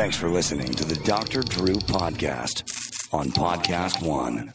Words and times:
Thanks 0.00 0.16
for 0.16 0.30
listening 0.30 0.72
to 0.76 0.84
the 0.86 0.94
Dr. 1.04 1.42
Drew 1.42 1.74
Podcast 1.74 2.62
on 3.12 3.30
Podcast 3.32 4.02
One. 4.02 4.50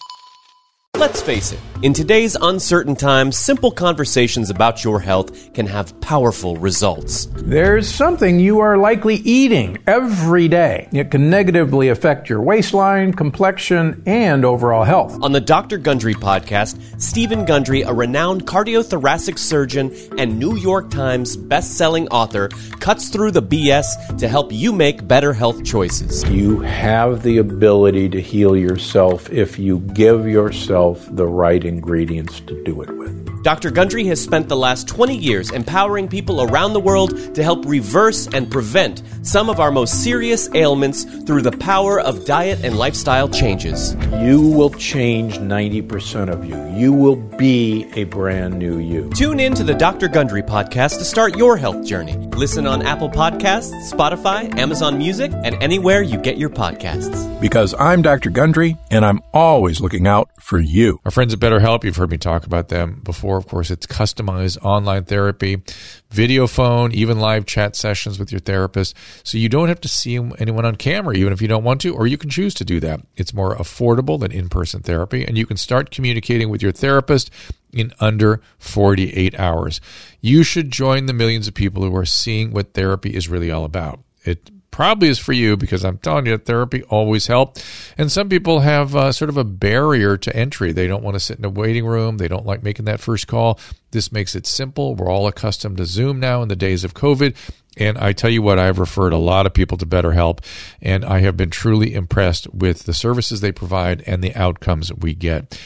Let's 0.98 1.22
face 1.22 1.52
it, 1.52 1.60
in 1.82 1.94
today's 1.94 2.38
uncertain 2.42 2.96
times, 2.96 3.38
simple 3.38 3.70
conversations 3.70 4.50
about 4.50 4.84
your 4.86 5.02
health 5.02 5.54
can 5.54 5.68
have 5.68 6.00
powerful 6.00 6.56
results. 6.56 7.28
There's 7.36 7.94
something 7.94 8.40
you 8.40 8.60
are 8.60 8.78
likely 8.78 9.16
eating 9.16 9.78
every 9.86 10.48
day. 10.48 10.88
It 10.94 11.12
can 11.12 11.30
negatively 11.30 11.90
affect 11.90 12.30
your 12.30 12.42
waistline, 12.42 13.14
complexion, 13.14 14.04
and 14.06 14.46
overall 14.46 14.86
health. 14.86 15.22
On 15.22 15.34
the 15.34 15.42
Dr. 15.42 15.78
Gundry 15.78 16.14
podcast, 16.14 16.80
Stephen 17.02 17.44
Gundry, 17.44 17.82
a 17.82 17.92
renowned 17.92 18.48
cardiothoracic 18.48 19.38
surgeon 19.38 19.94
and 20.18 20.40
New 20.40 20.56
York 20.56 20.90
Times 20.90 21.36
best-selling 21.36 22.08
author, 22.08 22.48
cuts 22.80 23.10
through 23.10 23.32
the 23.32 23.44
BS 23.44 24.18
to 24.18 24.30
help 24.30 24.54
you 24.54 24.72
make 24.72 25.06
better 25.08 25.34
health 25.34 25.64
choices. 25.66 26.24
You 26.30 26.62
have 26.62 27.22
the 27.22 27.40
ability 27.40 28.10
to 28.10 28.22
heal 28.22 28.56
yourself 28.56 29.30
if 29.30 29.60
you 29.60 29.80
give 29.80 30.26
yourself 30.26 30.85
the 30.94 31.28
right 31.28 31.64
ingredients 31.64 32.40
to 32.42 32.64
do 32.64 32.82
it 32.82 32.96
with. 32.98 33.35
Dr. 33.46 33.70
Gundry 33.70 34.06
has 34.08 34.20
spent 34.20 34.50
the 34.50 34.58
last 34.58 34.88
20 34.88 35.16
years 35.16 35.52
empowering 35.52 36.08
people 36.08 36.42
around 36.42 36.74
the 36.74 36.80
world 36.80 37.36
to 37.36 37.44
help 37.44 37.64
reverse 37.68 38.28
and 38.34 38.50
prevent 38.50 39.04
some 39.22 39.52
of 39.52 39.60
our 39.60 39.70
most 39.70 40.04
serious 40.04 40.50
ailments 40.56 41.04
through 41.04 41.44
the 41.44 41.52
power 41.52 42.00
of 42.02 42.26
diet 42.26 42.66
and 42.66 42.76
lifestyle 42.76 43.30
changes. 43.30 43.96
You 44.14 44.42
will 44.42 44.72
change 44.72 45.38
90% 45.38 46.30
of 46.30 46.44
you. 46.44 46.56
You 46.76 46.92
will 46.92 47.18
be 47.38 47.86
a 47.94 48.06
brand 48.06 48.58
new 48.58 48.80
you. 48.80 49.12
Tune 49.12 49.40
in 49.40 49.54
to 49.54 49.64
the 49.64 49.76
Dr. 49.76 50.08
Gundry 50.08 50.42
podcast 50.42 50.98
to 50.98 51.06
start 51.06 51.38
your 51.38 51.56
health 51.56 51.86
journey. 51.86 52.18
Listen 52.36 52.66
on 52.66 52.82
Apple 52.82 53.12
Podcasts, 53.12 53.72
Spotify, 53.92 54.58
Amazon 54.58 54.98
Music, 54.98 55.32
and 55.32 55.56
anywhere 55.62 56.02
you 56.02 56.18
get 56.18 56.40
your 56.40 56.50
podcasts. 56.50 57.40
Because 57.40 57.76
I'm 57.78 58.02
Dr. 58.02 58.32
Gundry, 58.32 58.76
and 58.90 59.06
I'm 59.06 59.22
always 59.36 59.82
looking 59.82 60.08
out 60.08 60.32
for 60.40 60.58
you. 60.58 61.00
Our 61.06 61.12
friends 61.12 61.32
at 61.32 61.40
BetterHelp, 61.40 61.84
you've 61.84 61.96
heard 61.96 62.10
me 62.10 62.18
talk 62.18 62.48
about 62.48 62.70
them 62.70 63.02
before. 63.04 63.35
Of 63.38 63.48
course, 63.48 63.72
it's 63.72 63.86
customized 63.86 64.64
online 64.64 65.06
therapy, 65.06 65.62
video 66.10 66.48
phone, 66.48 66.92
even 66.92 67.20
live 67.20 67.46
chat 67.46 67.76
sessions 67.76 68.20
with 68.20 68.32
your 68.32 68.40
therapist. 68.40 68.96
So 69.24 69.38
you 69.38 69.50
don't 69.50 69.68
have 69.68 69.82
to 69.82 69.88
see 69.88 70.18
anyone 70.38 70.66
on 70.66 70.76
camera, 70.76 71.16
even 71.16 71.34
if 71.34 71.42
you 71.42 71.48
don't 71.48 71.64
want 71.64 71.82
to, 71.82 71.94
or 71.94 72.08
you 72.08 72.18
can 72.18 72.30
choose 72.30 72.54
to 72.56 72.66
do 72.66 72.80
that. 72.80 73.02
It's 73.16 73.34
more 73.34 73.56
affordable 73.56 74.20
than 74.20 74.32
in 74.32 74.50
person 74.50 74.82
therapy, 74.82 75.26
and 75.26 75.38
you 75.38 75.46
can 75.46 75.58
start 75.58 75.92
communicating 75.92 76.50
with 76.50 76.62
your 76.62 76.72
therapist 76.72 77.30
in 77.72 77.94
under 78.00 78.42
48 78.58 79.38
hours. 79.38 79.82
You 80.22 80.44
should 80.44 80.72
join 80.72 81.06
the 81.06 81.14
millions 81.14 81.48
of 81.48 81.54
people 81.54 81.84
who 81.84 81.96
are 81.96 82.06
seeing 82.06 82.52
what 82.52 82.74
therapy 82.74 83.16
is 83.16 83.28
really 83.28 83.52
all 83.52 83.66
about. 83.66 84.00
It 84.24 84.50
probably 84.76 85.08
is 85.08 85.18
for 85.18 85.32
you 85.32 85.56
because 85.56 85.86
I'm 85.86 85.98
telling 86.00 86.26
you, 86.26 86.38
therapy 86.38 86.84
always 86.90 87.28
helped. 87.28 87.66
And 87.98 88.12
some 88.12 88.28
people 88.28 88.60
have 88.60 88.94
uh, 88.94 89.14
sort 89.14 89.30
of 89.30 89.38
a 89.38 89.46
barrier 89.46 90.18
to 90.18 90.36
entry. 90.36 90.74
They 90.74 90.86
don't 90.86 91.02
want 91.02 91.16
to 91.16 91.20
sit 91.22 91.40
in 91.40 91.46
a 91.46 91.50
waiting 91.50 91.86
room. 91.86 92.18
They 92.18 92.28
don't 92.28 92.46
like 92.46 92.62
making 92.62 92.84
that 92.84 93.00
first 93.00 93.26
call. 93.26 93.58
This 93.92 94.12
makes 94.12 94.36
it 94.36 94.46
simple. 94.46 94.94
We're 94.94 95.10
all 95.10 95.28
accustomed 95.28 95.78
to 95.78 95.86
Zoom 95.86 96.20
now 96.20 96.42
in 96.42 96.50
the 96.50 96.58
days 96.58 96.84
of 96.84 96.94
COVID. 96.94 97.38
And 97.78 97.98
I 97.98 98.12
tell 98.12 98.30
you 98.30 98.42
what, 98.42 98.60
I've 98.60 98.78
referred 98.78 99.14
a 99.14 99.18
lot 99.18 99.46
of 99.46 99.54
people 99.54 99.78
to 99.78 99.86
BetterHelp, 99.86 100.40
and 100.82 101.06
I 101.06 101.20
have 101.20 101.38
been 101.38 101.52
truly 101.52 101.94
impressed 101.94 102.54
with 102.54 102.84
the 102.84 102.94
services 102.94 103.40
they 103.40 103.54
provide 103.54 104.04
and 104.06 104.22
the 104.22 104.36
outcomes 104.36 104.94
we 104.94 105.14
get. 105.14 105.58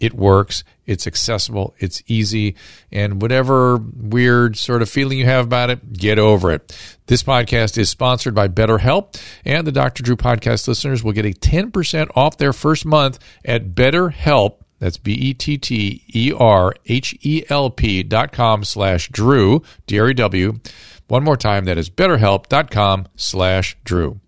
It 0.00 0.14
works. 0.14 0.64
It's 0.86 1.06
accessible. 1.06 1.74
It's 1.78 2.02
easy. 2.08 2.56
And 2.90 3.22
whatever 3.22 3.76
weird 3.76 4.56
sort 4.56 4.82
of 4.82 4.90
feeling 4.90 5.18
you 5.18 5.26
have 5.26 5.44
about 5.44 5.70
it, 5.70 5.92
get 5.92 6.18
over 6.18 6.50
it. 6.50 6.76
This 7.06 7.22
podcast 7.22 7.78
is 7.78 7.90
sponsored 7.90 8.34
by 8.34 8.48
BetterHelp, 8.48 9.20
and 9.44 9.64
the 9.66 9.72
Dr. 9.72 10.02
Drew 10.02 10.16
podcast 10.16 10.66
listeners 10.66 11.04
will 11.04 11.12
get 11.12 11.26
a 11.26 11.32
10% 11.32 12.10
off 12.16 12.38
their 12.38 12.52
first 12.52 12.84
month 12.86 13.18
at 13.44 13.74
BetterHelp. 13.74 14.56
That's 14.78 14.96
B-E-T-T-E-R-H-E-L-P 14.96 15.52
dot 18.04 18.32
com 18.32 18.64
slash 18.64 19.08
Drew, 19.10 19.62
D-R-E-W. 19.86 20.60
One 21.08 21.24
more 21.24 21.36
time, 21.36 21.66
that 21.66 21.76
is 21.76 21.90
betterhelp 21.90 22.48
dot 22.48 22.70
com 22.70 23.06
slash 23.16 23.76
Drew. 23.84 24.20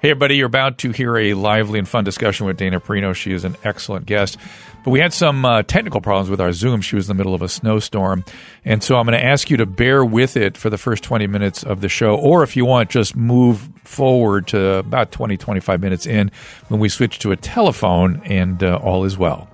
Hey, 0.00 0.10
everybody, 0.10 0.36
you're 0.36 0.46
about 0.46 0.78
to 0.78 0.92
hear 0.92 1.16
a 1.16 1.34
lively 1.34 1.80
and 1.80 1.88
fun 1.88 2.04
discussion 2.04 2.46
with 2.46 2.56
Dana 2.56 2.78
Perino. 2.78 3.12
She 3.16 3.32
is 3.32 3.42
an 3.42 3.56
excellent 3.64 4.06
guest. 4.06 4.36
But 4.84 4.92
we 4.92 5.00
had 5.00 5.12
some 5.12 5.44
uh, 5.44 5.64
technical 5.64 6.00
problems 6.00 6.30
with 6.30 6.40
our 6.40 6.52
Zoom. 6.52 6.82
She 6.82 6.94
was 6.94 7.10
in 7.10 7.16
the 7.16 7.18
middle 7.18 7.34
of 7.34 7.42
a 7.42 7.48
snowstorm. 7.48 8.24
And 8.64 8.80
so 8.80 8.94
I'm 8.94 9.06
going 9.06 9.18
to 9.18 9.24
ask 9.24 9.50
you 9.50 9.56
to 9.56 9.66
bear 9.66 10.04
with 10.04 10.36
it 10.36 10.56
for 10.56 10.70
the 10.70 10.78
first 10.78 11.02
20 11.02 11.26
minutes 11.26 11.64
of 11.64 11.80
the 11.80 11.88
show. 11.88 12.14
Or 12.14 12.44
if 12.44 12.56
you 12.56 12.64
want, 12.64 12.90
just 12.90 13.16
move 13.16 13.68
forward 13.82 14.46
to 14.48 14.76
about 14.76 15.10
20, 15.10 15.36
25 15.36 15.80
minutes 15.80 16.06
in 16.06 16.30
when 16.68 16.78
we 16.78 16.88
switch 16.88 17.18
to 17.18 17.32
a 17.32 17.36
telephone 17.36 18.22
and 18.24 18.62
uh, 18.62 18.76
all 18.76 19.04
is 19.04 19.18
well. 19.18 19.50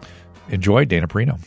Enjoy, 0.50 0.84
Dana 0.84 1.08
Perino. 1.08 1.40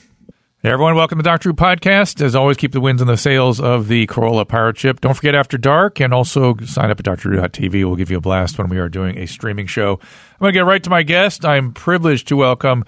Hey 0.64 0.72
everyone, 0.72 0.96
welcome 0.96 1.20
to 1.20 1.22
the 1.22 1.30
Dr. 1.30 1.52
Drew 1.52 1.54
Podcast. 1.54 2.20
As 2.20 2.36
always, 2.36 2.58
keep 2.58 2.72
the 2.72 2.82
wins 2.82 3.00
and 3.00 3.08
the 3.08 3.16
sales 3.16 3.62
of 3.62 3.88
the 3.88 4.08
Corolla 4.08 4.44
Pirate 4.44 4.76
Ship. 4.80 5.00
Don't 5.00 5.14
forget 5.14 5.36
After 5.36 5.56
Dark 5.56 6.02
and 6.02 6.16
also 6.16 6.58
sign 6.66 6.90
up 6.90 7.00
at 7.00 7.06
drdrew.tv. 7.06 7.86
We'll 7.86 7.96
give 7.96 8.10
you 8.10 8.18
a 8.18 8.22
blast 8.22 8.58
when 8.58 8.68
we 8.68 8.80
are 8.80 8.90
doing 8.90 9.20
a 9.20 9.28
streaming 9.28 9.68
show. 9.68 10.00
I'm 10.02 10.40
going 10.40 10.54
to 10.54 10.58
get 10.58 10.66
right 10.66 10.84
to 10.84 10.90
my 10.90 11.04
guest. 11.04 11.46
I'm 11.46 11.74
privileged 11.74 12.30
to 12.30 12.38
welcome 12.38 12.86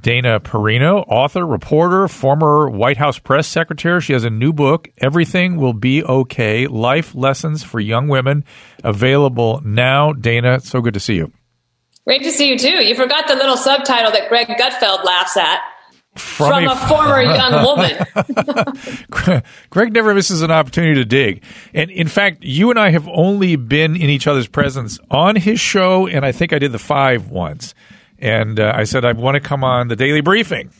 Dana 0.00 0.38
Perino, 0.38 1.04
author, 1.08 1.44
reporter, 1.44 2.06
former 2.06 2.70
White 2.70 2.98
House 2.98 3.18
press 3.18 3.48
secretary. 3.48 4.00
She 4.00 4.12
has 4.12 4.22
a 4.22 4.30
new 4.30 4.52
book, 4.52 4.88
Everything 4.98 5.56
Will 5.56 5.72
Be 5.72 6.04
Okay 6.04 6.68
Life 6.68 7.16
Lessons 7.16 7.64
for 7.64 7.80
Young 7.80 8.06
Women, 8.06 8.44
available 8.84 9.60
now. 9.64 10.12
Dana, 10.12 10.60
so 10.60 10.80
good 10.80 10.94
to 10.94 11.00
see 11.00 11.16
you. 11.16 11.32
Great 12.06 12.22
to 12.22 12.30
see 12.30 12.48
you 12.48 12.56
too. 12.56 12.84
You 12.84 12.94
forgot 12.94 13.26
the 13.26 13.34
little 13.34 13.56
subtitle 13.56 14.12
that 14.12 14.28
Greg 14.28 14.46
Gutfeld 14.46 15.02
laughs 15.04 15.36
at 15.36 15.58
from, 16.18 16.50
from 16.50 16.64
a, 16.64 16.72
a, 16.72 16.76
former 16.76 17.22
young 17.36 17.64
woman. 17.64 19.42
Greg 19.70 19.92
never 19.92 20.14
misses 20.14 20.42
an 20.42 20.50
opportunity 20.50 20.94
to 20.94 21.04
dig. 21.04 21.42
And 21.74 21.90
in 21.90 22.08
fact, 22.08 22.42
you 22.42 22.70
and 22.70 22.78
I 22.78 22.90
have 22.90 23.08
only 23.08 23.56
been 23.56 23.96
in 23.96 24.10
each 24.10 24.26
other's 24.26 24.48
presence 24.48 24.98
on 25.10 25.36
his 25.36 25.60
show, 25.60 26.06
and 26.06 26.24
I 26.24 26.32
think 26.32 26.52
I 26.52 26.58
did 26.58 26.72
the 26.72 26.78
five 26.78 27.30
once. 27.30 27.74
And 28.18 28.58
uh, 28.58 28.72
I 28.74 28.84
said, 28.84 29.04
I 29.04 29.12
want 29.12 29.36
to 29.36 29.40
come 29.40 29.62
on 29.62 29.88
the 29.88 29.96
daily 29.96 30.20
briefing. 30.20 30.70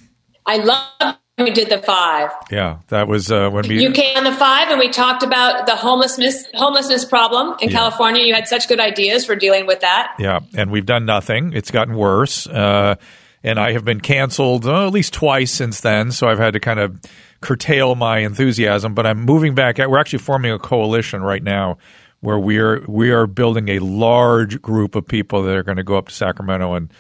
I 0.45 0.57
love 0.57 1.17
we 1.39 1.51
did 1.53 1.71
the 1.71 1.79
five. 1.79 2.31
Yeah, 2.51 2.79
that 2.89 3.07
was 3.07 3.31
uh, 3.31 3.49
when 3.51 3.69
we. 3.69 3.81
You 3.81 3.93
came 3.93 4.17
on 4.17 4.25
the 4.25 4.33
five, 4.33 4.69
and 4.71 4.79
we 4.79 4.91
talked 4.91 5.23
about 5.23 5.67
the 5.67 5.77
homelessness 5.77 6.45
homelessness 6.55 7.05
problem 7.05 7.57
in 7.61 7.71
yeah. 7.71 7.77
California. 7.77 8.25
You 8.25 8.35
had 8.35 8.49
such 8.49 8.69
good 8.69 8.81
ideas 8.81 9.25
for 9.25 9.37
dealing 9.37 9.67
with 9.67 9.81
that. 9.81 10.17
Yeah, 10.19 10.41
and 10.57 10.71
we've 10.71 10.87
done 10.87 11.07
nothing. 11.07 11.53
It's 11.53 11.71
gotten 11.71 11.95
worse. 11.95 12.47
Uh, 12.47 12.97
and 13.43 13.59
I 13.59 13.73
have 13.73 13.85
been 13.85 14.01
canceled 14.01 14.67
uh, 14.67 14.87
at 14.87 14.93
least 14.93 15.13
twice 15.13 15.53
since 15.53 15.81
then. 15.81 16.11
So 16.13 16.29
I've 16.29 16.39
had 16.39 16.55
to 16.55 16.61
kind 16.61 16.81
of 16.81 17.01
curtail 17.41 17.95
my 17.95 18.19
enthusiasm. 18.19 18.95
But 18.95 19.07
I'm 19.07 19.21
moving 19.21 19.55
back. 19.55 19.79
We're 19.79 19.99
actually 19.99 20.21
forming 20.21 20.53
a 20.53 20.59
coalition 20.59 21.23
right 21.23 21.43
now 21.43 21.79
where 22.21 22.39
we 22.39 22.59
are 22.59 22.85
we 22.89 23.11
are 23.11 23.27
building 23.27 23.69
a 23.69 23.79
large 23.79 24.61
group 24.61 24.95
of 24.95 25.07
people 25.07 25.43
that 25.43 25.57
are 25.57 25.63
going 25.63 25.77
to 25.77 25.85
go 25.85 25.97
up 25.97 26.09
to 26.09 26.15
Sacramento 26.15 26.75
and 26.75 26.93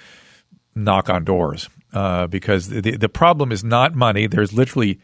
knock 0.74 1.10
on 1.10 1.24
doors 1.24 1.68
uh, 1.92 2.26
because 2.26 2.68
the 2.68 2.96
the 2.96 3.08
problem 3.08 3.52
is 3.52 3.64
not 3.64 3.94
money. 3.94 4.26
There's 4.26 4.52
literally 4.52 5.00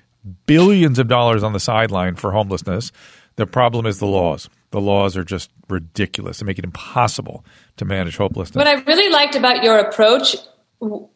billions 0.46 0.98
of 0.98 1.08
dollars 1.08 1.42
on 1.42 1.52
the 1.52 1.60
sideline 1.60 2.14
for 2.14 2.32
homelessness. 2.32 2.92
The 3.36 3.46
problem 3.46 3.84
is 3.84 3.98
the 3.98 4.06
laws. 4.06 4.48
The 4.70 4.80
laws 4.80 5.16
are 5.16 5.24
just 5.24 5.50
ridiculous. 5.68 6.38
They 6.38 6.46
make 6.46 6.58
it 6.58 6.64
impossible 6.64 7.44
to 7.76 7.84
manage 7.84 8.16
hopelessness. 8.16 8.56
What 8.56 8.68
I 8.68 8.80
really 8.82 9.10
liked 9.10 9.34
about 9.34 9.64
your 9.64 9.78
approach 9.78 10.36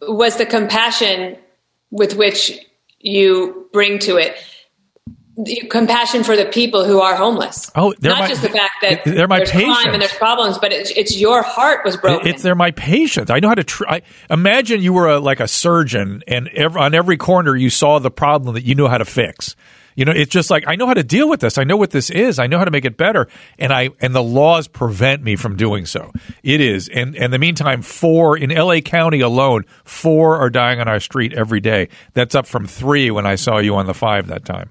was 0.00 0.36
the 0.36 0.46
compassion 0.46 1.36
with 1.90 2.16
which 2.16 2.58
you 3.00 3.68
bring 3.72 3.98
to 4.00 4.16
it 4.16 4.36
compassion 5.70 6.24
for 6.24 6.36
the 6.36 6.46
people 6.46 6.84
who 6.84 7.00
are 7.00 7.14
homeless. 7.14 7.70
Oh, 7.74 7.94
not 8.02 8.20
my, 8.20 8.28
just 8.28 8.42
the 8.42 8.48
fact 8.48 8.74
that 8.82 9.04
they're 9.04 9.28
my 9.28 9.38
there's 9.38 9.50
patients. 9.50 9.82
crime 9.82 9.94
and 9.94 10.02
there's 10.02 10.12
problems, 10.12 10.58
but 10.58 10.72
it's, 10.72 10.90
it's 10.90 11.16
your 11.16 11.42
heart 11.42 11.84
was 11.84 11.96
broken. 11.96 12.26
It's 12.26 12.42
they're 12.42 12.54
my 12.54 12.72
patients. 12.72 13.30
I 13.30 13.38
know 13.38 13.48
how 13.48 13.54
to 13.54 13.64
try. 13.64 14.02
Imagine 14.30 14.82
you 14.82 14.92
were 14.92 15.08
a, 15.08 15.20
like 15.20 15.40
a 15.40 15.48
surgeon, 15.48 16.22
and 16.26 16.48
every, 16.48 16.80
on 16.80 16.94
every 16.94 17.16
corner 17.16 17.54
you 17.54 17.70
saw 17.70 17.98
the 17.98 18.10
problem 18.10 18.54
that 18.54 18.64
you 18.64 18.74
knew 18.74 18.88
how 18.88 18.98
to 18.98 19.04
fix. 19.04 19.54
You 19.98 20.04
know, 20.04 20.12
it's 20.12 20.30
just 20.30 20.48
like 20.48 20.62
I 20.68 20.76
know 20.76 20.86
how 20.86 20.94
to 20.94 21.02
deal 21.02 21.28
with 21.28 21.40
this. 21.40 21.58
I 21.58 21.64
know 21.64 21.76
what 21.76 21.90
this 21.90 22.08
is. 22.08 22.38
I 22.38 22.46
know 22.46 22.58
how 22.58 22.64
to 22.64 22.70
make 22.70 22.84
it 22.84 22.96
better, 22.96 23.26
and 23.58 23.72
I 23.72 23.90
and 24.00 24.14
the 24.14 24.22
laws 24.22 24.68
prevent 24.68 25.24
me 25.24 25.34
from 25.34 25.56
doing 25.56 25.86
so. 25.86 26.12
It 26.44 26.60
is, 26.60 26.88
and 26.88 27.16
in 27.16 27.32
the 27.32 27.38
meantime, 27.40 27.82
four 27.82 28.36
in 28.36 28.52
L.A. 28.52 28.80
County 28.80 29.18
alone, 29.18 29.64
four 29.82 30.36
are 30.36 30.50
dying 30.50 30.78
on 30.78 30.86
our 30.86 31.00
street 31.00 31.32
every 31.32 31.58
day. 31.58 31.88
That's 32.12 32.36
up 32.36 32.46
from 32.46 32.64
three 32.68 33.10
when 33.10 33.26
I 33.26 33.34
saw 33.34 33.58
you 33.58 33.74
on 33.74 33.86
the 33.86 33.92
five 33.92 34.28
that 34.28 34.44
time. 34.44 34.70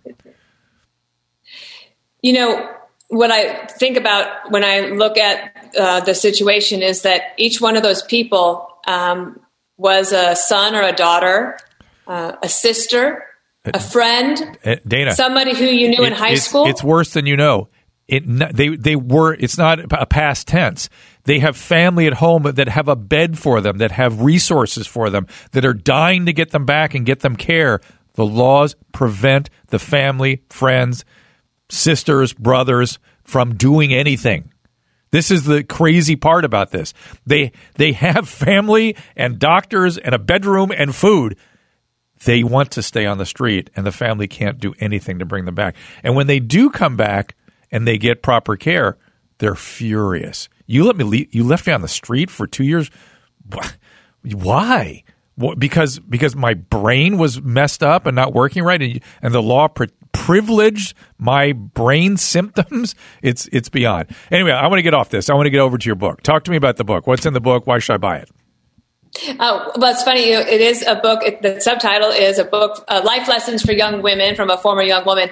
You 2.22 2.32
know 2.32 2.74
what 3.10 3.30
I 3.30 3.66
think 3.66 3.98
about 3.98 4.50
when 4.50 4.64
I 4.64 4.92
look 4.92 5.18
at 5.18 5.76
uh, 5.78 6.00
the 6.00 6.16
situation 6.16 6.82
is 6.82 7.02
that 7.02 7.34
each 7.36 7.60
one 7.60 7.76
of 7.76 7.84
those 7.84 8.02
people 8.02 8.80
um, 8.88 9.42
was 9.76 10.14
a 10.14 10.38
son 10.38 10.74
or 10.74 10.84
a 10.84 10.94
daughter 10.94 11.60
uh, 12.08 12.34
a 12.42 12.50
sister, 12.50 13.26
a 13.74 13.80
friend, 13.80 14.58
Uh, 14.66 14.76
Dana, 14.88 15.14
somebody 15.14 15.56
who 15.56 15.66
you 15.66 15.90
knew 15.90 16.04
in 16.04 16.14
high 16.14 16.32
it's, 16.32 16.44
school. 16.44 16.68
It's 16.68 16.84
worse 16.84 17.12
than 17.12 17.26
you 17.26 17.38
know. 17.38 17.70
It 18.08 18.24
they 18.56 18.70
they 18.70 18.96
were. 18.96 19.34
It's 19.34 19.58
not 19.58 19.80
a 19.92 20.06
past 20.06 20.48
tense. 20.48 20.90
They 21.26 21.40
have 21.40 21.58
family 21.58 22.08
at 22.08 22.14
home 22.14 22.44
that 22.44 22.70
have 22.70 22.88
a 22.88 22.96
bed 22.96 23.38
for 23.38 23.60
them, 23.60 23.80
that 23.80 23.92
have 23.92 24.22
resources 24.22 24.88
for 24.88 25.10
them, 25.10 25.28
that 25.52 25.66
are 25.66 25.74
dying 25.74 26.26
to 26.26 26.34
get 26.34 26.52
them 26.52 26.66
back 26.66 26.96
and 26.96 27.06
get 27.06 27.20
them 27.20 27.36
care. 27.36 27.82
The 28.14 28.26
laws 28.26 28.76
prevent 28.94 29.50
the 29.68 29.78
family, 29.78 30.42
friends, 30.50 31.04
sisters, 31.70 32.34
brothers 32.34 32.98
from 33.24 33.56
doing 33.56 33.94
anything. 33.94 34.52
This 35.12 35.32
is 35.32 35.44
the 35.44 35.64
crazy 35.64 36.16
part 36.16 36.46
about 36.46 36.72
this. 36.72 36.94
They 37.26 37.52
they 37.76 37.92
have 37.94 38.28
family 38.48 38.96
and 39.16 39.40
doctors 39.40 39.98
and 39.98 40.16
a 40.16 40.20
bedroom 40.20 40.72
and 40.72 40.96
food. 40.96 41.38
They 42.26 42.44
want 42.44 42.72
to 42.72 42.82
stay 42.82 43.06
on 43.06 43.18
the 43.18 43.26
street 43.26 43.70
and 43.76 43.86
the 43.86 43.92
family 43.92 44.28
can't 44.28 44.60
do 44.60 44.74
anything 44.80 45.20
to 45.20 45.26
bring 45.26 45.46
them 45.46 45.56
back. 45.56 45.76
And 46.04 46.16
when 46.16 46.28
they 46.28 46.40
do 46.40 46.70
come 46.70 46.98
back 46.98 47.36
and 47.72 47.88
they 47.88 47.98
get 47.98 48.24
proper 48.24 48.56
care, 48.56 48.98
they're 49.38 49.56
furious. 49.56 50.50
You 50.66 50.84
let 50.84 50.96
me 50.96 51.04
leave, 51.04 51.34
you 51.34 51.44
left 51.44 51.68
me 51.68 51.74
on 51.74 51.82
the 51.82 51.88
street 51.88 52.30
for 52.30 52.48
2 52.48 52.64
years. 52.64 52.90
Why? 54.24 55.04
Because 55.58 56.00
because 56.00 56.36
my 56.36 56.56
brain 56.56 57.20
was 57.20 57.40
messed 57.42 57.84
up 57.84 58.08
and 58.08 58.16
not 58.16 58.34
working 58.34 58.64
right, 58.64 58.82
and, 58.82 59.00
and 59.22 59.34
the 59.34 59.42
law 59.42 59.68
pri- 59.68 59.90
privileged 60.12 60.96
my 61.20 61.54
brain 61.54 62.18
symptoms. 62.34 62.96
It's 63.22 63.48
it's 63.52 63.70
beyond. 63.70 64.10
Anyway, 64.32 64.52
I 64.52 64.66
want 64.66 64.80
to 64.80 64.84
get 64.84 64.96
off 64.96 65.10
this. 65.10 65.30
I 65.30 65.36
want 65.36 65.46
to 65.46 65.52
get 65.52 65.60
over 65.60 65.78
to 65.78 65.86
your 65.86 65.96
book. 65.96 66.24
Talk 66.24 66.44
to 66.46 66.52
me 66.52 66.58
about 66.58 66.78
the 66.78 66.84
book. 66.84 67.06
What's 67.06 67.28
in 67.28 67.34
the 67.34 67.40
book? 67.40 67.68
Why 67.68 67.78
should 67.78 67.94
I 67.94 67.98
buy 67.98 68.18
it? 68.18 68.32
Oh, 69.40 69.72
well, 69.78 69.92
it's 69.92 70.04
funny. 70.04 70.32
It 70.32 70.62
is 70.62 70.82
a 70.84 70.96
book. 70.96 71.24
It, 71.24 71.42
the 71.42 71.60
subtitle 71.62 72.10
is 72.10 72.40
a 72.40 72.46
book, 72.46 72.84
uh, 72.88 73.02
"Life 73.04 73.28
Lessons 73.28 73.62
for 73.64 73.72
Young 73.72 74.02
Women" 74.02 74.36
from 74.36 74.50
a 74.50 74.58
former 74.58 74.84
young 74.84 75.06
woman. 75.06 75.30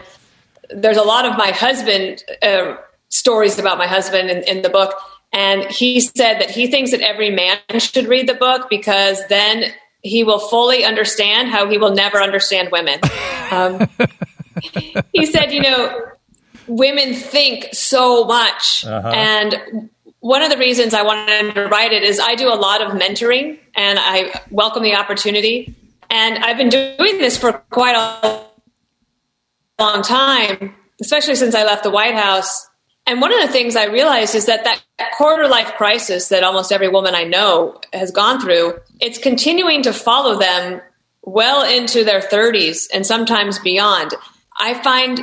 There's 0.69 0.97
a 0.97 1.03
lot 1.03 1.25
of 1.25 1.37
my 1.37 1.51
husband 1.51 2.23
uh, 2.41 2.75
stories 3.09 3.59
about 3.59 3.77
my 3.77 3.87
husband 3.87 4.29
in, 4.29 4.43
in 4.43 4.61
the 4.61 4.69
book, 4.69 4.93
and 5.31 5.63
he 5.65 5.99
said 5.99 6.39
that 6.39 6.49
he 6.49 6.67
thinks 6.67 6.91
that 6.91 7.01
every 7.01 7.29
man 7.29 7.57
should 7.79 8.07
read 8.07 8.27
the 8.27 8.33
book 8.33 8.67
because 8.69 9.19
then 9.27 9.65
he 10.01 10.23
will 10.23 10.39
fully 10.39 10.85
understand 10.85 11.49
how 11.49 11.67
he 11.67 11.77
will 11.77 11.93
never 11.93 12.21
understand 12.21 12.69
women. 12.71 12.99
Um, 13.51 13.87
he 15.13 15.27
said, 15.27 15.53
you 15.53 15.61
know, 15.61 16.01
women 16.65 17.13
think 17.13 17.67
so 17.73 18.25
much, 18.25 18.83
and 18.87 19.89
one 20.25 20.41
of 20.41 20.49
the 20.49 20.57
reasons 20.57 20.95
I 20.95 21.03
wanted 21.03 21.53
to 21.53 21.67
write 21.67 21.93
it 21.93 22.01
is 22.01 22.19
I 22.19 22.33
do 22.33 22.51
a 22.51 22.57
lot 22.57 22.81
of 22.81 22.93
mentoring 22.93 23.59
and 23.75 23.99
I 24.01 24.41
welcome 24.49 24.81
the 24.81 24.95
opportunity. 24.95 25.75
And 26.09 26.43
I've 26.43 26.57
been 26.57 26.69
doing 26.69 27.19
this 27.19 27.37
for 27.37 27.53
quite 27.69 27.95
a 27.95 28.41
long 29.79 30.01
time, 30.01 30.73
especially 30.99 31.35
since 31.35 31.53
I 31.53 31.63
left 31.63 31.83
the 31.83 31.91
White 31.91 32.15
House. 32.15 32.67
And 33.05 33.21
one 33.21 33.31
of 33.31 33.39
the 33.39 33.53
things 33.53 33.75
I 33.75 33.85
realized 33.85 34.33
is 34.33 34.47
that 34.47 34.63
that 34.63 34.81
quarter 35.15 35.47
life 35.47 35.73
crisis 35.75 36.29
that 36.29 36.43
almost 36.43 36.71
every 36.71 36.87
woman 36.87 37.13
I 37.13 37.25
know 37.25 37.79
has 37.93 38.09
gone 38.09 38.41
through, 38.41 38.79
it's 38.99 39.19
continuing 39.19 39.83
to 39.83 39.93
follow 39.93 40.39
them 40.39 40.81
well 41.21 41.61
into 41.61 42.03
their 42.03 42.21
30s 42.21 42.87
and 42.91 43.05
sometimes 43.05 43.59
beyond. 43.59 44.15
I 44.59 44.73
find, 44.73 45.19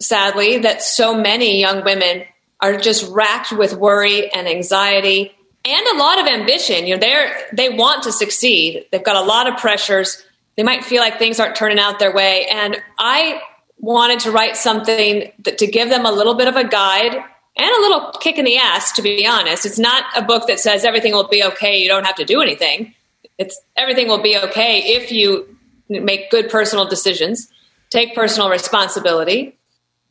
sadly, 0.00 0.56
that 0.60 0.80
so 0.80 1.14
many 1.14 1.60
young 1.60 1.84
women 1.84 2.24
are 2.60 2.76
just 2.76 3.10
racked 3.10 3.52
with 3.52 3.74
worry 3.74 4.30
and 4.32 4.48
anxiety 4.48 5.32
and 5.66 5.86
a 5.88 5.98
lot 5.98 6.20
of 6.20 6.26
ambition. 6.26 6.86
You 6.86 6.94
know, 6.94 7.00
they're 7.00 7.36
they 7.52 7.68
want 7.68 8.04
to 8.04 8.12
succeed. 8.12 8.86
They've 8.90 9.02
got 9.02 9.16
a 9.16 9.22
lot 9.22 9.48
of 9.48 9.58
pressures. 9.58 10.24
They 10.56 10.62
might 10.62 10.84
feel 10.84 11.00
like 11.00 11.18
things 11.18 11.40
aren't 11.40 11.56
turning 11.56 11.78
out 11.78 11.98
their 11.98 12.14
way. 12.14 12.46
And 12.46 12.80
I 12.98 13.42
wanted 13.78 14.20
to 14.20 14.30
write 14.30 14.56
something 14.56 15.30
that, 15.40 15.58
to 15.58 15.66
give 15.66 15.90
them 15.90 16.06
a 16.06 16.12
little 16.12 16.34
bit 16.34 16.48
of 16.48 16.56
a 16.56 16.66
guide 16.66 17.14
and 17.14 17.70
a 17.70 17.80
little 17.80 18.12
kick 18.20 18.38
in 18.38 18.44
the 18.44 18.56
ass. 18.56 18.92
To 18.92 19.02
be 19.02 19.26
honest, 19.26 19.66
it's 19.66 19.78
not 19.78 20.04
a 20.16 20.22
book 20.22 20.46
that 20.46 20.60
says 20.60 20.84
everything 20.84 21.12
will 21.12 21.28
be 21.28 21.42
okay. 21.42 21.78
You 21.78 21.88
don't 21.88 22.04
have 22.04 22.16
to 22.16 22.24
do 22.24 22.40
anything. 22.40 22.94
It's 23.36 23.60
everything 23.76 24.08
will 24.08 24.22
be 24.22 24.38
okay 24.38 24.78
if 24.78 25.12
you 25.12 25.56
make 25.88 26.30
good 26.30 26.48
personal 26.48 26.86
decisions, 26.86 27.48
take 27.90 28.14
personal 28.14 28.48
responsibility. 28.48 29.56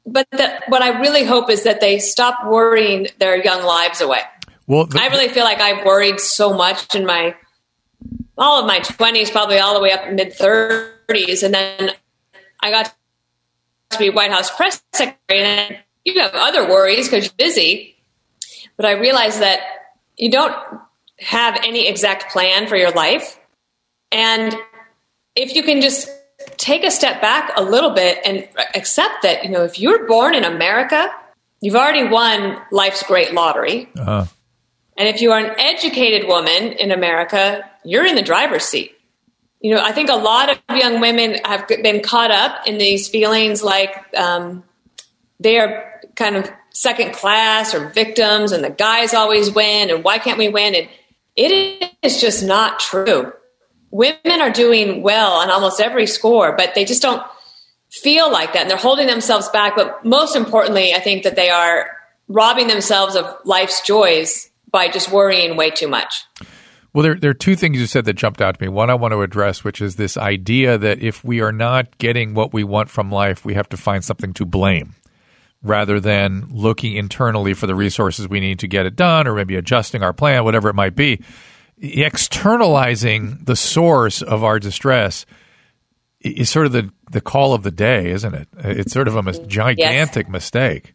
But 0.06 0.28
the, 0.32 0.62
what 0.68 0.82
I 0.82 1.00
really 1.00 1.24
hope 1.24 1.50
is 1.50 1.64
that 1.64 1.82
they 1.82 2.00
stop 2.00 2.46
worrying 2.46 3.08
their 3.20 3.44
young 3.44 3.64
lives 3.64 4.02
away. 4.02 4.20
Well, 4.68 4.86
the- 4.86 5.02
I 5.02 5.08
really 5.08 5.30
feel 5.30 5.44
like 5.44 5.60
I 5.60 5.84
worried 5.84 6.20
so 6.20 6.54
much 6.54 6.96
in 6.96 7.06
my 7.06 7.36
all 8.38 8.60
of 8.60 8.68
my 8.68 8.80
twenties, 8.80 9.32
probably 9.32 9.58
all 9.60 9.74
the 9.74 9.80
way 9.80 9.92
up 9.92 10.12
mid 10.12 10.34
thirties, 10.34 11.42
and 11.42 11.54
then 11.54 11.92
I 12.60 12.70
got 12.70 12.94
to 13.92 13.98
be 13.98 14.10
White 14.10 14.32
House 14.32 14.54
press 14.56 14.84
secretary, 14.94 15.42
and 15.42 15.78
you 16.04 16.20
have 16.20 16.32
other 16.34 16.68
worries 16.68 17.08
because 17.08 17.26
you're 17.26 17.34
busy. 17.38 17.96
But 18.76 18.86
I 18.86 18.92
realized 18.92 19.40
that 19.40 19.62
you 20.18 20.30
don't 20.30 20.54
have 21.20 21.58
any 21.64 21.88
exact 21.88 22.32
plan 22.32 22.68
for 22.68 22.76
your 22.76 22.92
life, 22.92 23.40
and 24.12 24.54
if 25.36 25.56
you 25.56 25.64
can 25.64 25.82
just 25.82 26.10
take 26.58 26.84
a 26.84 26.92
step 26.92 27.22
back 27.22 27.52
a 27.56 27.64
little 27.64 27.92
bit 27.92 28.20
and 28.26 28.48
accept 28.76 29.24
that 29.24 29.44
you 29.44 29.50
know 29.50 29.64
if 29.64 29.80
you're 29.80 30.08
born 30.08 30.36
in 30.36 30.44
America, 30.44 31.12
you've 31.62 31.76
already 31.76 32.08
won 32.08 32.58
life's 32.72 33.04
great 33.04 33.34
lottery. 33.34 33.90
uh, 34.00 34.26
And 34.98 35.08
if 35.08 35.22
you 35.22 35.32
are 35.32 35.40
an 35.40 35.60
educated 35.60 36.28
woman 36.28 36.72
in 36.74 36.92
America, 36.92 37.70
you're 37.84 38.06
in 38.06 38.16
the 38.16 38.22
driver's 38.22 38.64
seat. 38.64 38.92
You 39.60 39.74
know, 39.76 39.82
I 39.82 39.92
think 39.92 40.10
a 40.10 40.16
lot 40.16 40.50
of 40.52 40.78
young 40.78 41.00
women 41.02 41.38
have 41.44 41.68
been 41.68 42.02
caught 42.02 42.32
up 42.32 42.68
in 42.68 42.78
these 42.78 43.10
feelings 43.10 43.64
like 43.64 43.96
um, 44.16 44.64
they 45.40 45.58
are 45.58 46.02
kind 46.16 46.36
of 46.36 46.50
second 46.70 47.14
class 47.14 47.74
or 47.74 47.90
victims, 47.90 48.52
and 48.52 48.64
the 48.64 48.70
guys 48.70 49.14
always 49.14 49.52
win, 49.52 49.90
and 49.90 50.04
why 50.04 50.18
can't 50.20 50.38
we 50.38 50.50
win? 50.50 50.76
And 50.76 50.88
it 51.36 51.92
is 52.04 52.22
just 52.22 52.44
not 52.44 52.80
true. 52.80 53.34
Women 53.96 54.42
are 54.42 54.52
doing 54.52 55.02
well 55.02 55.32
on 55.32 55.50
almost 55.50 55.80
every 55.80 56.06
score, 56.06 56.54
but 56.58 56.76
they 56.76 56.84
just 56.84 57.02
don't 57.02 57.24
feel 57.90 58.30
like 58.30 58.52
that, 58.52 58.64
and 58.64 58.70
they're 58.70 58.78
holding 58.78 59.08
themselves 59.08 59.48
back. 59.50 59.78
But 59.78 60.04
most 60.04 60.36
importantly, 60.36 60.94
I 60.94 61.00
think 61.00 61.24
that 61.24 61.38
they 61.38 61.50
are 61.50 61.90
robbing 62.28 62.68
themselves 62.68 63.16
of 63.16 63.26
life's 63.46 63.80
joys 63.82 64.50
by 64.70 64.90
just 64.90 65.10
worrying 65.14 65.56
way 65.56 65.70
too 65.70 65.88
much. 65.88 66.26
Well, 66.92 67.04
there, 67.04 67.16
there 67.16 67.32
are 67.32 67.34
two 67.34 67.56
things 67.56 67.80
you 67.80 67.88
said 67.88 68.04
that 68.04 68.16
jumped 68.16 68.42
out 68.42 68.58
to 68.58 68.62
me. 68.62 68.68
One 68.68 68.90
I 68.90 68.96
want 68.96 69.14
to 69.14 69.22
address, 69.22 69.64
which 69.64 69.80
is 69.80 69.96
this 69.96 70.18
idea 70.18 70.78
that 70.78 71.02
if 71.02 71.24
we 71.24 71.40
are 71.40 71.54
not 71.54 71.98
getting 71.98 72.34
what 72.34 72.54
we 72.54 72.66
want 72.66 72.90
from 72.90 73.10
life, 73.10 73.46
we 73.46 73.54
have 73.54 73.70
to 73.70 73.78
find 73.78 74.04
something 74.04 74.34
to 74.34 74.46
blame 74.46 74.96
rather 75.64 76.02
than 76.02 76.48
looking 76.52 76.98
internally 76.98 77.54
for 77.54 77.66
the 77.66 77.76
resources 77.76 78.28
we 78.28 78.42
need 78.42 78.60
to 78.60 78.68
get 78.68 78.86
it 78.86 78.98
done 78.98 79.26
or 79.26 79.36
maybe 79.36 79.56
adjusting 79.56 80.04
our 80.04 80.14
plan, 80.14 80.44
whatever 80.44 80.68
it 80.68 80.76
might 80.76 80.96
be. 80.96 81.22
Externalizing 81.82 83.40
the 83.44 83.56
source 83.56 84.22
of 84.22 84.44
our 84.44 84.60
distress 84.60 85.26
is 86.22 86.50
sort 86.50 86.66
of 86.66 86.72
the, 86.72 86.90
the 87.12 87.22
call 87.22 87.54
of 87.54 87.64
the 87.64 87.72
day, 87.72 88.10
isn't 88.12 88.34
it? 88.34 88.48
It's 88.58 88.94
sort 88.94 89.08
of 89.08 89.16
a 89.16 89.24
mis- 89.24 89.40
gigantic 89.40 90.30
mistake. 90.30 90.94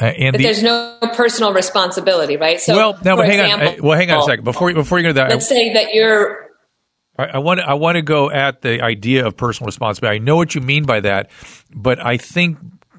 Uh, 0.00 0.04
and 0.06 0.32
But 0.32 0.38
the- 0.38 0.44
there's 0.44 0.62
no 0.62 0.96
personal 1.14 1.52
responsibility, 1.52 2.36
right? 2.36 2.60
So, 2.60 2.76
well, 2.76 2.98
now, 3.04 3.16
hang 3.16 3.30
example, 3.40 3.68
on. 3.68 3.74
Uh, 3.74 3.82
Well, 3.82 3.98
hang 3.98 4.10
on 4.10 4.20
a 4.20 4.22
second. 4.22 4.44
Before 4.44 4.72
before 4.72 4.98
you 4.98 5.04
go 5.04 5.08
to 5.10 5.14
that, 5.14 5.30
Let's 5.30 5.48
say 5.48 5.72
that 5.74 5.92
you're 5.92 6.48
I, 7.18 7.24
I 7.24 7.38
want 7.38 7.60
I 7.60 7.74
want 7.74 7.96
to 7.96 8.02
go 8.02 8.30
at 8.30 8.62
the 8.62 8.80
idea 8.80 9.26
of 9.26 9.36
personal 9.36 9.66
responsibility. 9.66 10.16
I 10.16 10.18
know 10.20 10.36
what 10.36 10.54
you 10.54 10.60
mean 10.60 10.84
by 10.84 11.00
that, 11.00 11.30
but 11.74 11.98
I 12.04 12.16
think 12.16 12.58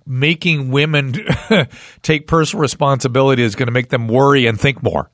making 0.09 0.71
women 0.71 1.13
take 2.01 2.27
personal 2.27 2.61
responsibility 2.61 3.43
is 3.43 3.55
going 3.55 3.67
to 3.67 3.71
make 3.71 3.89
them 3.89 4.07
worry 4.07 4.47
and 4.47 4.59
think 4.59 4.81
more. 4.81 5.09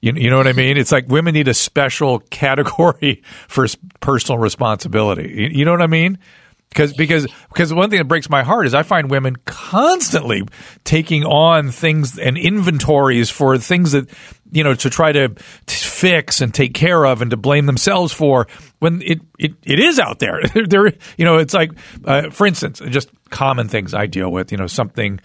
You, 0.00 0.12
you 0.14 0.30
know 0.30 0.38
what 0.38 0.46
I 0.46 0.52
mean? 0.52 0.76
It's 0.76 0.90
like 0.90 1.08
women 1.08 1.34
need 1.34 1.48
a 1.48 1.54
special 1.54 2.20
category 2.30 3.22
for 3.48 3.66
personal 4.00 4.38
responsibility. 4.38 5.28
You, 5.28 5.48
you 5.48 5.64
know 5.64 5.72
what 5.72 5.82
I 5.82 5.86
mean? 5.86 6.18
Because 6.68 6.92
because 6.92 7.26
because 7.48 7.72
one 7.72 7.88
thing 7.88 7.98
that 7.98 8.08
breaks 8.08 8.28
my 8.28 8.42
heart 8.42 8.66
is 8.66 8.74
I 8.74 8.82
find 8.82 9.10
women 9.10 9.36
constantly 9.46 10.42
taking 10.84 11.24
on 11.24 11.70
things 11.70 12.18
and 12.18 12.36
inventories 12.36 13.30
for 13.30 13.56
things 13.56 13.92
that 13.92 14.10
you 14.52 14.62
know 14.62 14.74
to 14.74 14.90
try 14.90 15.12
to, 15.12 15.28
to 15.28 15.74
fix 15.74 16.40
and 16.40 16.52
take 16.52 16.74
care 16.74 17.06
of 17.06 17.22
and 17.22 17.30
to 17.30 17.36
blame 17.36 17.66
themselves 17.66 18.12
for 18.12 18.46
when 18.80 19.00
it 19.02 19.20
it, 19.38 19.54
it 19.64 19.78
is 19.78 19.98
out 19.98 20.18
there. 20.18 20.42
there 20.68 20.92
you 21.16 21.24
know 21.24 21.38
it's 21.38 21.54
like 21.54 21.72
uh, 22.04 22.30
for 22.30 22.46
instance 22.46 22.80
just 22.90 23.08
common 23.30 23.68
things 23.68 23.94
I 23.94 24.06
deal 24.06 24.30
with. 24.30 24.52
You 24.52 24.58
know 24.58 24.66
something 24.66 25.20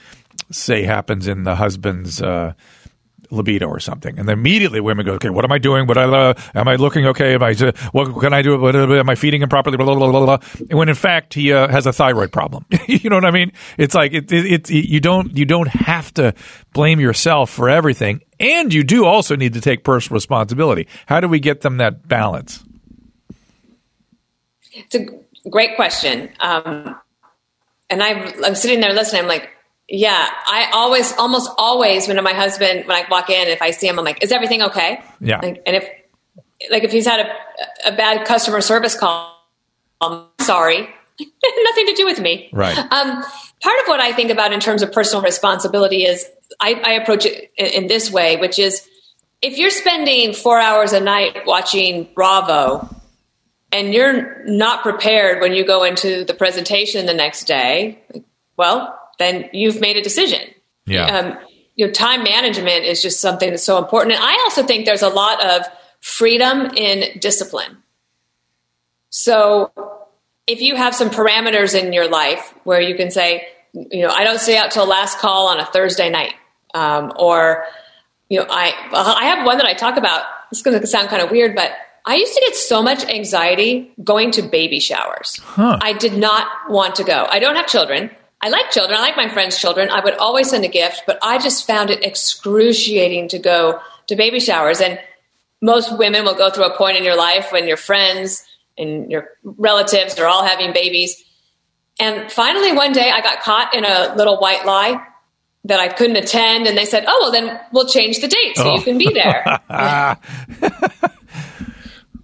say 0.50 0.84
happens 0.84 1.28
in 1.28 1.44
the 1.44 1.56
husband's. 1.56 2.22
Uh, 2.22 2.54
libido 3.34 3.68
or 3.68 3.80
something, 3.80 4.18
and 4.18 4.28
then 4.28 4.38
immediately 4.38 4.80
women 4.80 5.06
go, 5.06 5.14
"Okay, 5.14 5.30
what 5.30 5.44
am 5.44 5.52
I 5.52 5.58
doing? 5.58 5.88
What 5.88 5.98
I 5.98 6.04
uh, 6.04 6.34
am 6.56 6.68
I 6.68 6.76
looking 6.76 7.06
okay? 7.08 7.36
Am 7.36 7.44
I 7.44 7.52
uh, 7.52 7.72
what 7.92 8.20
can 8.20 8.34
I 8.34 8.42
do? 8.42 8.60
What, 8.60 8.76
uh, 8.76 8.94
am 8.94 9.10
I 9.10 9.16
feeding 9.16 9.42
him 9.42 9.50
properly?" 9.50 9.78
Blah, 9.78 9.86
blah, 9.86 9.96
blah, 9.96 10.12
blah, 10.12 10.38
blah. 10.38 10.68
When 10.78 10.90
in 10.90 10.96
fact 10.96 11.34
he 11.34 11.52
uh, 11.52 11.68
has 11.68 11.86
a 11.86 11.94
thyroid 11.94 12.32
problem. 12.32 12.66
you 12.88 13.10
know 13.10 13.18
what 13.18 13.26
I 13.26 13.32
mean? 13.32 13.52
It's 13.78 13.96
like 13.96 14.14
it, 14.14 14.32
it, 14.32 14.70
it, 14.70 14.70
you 14.70 15.00
don't 15.00 15.36
you 15.38 15.46
don't 15.46 15.70
have 15.70 16.14
to 16.16 16.34
blame 16.74 17.00
yourself 17.00 17.50
for 17.50 17.70
everything, 17.70 18.22
and 18.40 18.74
you 18.74 18.84
do 18.84 19.06
also 19.06 19.36
need 19.36 19.54
to 19.54 19.62
take 19.62 19.84
personal 19.84 20.16
responsibility. 20.16 20.88
How 21.06 21.20
do 21.20 21.28
we 21.28 21.40
get 21.40 21.62
them 21.62 21.78
that 21.78 22.08
balance? 22.08 22.64
It's 24.74 24.96
a 24.96 25.50
great 25.50 25.76
question. 25.76 26.30
Um, 26.40 26.96
and 27.90 28.02
i 28.02 28.34
I'm 28.44 28.56
sitting 28.56 28.80
there 28.80 28.94
listening. 28.94 29.24
I'm 29.24 29.28
like, 29.28 29.50
yeah, 29.90 30.30
I 30.48 30.72
always, 30.74 31.14
almost 31.18 31.52
always, 31.58 32.08
when 32.08 32.22
my 32.24 32.34
husband, 32.34 32.88
when 32.88 32.98
I 32.98 33.06
walk 33.10 33.30
in, 33.30 33.48
if 33.48 33.62
I 33.62 33.72
see 33.72 33.88
him, 33.88 34.00
I'm 34.00 34.06
like, 34.06 34.24
is 34.24 34.32
everything 34.32 34.62
okay? 34.64 35.04
Yeah. 35.20 35.40
Like, 35.42 35.62
and 35.66 35.76
if, 35.76 35.88
like, 36.72 36.84
if 36.84 36.92
he's 36.92 37.06
had 37.06 37.20
a, 37.20 37.90
a 37.90 37.96
bad 37.96 38.26
customer 38.26 38.62
service 38.62 38.96
call, 38.96 39.38
I'm 40.00 40.26
sorry. 40.42 40.78
Nothing 41.20 41.86
to 41.88 41.94
do 41.96 42.06
with 42.06 42.20
me. 42.20 42.50
Right. 42.54 42.78
Um, 42.78 43.24
part 43.62 43.80
of 43.82 43.88
what 43.88 44.00
I 44.00 44.14
think 44.14 44.32
about 44.32 44.54
in 44.54 44.60
terms 44.60 44.82
of 44.82 44.92
personal 44.92 45.22
responsibility 45.22 46.06
is 46.06 46.26
I, 46.60 46.74
I 46.74 46.92
approach 46.94 47.26
it 47.26 47.52
in, 47.58 47.84
in 47.84 47.88
this 47.88 48.12
way, 48.12 48.38
which 48.38 48.60
is 48.60 48.88
if 49.42 49.58
you're 49.58 49.70
spending 49.70 50.34
four 50.34 50.60
hours 50.60 50.94
a 50.94 51.02
night 51.02 51.46
watching 51.46 52.08
Bravo 52.16 52.88
and 53.72 53.94
you're 53.94 54.46
not 54.46 54.82
prepared 54.82 55.42
when 55.42 55.54
you 55.54 55.66
go 55.66 55.84
into 55.84 56.24
the 56.24 56.34
presentation 56.34 57.06
the 57.06 57.14
next 57.14 57.46
day, 57.46 58.02
well, 58.56 58.98
then 59.20 59.50
you've 59.54 59.80
made 59.80 59.98
a 59.98 60.02
decision. 60.02 60.42
Yeah. 60.86 61.06
Um, 61.06 61.38
you 61.76 61.88
know, 61.88 61.92
time 61.92 62.24
management 62.24 62.86
is 62.86 63.02
just 63.02 63.20
something 63.20 63.50
that's 63.50 63.64
so 63.64 63.78
important. 63.78 64.16
And 64.16 64.24
I 64.24 64.34
also 64.44 64.64
think 64.64 64.86
there's 64.86 65.02
a 65.02 65.10
lot 65.10 65.44
of 65.44 65.66
freedom 66.02 66.72
in 66.76 67.20
discipline. 67.20 67.78
So 69.10 69.72
if 70.48 70.62
you 70.62 70.76
have 70.76 70.94
some 70.94 71.10
parameters 71.10 71.80
in 71.80 71.94
your 71.94 72.10
life 72.10 72.54
where 72.64 72.82
you 72.82 72.96
can 72.96 73.12
say, 73.12 73.48
you 73.74 74.02
know, 74.02 74.10
I 74.10 74.24
don't 74.24 74.40
stay 74.40 74.58
out 74.58 74.72
till 74.72 74.86
last 74.86 75.20
call 75.20 75.48
on 75.48 75.60
a 75.60 75.66
Thursday 75.66 76.10
night, 76.10 76.34
um, 76.74 77.14
or 77.16 77.66
you 78.30 78.40
know, 78.40 78.46
I 78.50 78.74
I 78.94 79.26
have 79.26 79.46
one 79.46 79.58
that 79.58 79.66
I 79.66 79.74
talk 79.74 79.98
about. 79.98 80.26
It's 80.52 80.62
going 80.62 80.80
to 80.80 80.86
sound 80.86 81.10
kind 81.10 81.22
of 81.22 81.32
weird, 81.32 81.56
but 81.56 81.72
I 82.06 82.16
used 82.16 82.34
to 82.34 82.42
get 82.42 82.56
so 82.56 82.84
much 82.84 83.04
anxiety 83.06 83.92
going 84.04 84.32
to 84.32 84.42
baby 84.42 84.80
showers. 84.80 85.40
I 85.82 85.94
did 85.94 86.18
not 86.18 86.48
want 86.70 86.96
to 86.96 87.04
go. 87.04 87.26
I 87.30 87.40
don't 87.40 87.56
have 87.56 87.68
children. 87.68 88.12
I 88.44 88.50
like 88.50 88.70
children. 88.72 89.00
I 89.00 89.02
like 89.02 89.16
my 89.16 89.30
friends' 89.30 89.58
children. 89.58 89.90
I 89.90 90.04
would 90.04 90.16
always 90.16 90.50
send 90.50 90.66
a 90.66 90.68
gift, 90.68 91.04
but 91.08 91.18
I 91.22 91.38
just 91.38 91.66
found 91.66 91.90
it 91.90 92.04
excruciating 92.04 93.30
to 93.30 93.40
go 93.40 93.80
to 94.08 94.18
baby 94.18 94.42
showers. 94.42 94.82
And 94.82 95.00
most 95.62 95.98
women 95.98 96.26
will 96.26 96.36
go 96.36 96.50
through 96.50 96.66
a 96.66 96.78
point 96.78 96.98
in 96.98 97.06
your 97.06 97.16
life 97.16 97.54
when 97.54 97.70
your 97.70 97.78
friends 97.78 98.44
and 98.78 99.10
your 99.10 99.30
relatives 99.44 100.20
are 100.20 100.26
all 100.26 100.44
having 100.44 100.74
babies. 100.74 101.24
And 102.02 102.30
finally, 102.30 102.74
one 102.74 102.92
day 102.92 103.10
I 103.10 103.22
got 103.22 103.44
caught 103.44 103.74
in 103.74 103.86
a 103.86 104.14
little 104.18 104.38
white 104.42 104.66
lie 104.66 105.02
that 105.64 105.80
I 105.80 105.88
couldn't 105.88 106.18
attend. 106.18 106.68
And 106.68 106.78
they 106.78 106.84
said, 106.84 107.06
Oh, 107.08 107.18
well, 107.22 107.32
then 107.32 107.58
we'll 107.72 107.88
change 107.88 108.20
the 108.20 108.28
date 108.28 108.58
so 108.58 108.76
you 108.76 108.82
can 108.82 108.98
be 108.98 109.14
there. 109.14 109.46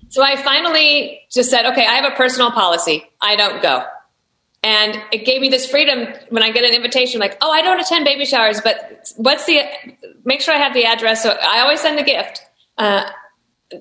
so 0.10 0.22
I 0.22 0.36
finally 0.36 1.22
just 1.32 1.50
said, 1.50 1.66
Okay, 1.68 1.86
I 1.86 1.96
have 1.96 2.12
a 2.12 2.16
personal 2.18 2.52
policy. 2.52 3.10
I 3.22 3.38
don't 3.38 3.62
go. 3.62 3.86
And 4.62 5.02
it 5.12 5.26
gave 5.26 5.42
me 5.42 5.50
this 5.50 5.70
freedom 5.70 6.14
when 6.30 6.44
I 6.44 6.52
get 6.52 6.66
an 6.66 6.74
invitation, 6.74 7.20
like, 7.20 7.38
oh, 7.42 7.50
I 7.52 7.62
don't 7.62 7.80
attend 7.80 8.04
baby 8.04 8.26
showers, 8.26 8.60
but 8.62 9.10
what's 9.16 9.46
the, 9.46 9.62
make 10.26 10.42
sure 10.42 10.54
I 10.54 10.58
have 10.58 10.74
the 10.74 10.86
address. 10.86 11.24
So 11.24 11.30
I 11.30 11.62
always 11.62 11.80
send 11.80 11.98
a 11.98 12.04
gift. 12.04 12.42
Uh, 12.78 13.10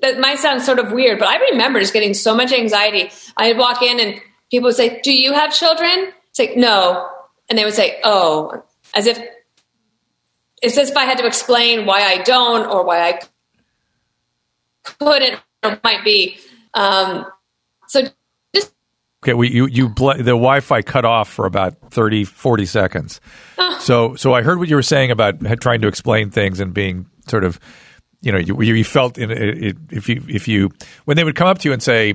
that 0.01 0.19
might 0.19 0.39
sound 0.39 0.61
sort 0.61 0.79
of 0.79 0.91
weird, 0.91 1.19
but 1.19 1.27
I 1.27 1.37
remember 1.51 1.79
just 1.79 1.93
getting 1.93 2.13
so 2.13 2.35
much 2.35 2.53
anxiety. 2.53 3.11
I'd 3.35 3.57
walk 3.57 3.81
in 3.81 3.99
and 3.99 4.21
people 4.51 4.67
would 4.67 4.75
say, 4.75 5.01
do 5.01 5.11
you 5.11 5.33
have 5.33 5.53
children? 5.53 6.13
Say, 6.31 6.53
no. 6.55 7.09
And 7.49 7.57
they 7.57 7.65
would 7.65 7.73
say, 7.73 7.99
oh, 8.03 8.63
as 8.95 9.07
if, 9.07 9.19
it's 10.61 10.77
as 10.77 10.91
if 10.91 10.97
I 10.97 11.05
had 11.05 11.17
to 11.17 11.25
explain 11.25 11.85
why 11.85 12.01
I 12.03 12.21
don't 12.21 12.67
or 12.67 12.85
why 12.85 13.09
I 13.09 13.19
couldn't 14.83 15.39
or 15.63 15.79
might 15.83 16.03
be. 16.05 16.37
Um, 16.73 17.25
so 17.87 18.03
Okay, 19.23 19.33
we, 19.33 19.49
you 19.51 19.67
you 19.67 19.89
bl- 19.89 20.13
the 20.13 20.23
Wi-Fi 20.31 20.81
cut 20.81 21.03
off 21.03 21.29
for 21.29 21.45
about 21.45 21.75
30, 21.91 22.23
40 22.23 22.65
seconds. 22.65 23.19
Ah. 23.57 23.77
So 23.81 24.15
so 24.15 24.33
I 24.33 24.41
heard 24.41 24.59
what 24.59 24.69
you 24.69 24.75
were 24.75 24.81
saying 24.81 25.11
about 25.11 25.41
trying 25.59 25.81
to 25.81 25.87
explain 25.87 26.29
things 26.31 26.59
and 26.61 26.73
being 26.73 27.05
sort 27.27 27.43
of, 27.43 27.59
you 28.21 28.31
know, 28.31 28.37
you, 28.37 28.59
you 28.61 28.83
felt 28.85 29.17
in 29.17 29.29
it, 29.29 29.75
if 29.91 30.07
you 30.07 30.23
if 30.29 30.47
you 30.47 30.69
when 31.05 31.17
they 31.17 31.23
would 31.25 31.35
come 31.35 31.47
up 31.47 31.59
to 31.59 31.67
you 31.69 31.73
and 31.73 31.83
say, 31.83 32.13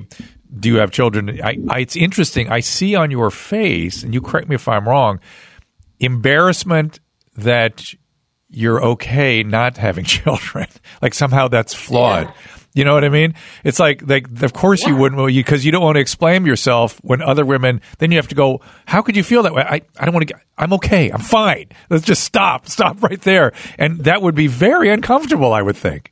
"Do 0.59 0.69
you 0.69 0.77
have 0.77 0.89
children?" 0.89 1.39
I, 1.43 1.59
I 1.69 1.79
it's 1.81 1.95
interesting. 1.95 2.49
I 2.49 2.59
see 2.61 2.95
on 2.95 3.11
your 3.11 3.29
face, 3.29 4.01
and 4.01 4.11
you 4.13 4.19
correct 4.21 4.49
me 4.49 4.55
if 4.55 4.67
I'm 4.67 4.87
wrong, 4.87 5.19
embarrassment 5.99 6.99
that 7.37 7.93
you're 8.49 8.83
okay 8.83 9.43
not 9.43 9.77
having 9.77 10.05
children. 10.17 10.67
like 11.01 11.13
somehow 11.13 11.47
that's 11.49 11.73
flawed. 11.73 12.27
Yeah. 12.27 12.54
You 12.75 12.83
know 12.83 12.93
what 12.93 13.03
I 13.03 13.09
mean? 13.09 13.33
It's 13.63 13.79
like, 13.79 14.07
like 14.07 14.43
of 14.43 14.53
course 14.53 14.85
you 14.85 14.95
wouldn't, 14.95 15.25
because 15.33 15.65
you, 15.65 15.71
don't 15.71 15.81
want 15.81 15.95
to 15.95 16.01
explain 16.01 16.45
yourself 16.45 16.99
when 17.03 17.21
other 17.21 17.45
women. 17.45 17.81
Then 17.97 18.11
you 18.11 18.17
have 18.17 18.27
to 18.27 18.35
go. 18.35 18.61
How 18.85 19.01
could 19.01 19.15
you 19.15 19.23
feel 19.23 19.41
that 19.43 19.53
way? 19.55 19.63
I, 19.63 19.81
I 19.97 20.05
don't 20.05 20.13
want 20.13 20.27
to. 20.27 20.35
I'm 20.57 20.73
okay. 20.73 21.09
I'm 21.09 21.21
fine. 21.21 21.69
Let's 21.89 22.05
just 22.05 22.23
stop. 22.23 22.67
Stop 22.67 23.01
right 23.01 23.21
there. 23.21 23.53
And 23.79 23.99
that 24.01 24.21
would 24.21 24.35
be 24.35 24.47
very 24.47 24.89
uncomfortable. 24.91 25.53
I 25.53 25.61
would 25.61 25.77
think. 25.77 26.11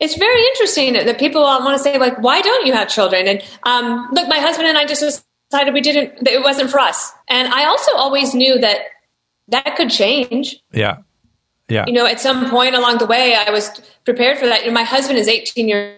it's 0.00 0.16
very 0.16 0.42
interesting 0.46 0.94
that, 0.94 1.06
that 1.06 1.18
people 1.18 1.42
want 1.42 1.76
to 1.76 1.82
say 1.82 1.98
like 1.98 2.18
why 2.20 2.40
don't 2.40 2.66
you 2.66 2.72
have 2.72 2.88
children 2.88 3.28
and 3.28 3.42
um, 3.62 4.08
look 4.12 4.28
my 4.28 4.38
husband 4.38 4.66
and 4.66 4.78
i 4.78 4.84
just 4.84 5.02
decided 5.50 5.74
we 5.74 5.80
didn't 5.80 6.24
that 6.24 6.32
it 6.32 6.42
wasn't 6.42 6.70
for 6.70 6.80
us 6.80 7.12
and 7.28 7.52
i 7.52 7.66
also 7.66 7.92
always 7.96 8.34
knew 8.34 8.58
that 8.58 8.80
that 9.48 9.76
could 9.76 9.90
change 9.90 10.56
Yeah. 10.72 10.98
Yeah. 11.70 11.84
you 11.86 11.92
know 11.92 12.04
at 12.04 12.20
some 12.20 12.50
point 12.50 12.74
along 12.74 12.98
the 12.98 13.06
way 13.06 13.34
i 13.34 13.50
was 13.50 13.70
prepared 14.04 14.38
for 14.38 14.46
that. 14.46 14.62
You 14.62 14.68
know, 14.68 14.74
my 14.74 14.82
husband 14.82 15.18
is 15.18 15.28
18 15.28 15.68
years 15.68 15.96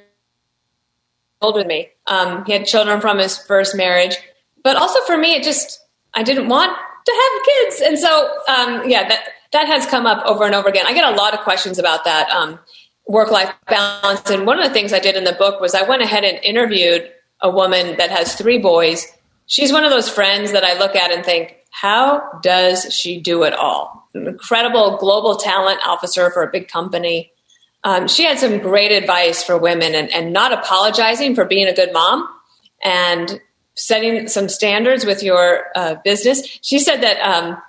older 1.41 1.61
than 1.61 1.69
me. 1.69 1.89
Um, 2.07 2.45
he 2.45 2.53
had 2.53 2.67
children 2.67 3.01
from 3.01 3.19
his 3.19 3.39
first 3.39 3.75
marriage. 3.75 4.17
But 4.63 4.77
also 4.77 5.01
for 5.07 5.17
me 5.17 5.35
it 5.35 5.43
just 5.43 5.81
i 6.15 6.23
didn't 6.23 6.49
want 6.49 6.77
to 7.07 7.13
have 7.23 7.45
kids. 7.45 7.83
And 7.85 7.99
so 7.99 8.29
um, 8.49 8.89
yeah 8.89 9.09
that 9.09 9.21
that 9.53 9.67
has 9.67 9.87
come 9.87 10.07
up 10.07 10.25
over 10.25 10.45
and 10.45 10.55
over 10.55 10.69
again. 10.69 10.87
I 10.87 10.95
get 10.95 11.05
a 11.05 11.17
lot 11.17 11.35
of 11.35 11.41
questions 11.41 11.79
about 11.79 12.05
that 12.05 12.31
um, 12.31 12.59
work 13.07 13.31
life 13.31 13.53
balance. 13.69 14.31
And 14.31 14.47
one 14.47 14.59
of 14.59 14.65
the 14.67 14.73
things 14.73 14.93
i 14.93 14.99
did 14.99 15.17
in 15.17 15.25
the 15.25 15.33
book 15.33 15.61
was 15.61 15.75
i 15.75 15.83
went 15.83 16.03
ahead 16.03 16.25
and 16.25 16.39
interviewed 16.45 17.11
a 17.41 17.51
woman 17.51 17.97
that 17.97 18.11
has 18.11 18.35
three 18.35 18.59
boys. 18.59 19.07
She's 19.47 19.73
one 19.73 19.85
of 19.85 19.91
those 19.91 20.09
friends 20.09 20.53
that 20.53 20.65
i 20.65 20.79
look 20.79 20.95
at 20.95 21.11
and 21.11 21.25
think 21.25 21.57
how 21.71 22.39
does 22.43 22.93
she 22.95 23.21
do 23.21 23.43
it 23.45 23.55
all 23.55 24.02
incredible 24.15 24.97
global 24.99 25.37
talent 25.37 25.81
officer 25.87 26.31
for 26.31 26.43
a 26.43 26.51
big 26.51 26.69
company 26.69 27.33
um, 27.85 28.07
she 28.07 28.25
had 28.25 28.39
some 28.39 28.59
great 28.59 28.93
advice 28.93 29.43
for 29.43 29.59
women 29.59 29.95
and, 29.95 30.13
and 30.13 30.33
not 30.33 30.53
apologizing 30.53 31.35
for 31.35 31.45
being 31.45 31.67
a 31.67 31.75
good 31.75 31.93
mom 31.93 32.29
and 32.83 33.41
setting 33.75 34.29
some 34.29 34.49
standards 34.49 35.05
with 35.05 35.23
your 35.23 35.67
uh, 35.75 35.97
business. 36.05 36.47
She 36.63 36.79
said 36.79 37.01
that 37.03 37.19
um, 37.21 37.61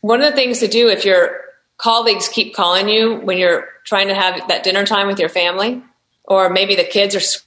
one 0.00 0.20
of 0.20 0.30
the 0.30 0.36
things 0.36 0.58
to 0.60 0.68
do 0.68 0.88
if 0.88 1.04
your 1.04 1.40
colleagues 1.78 2.28
keep 2.28 2.54
calling 2.54 2.88
you 2.88 3.16
when 3.16 3.38
you're 3.38 3.66
trying 3.84 4.08
to 4.08 4.14
have 4.14 4.48
that 4.48 4.62
dinner 4.62 4.84
time 4.84 5.06
with 5.06 5.18
your 5.18 5.28
family, 5.28 5.82
or 6.24 6.50
maybe 6.50 6.76
the 6.76 6.84
kids 6.84 7.14
are 7.14 7.40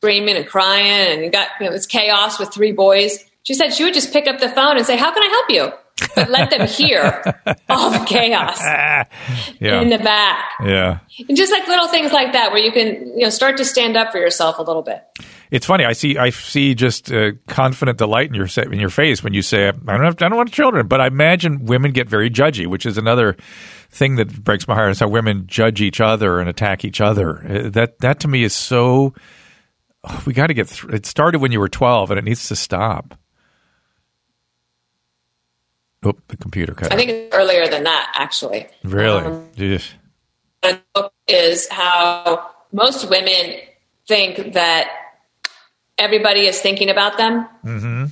screaming 0.00 0.36
and 0.36 0.46
crying 0.46 1.12
and 1.12 1.22
you 1.22 1.30
got 1.30 1.48
you 1.60 1.66
know, 1.68 1.74
it's 1.74 1.86
chaos 1.86 2.38
with 2.38 2.52
three 2.52 2.72
boys. 2.72 3.24
She 3.42 3.54
said 3.54 3.74
she 3.74 3.84
would 3.84 3.94
just 3.94 4.12
pick 4.12 4.26
up 4.26 4.40
the 4.40 4.48
phone 4.48 4.76
and 4.76 4.86
say, 4.86 4.96
"How 4.96 5.12
can 5.12 5.22
I 5.22 5.26
help 5.26 5.50
you?" 5.50 5.85
But 6.14 6.28
let 6.30 6.50
them 6.50 6.66
hear 6.68 7.22
all 7.70 7.90
the 7.90 8.04
chaos 8.06 8.60
yeah. 9.60 9.80
in 9.80 9.88
the 9.88 9.98
back. 9.98 10.44
yeah. 10.62 10.98
And 11.26 11.36
just 11.36 11.50
like 11.52 11.66
little 11.68 11.88
things 11.88 12.12
like 12.12 12.32
that, 12.32 12.52
where 12.52 12.60
you 12.62 12.70
can 12.70 13.06
you 13.16 13.24
know 13.24 13.30
start 13.30 13.56
to 13.58 13.64
stand 13.64 13.96
up 13.96 14.12
for 14.12 14.18
yourself 14.18 14.58
a 14.58 14.62
little 14.62 14.82
bit. 14.82 15.02
It's 15.50 15.64
funny. 15.64 15.84
I 15.84 15.92
see. 15.92 16.18
I 16.18 16.30
see 16.30 16.74
just 16.74 17.10
uh, 17.10 17.32
confident 17.46 17.96
delight 17.98 18.28
in 18.28 18.34
your 18.34 18.46
in 18.70 18.78
your 18.78 18.90
face 18.90 19.22
when 19.24 19.32
you 19.32 19.40
say, 19.42 19.68
"I 19.68 19.70
don't 19.72 20.04
have. 20.04 20.14
I 20.20 20.28
don't 20.28 20.36
want 20.36 20.52
children." 20.52 20.86
But 20.86 21.00
I 21.00 21.06
imagine 21.06 21.64
women 21.64 21.92
get 21.92 22.08
very 22.10 22.28
judgy, 22.28 22.66
which 22.66 22.84
is 22.84 22.98
another 22.98 23.36
thing 23.90 24.16
that 24.16 24.42
breaks 24.44 24.66
my 24.68 24.74
heart. 24.74 24.90
Is 24.90 25.00
how 25.00 25.08
women 25.08 25.44
judge 25.46 25.80
each 25.80 26.00
other 26.00 26.40
and 26.40 26.48
attack 26.48 26.84
each 26.84 27.00
other. 27.00 27.38
Uh, 27.38 27.70
That 27.70 28.00
that 28.00 28.20
to 28.20 28.28
me 28.28 28.42
is 28.42 28.52
so. 28.54 29.14
oh, 30.04 30.22
we 30.26 30.32
got 30.34 30.48
to 30.48 30.54
get. 30.54 30.68
Th- 30.68 30.92
it 30.92 31.06
started 31.06 31.38
when 31.40 31.52
you 31.52 31.60
were 31.60 31.68
twelve, 31.70 32.10
and 32.10 32.18
it 32.18 32.24
needs 32.24 32.48
to 32.48 32.56
stop. 32.56 33.16
Oh, 36.06 36.14
the 36.28 36.36
computer 36.36 36.72
cut. 36.74 36.92
I 36.92 36.96
think 36.96 37.10
it's 37.10 37.34
earlier 37.34 37.66
than 37.68 37.84
that, 37.84 38.12
actually. 38.14 38.68
really. 38.84 39.24
Um, 39.24 39.48
Jeez. 39.56 39.90
the 40.62 40.80
book 40.94 41.12
is 41.26 41.68
how 41.68 42.50
most 42.72 43.08
women 43.10 43.56
think 44.06 44.52
that 44.54 44.88
everybody 45.98 46.46
is 46.46 46.60
thinking 46.60 46.90
about 46.90 47.16
them. 47.18 47.48
Mm-hmm. 47.64 48.04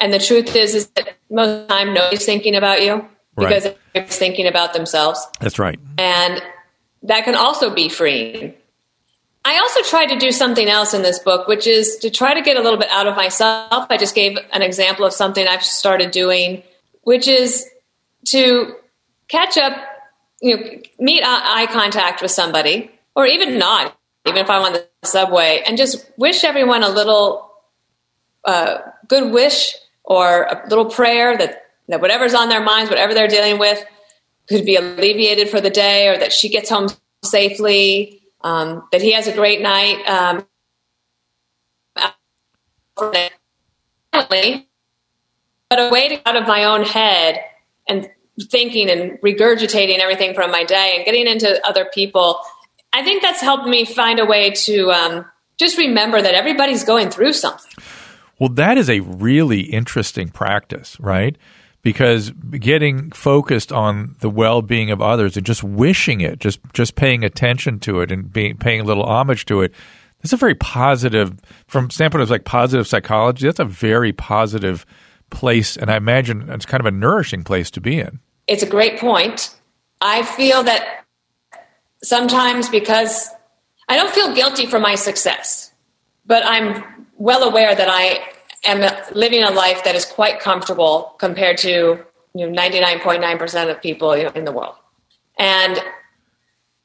And 0.00 0.12
the 0.12 0.18
truth 0.18 0.56
is, 0.56 0.74
is 0.74 0.86
that 0.88 1.14
most 1.30 1.48
of 1.48 1.68
the 1.68 1.74
time 1.74 1.94
nobody's 1.94 2.24
thinking 2.26 2.56
about 2.56 2.82
you 2.82 3.06
Right. 3.36 3.48
because 3.48 3.66
everybody's 3.94 4.18
thinking 4.18 4.46
about 4.46 4.72
themselves. 4.74 5.24
That's 5.40 5.58
right. 5.58 5.78
And 5.98 6.42
that 7.04 7.24
can 7.24 7.34
also 7.36 7.72
be 7.74 7.88
freeing. 7.88 8.54
I 9.44 9.58
also 9.58 9.82
tried 9.82 10.06
to 10.06 10.18
do 10.18 10.30
something 10.30 10.68
else 10.68 10.94
in 10.94 11.02
this 11.02 11.18
book, 11.18 11.48
which 11.48 11.66
is 11.66 11.96
to 11.96 12.10
try 12.10 12.34
to 12.34 12.42
get 12.42 12.56
a 12.56 12.62
little 12.62 12.78
bit 12.78 12.88
out 12.90 13.08
of 13.08 13.16
myself. 13.16 13.86
I 13.90 13.96
just 13.96 14.14
gave 14.14 14.38
an 14.52 14.62
example 14.62 15.04
of 15.04 15.12
something 15.12 15.46
I've 15.46 15.64
started 15.64 16.12
doing, 16.12 16.62
which 17.02 17.26
is 17.26 17.68
to 18.26 18.76
catch 19.28 19.58
up, 19.58 19.72
you 20.40 20.56
know, 20.56 20.62
meet 21.00 21.22
eye 21.24 21.66
contact 21.72 22.22
with 22.22 22.30
somebody, 22.30 22.90
or 23.16 23.26
even 23.26 23.58
not. 23.58 23.96
even 24.26 24.38
if 24.38 24.50
I'm 24.50 24.62
on 24.62 24.72
the 24.72 24.86
subway, 25.04 25.62
and 25.66 25.76
just 25.76 26.10
wish 26.16 26.44
everyone 26.44 26.82
a 26.82 26.88
little 26.88 27.50
uh, 28.44 28.78
good 29.08 29.32
wish 29.32 29.74
or 30.04 30.44
a 30.44 30.68
little 30.68 30.86
prayer 30.86 31.36
that, 31.36 31.66
that 31.88 32.00
whatever's 32.00 32.34
on 32.34 32.48
their 32.48 32.62
minds, 32.62 32.90
whatever 32.90 33.14
they're 33.14 33.28
dealing 33.28 33.58
with, 33.58 33.84
could 34.48 34.64
be 34.64 34.76
alleviated 34.76 35.48
for 35.48 35.60
the 35.60 35.70
day, 35.70 36.08
or 36.08 36.16
that 36.18 36.32
she 36.32 36.48
gets 36.48 36.70
home 36.70 36.88
safely, 37.24 38.21
um, 38.44 38.88
that 38.92 39.02
he 39.02 39.12
has 39.12 39.28
a 39.28 39.32
great 39.32 39.60
night. 39.60 40.06
Um, 40.08 40.46
but 42.96 43.32
a 45.78 45.90
way 45.90 46.20
out 46.26 46.36
of 46.36 46.46
my 46.46 46.64
own 46.64 46.82
head 46.84 47.40
and 47.88 48.10
thinking 48.50 48.90
and 48.90 49.20
regurgitating 49.20 49.98
everything 49.98 50.34
from 50.34 50.50
my 50.50 50.64
day 50.64 50.94
and 50.96 51.04
getting 51.04 51.26
into 51.26 51.60
other 51.66 51.88
people. 51.92 52.38
I 52.92 53.02
think 53.02 53.22
that's 53.22 53.40
helped 53.40 53.66
me 53.66 53.84
find 53.84 54.18
a 54.18 54.26
way 54.26 54.50
to 54.50 54.90
um, 54.90 55.24
just 55.58 55.78
remember 55.78 56.20
that 56.20 56.34
everybody's 56.34 56.84
going 56.84 57.10
through 57.10 57.32
something. 57.32 57.72
Well, 58.38 58.50
that 58.50 58.76
is 58.76 58.90
a 58.90 59.00
really 59.00 59.60
interesting 59.60 60.28
practice, 60.28 60.98
right? 61.00 61.36
Because 61.82 62.30
getting 62.30 63.10
focused 63.10 63.72
on 63.72 64.14
the 64.20 64.30
well-being 64.30 64.92
of 64.92 65.02
others 65.02 65.36
and 65.36 65.44
just 65.44 65.64
wishing 65.64 66.20
it, 66.20 66.38
just 66.38 66.60
just 66.72 66.94
paying 66.94 67.24
attention 67.24 67.80
to 67.80 68.00
it 68.00 68.12
and 68.12 68.32
being 68.32 68.56
paying 68.56 68.80
a 68.80 68.84
little 68.84 69.04
homage 69.04 69.46
to 69.46 69.62
it, 69.62 69.74
that's 70.20 70.32
a 70.32 70.36
very 70.36 70.54
positive 70.54 71.34
from 71.66 71.90
standpoint 71.90 72.22
of 72.22 72.30
like 72.30 72.44
positive 72.44 72.86
psychology. 72.86 73.46
That's 73.46 73.58
a 73.58 73.64
very 73.64 74.12
positive 74.12 74.86
place, 75.30 75.76
and 75.76 75.90
I 75.90 75.96
imagine 75.96 76.48
it's 76.48 76.66
kind 76.66 76.80
of 76.80 76.86
a 76.86 76.92
nourishing 76.92 77.42
place 77.42 77.70
to 77.72 77.80
be 77.80 77.98
in. 77.98 78.20
It's 78.46 78.62
a 78.62 78.68
great 78.68 79.00
point. 79.00 79.52
I 80.00 80.22
feel 80.22 80.62
that 80.62 81.04
sometimes 82.02 82.68
because 82.68 83.28
I 83.88 83.96
don't 83.96 84.12
feel 84.12 84.34
guilty 84.34 84.66
for 84.66 84.78
my 84.78 84.94
success, 84.94 85.72
but 86.26 86.44
I'm 86.44 86.84
well 87.16 87.42
aware 87.42 87.74
that 87.74 87.88
I 87.90 88.20
am 88.64 89.06
living 89.14 89.42
a 89.42 89.50
life 89.50 89.84
that 89.84 89.94
is 89.94 90.04
quite 90.04 90.40
comfortable 90.40 91.14
compared 91.18 91.58
to 91.58 91.98
you 92.34 92.50
know 92.50 92.62
99.9% 92.62 93.70
of 93.70 93.82
people 93.82 94.12
in 94.12 94.44
the 94.44 94.52
world. 94.52 94.74
And 95.38 95.80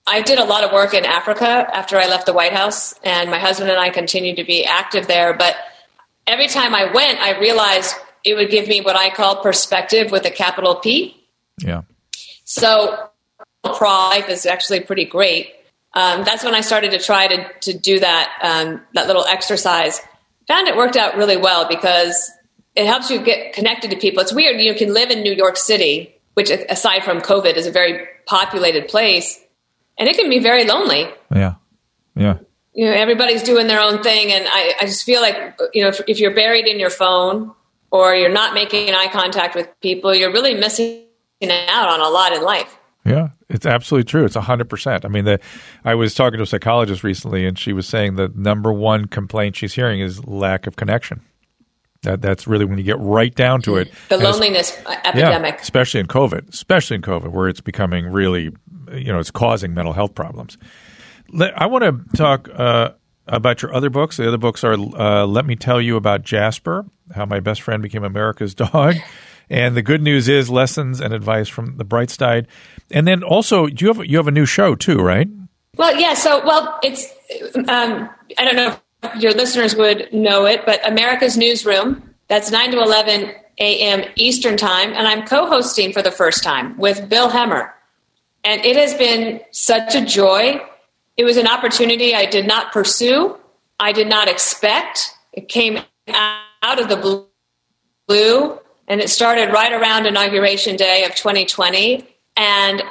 I 0.08 0.22
did 0.22 0.40
a 0.40 0.46
lot 0.46 0.64
of 0.64 0.72
work 0.72 0.94
in 0.94 1.06
Africa 1.06 1.46
after 1.46 1.98
I 1.98 2.08
left 2.08 2.26
the 2.26 2.34
White 2.34 2.54
House, 2.54 2.94
and 3.04 3.30
my 3.30 3.40
husband 3.40 3.70
and 3.70 3.80
I 3.80 3.90
continued 3.90 4.38
to 4.38 4.46
be 4.46 4.64
active 4.64 5.08
there. 5.08 5.34
But 5.34 5.56
every 6.26 6.48
time 6.48 6.74
I 6.74 6.92
went, 6.92 7.20
I 7.20 7.38
realized 7.40 7.94
it 8.24 8.36
would 8.36 8.50
give 8.50 8.68
me 8.68 8.82
what 8.82 8.96
I 8.96 9.10
call 9.10 9.42
perspective 9.42 10.12
with 10.12 10.26
a 10.26 10.32
capital 10.32 10.76
P. 10.76 11.22
Yeah. 11.60 11.82
So, 12.46 13.10
life 13.64 14.30
is 14.30 14.46
actually 14.46 14.80
pretty 14.80 15.06
great. 15.06 15.54
Um, 15.94 16.24
that's 16.24 16.44
when 16.44 16.56
I 16.56 16.62
started 16.62 16.92
to 16.92 17.00
try 17.00 17.28
to, 17.28 17.54
to 17.62 17.78
do 17.78 18.00
that 18.00 18.32
um, 18.42 18.82
that 18.94 19.08
little 19.08 19.26
exercise. 19.26 20.00
Found 20.48 20.68
it 20.68 20.76
worked 20.76 20.96
out 20.96 21.18
really 21.18 21.38
well 21.38 21.68
because 21.68 22.32
it 22.76 22.86
helps 22.86 23.10
you 23.10 23.20
get 23.20 23.54
connected 23.54 23.92
to 23.92 23.98
people. 23.98 24.22
It's 24.22 24.34
weird. 24.34 24.62
You 24.62 24.76
can 24.76 24.94
live 24.94 25.10
in 25.10 25.22
New 25.22 25.34
York 25.34 25.58
City, 25.58 26.16
which 26.36 26.50
aside 26.50 27.04
from 27.04 27.22
COVID 27.22 27.56
is 27.56 27.66
a 27.66 27.72
very 27.72 28.08
populated 28.26 28.88
place, 28.88 29.40
and 29.98 30.08
it 30.08 30.16
can 30.16 30.30
be 30.30 30.40
very 30.40 30.64
lonely. 30.64 31.08
Yeah. 31.34 31.56
Yeah. 32.16 32.38
You 32.74 32.86
know, 32.86 32.92
everybody's 32.92 33.42
doing 33.42 33.66
their 33.68 33.82
own 33.82 34.04
thing, 34.04 34.32
and 34.32 34.46
I, 34.48 34.76
I 34.82 34.86
just 34.86 35.04
feel 35.04 35.22
like 35.22 35.60
you 35.74 35.82
know 35.82 35.90
if, 35.90 36.02
if 36.08 36.20
you're 36.20 36.36
buried 36.36 36.68
in 36.68 36.80
your 36.80 36.92
phone 36.92 37.54
or 37.90 38.16
you're 38.16 38.32
not 38.32 38.54
making 38.54 38.94
eye 38.94 39.10
contact 39.12 39.56
with 39.56 39.68
people, 39.82 40.14
you're 40.14 40.32
really 40.32 40.54
missing 40.54 41.04
out 41.42 41.90
on 41.90 42.02
a 42.02 42.10
lot 42.10 42.34
in 42.34 42.44
life. 42.44 42.78
Yeah, 43.04 43.30
it's 43.50 43.66
absolutely 43.66 44.06
true. 44.06 44.26
It's 44.26 44.36
100%. 44.36 45.06
I 45.06 45.08
mean, 45.08 45.26
the, 45.26 45.40
I 45.86 45.96
was 45.96 46.14
talking 46.14 46.38
to 46.38 46.44
a 46.44 46.48
psychologist 46.48 47.04
recently, 47.04 47.46
and 47.46 47.58
she 47.58 47.74
was 47.74 47.88
saying 47.88 48.16
the 48.16 48.32
number 48.36 48.74
one 48.74 49.06
complaint 49.06 49.56
she's 49.56 49.74
hearing 49.74 50.02
is 50.02 50.26
lack 50.26 50.68
of 50.68 50.76
connection. 50.76 51.22
That 52.04 52.22
That's 52.22 52.46
really 52.46 52.66
when 52.66 52.78
you 52.78 52.84
get 52.84 53.00
right 53.00 53.34
down 53.34 53.62
to 53.64 53.78
it. 53.78 53.92
The 54.10 54.18
loneliness 54.18 54.78
epidemic. 55.04 55.56
Yeah, 55.56 55.62
especially 55.62 56.00
in 56.00 56.08
COVID, 56.08 56.50
especially 56.50 56.96
in 56.96 57.02
COVID, 57.02 57.32
where 57.32 57.48
it's 57.48 57.62
becoming 57.62 58.08
really, 58.08 58.52
you 58.92 59.12
know, 59.12 59.20
it's 59.20 59.32
causing 59.32 59.74
mental 59.74 59.94
health 59.94 60.14
problems. 60.14 60.58
I 61.56 61.66
want 61.66 61.84
to 61.84 62.18
talk 62.18 62.50
uh, 62.54 62.92
about 63.28 63.62
your 63.62 63.74
other 63.74 63.90
books. 63.90 64.18
The 64.18 64.28
other 64.28 64.38
books 64.38 64.64
are 64.64 64.74
uh, 64.74 65.26
Let 65.26 65.46
Me 65.46 65.56
Tell 65.56 65.82
You 65.82 65.96
About 65.98 66.22
Jasper, 66.22 66.86
How 67.14 67.26
My 67.26 67.40
Best 67.40 67.62
Friend 67.62 67.82
Became 67.82 68.04
America's 68.04 68.54
Dog. 68.56 68.96
And 69.50 69.76
the 69.76 69.82
good 69.82 70.02
news 70.02 70.28
is 70.28 70.50
lessons 70.50 71.00
and 71.00 71.14
advice 71.14 71.48
from 71.48 71.78
the 71.78 71.86
bright 71.86 72.10
side. 72.10 72.48
And 72.92 73.08
then 73.08 73.24
also, 73.24 73.68
you 73.68 73.88
have 73.88 74.06
you 74.06 74.18
have 74.18 74.28
a 74.28 74.32
new 74.32 74.46
show 74.46 74.76
too, 74.76 74.98
right? 74.98 75.28
Well, 75.78 75.98
yeah. 76.00 76.14
So, 76.14 76.46
well, 76.46 76.80
it's 76.84 77.06
um, 77.70 78.10
I 78.38 78.46
don't 78.46 78.56
know 78.56 78.78
if 79.04 79.22
your 79.22 79.34
listeners 79.34 79.76
would 79.76 80.12
know 80.12 80.46
it, 80.46 80.66
but 80.66 80.86
America's 80.88 81.38
Newsroom. 81.38 82.04
That's 82.28 82.52
nine 82.52 82.72
to 82.72 82.80
eleven 82.80 83.32
a.m. 83.60 84.04
Eastern 84.16 84.58
time, 84.58 84.90
and 84.94 85.08
I'm 85.08 85.26
co-hosting 85.26 85.94
for 85.94 86.02
the 86.02 86.12
first 86.12 86.44
time 86.44 86.78
with 86.78 87.08
Bill 87.10 87.30
Hemmer, 87.30 87.72
and 88.44 88.64
it 88.66 88.76
has 88.76 88.94
been 88.94 89.42
such 89.52 89.96
a 89.96 90.06
joy. 90.06 90.60
It 91.16 91.24
was 91.24 91.38
an 91.38 91.48
opportunity 91.48 92.14
I 92.14 92.26
did 92.26 92.46
not 92.46 92.72
pursue. 92.72 93.38
I 93.80 93.94
did 93.94 94.08
not 94.08 94.28
expect. 94.28 95.16
It 95.32 95.48
came 95.48 95.80
out 96.08 96.80
of 96.80 96.90
the 96.90 97.28
blue 98.08 98.60
and 98.88 99.02
it 99.02 99.10
started 99.10 99.52
right 99.52 99.74
around 99.74 100.06
inauguration 100.06 100.76
day 100.76 101.04
of 101.04 101.16
2020. 101.16 102.08
And 102.36 102.84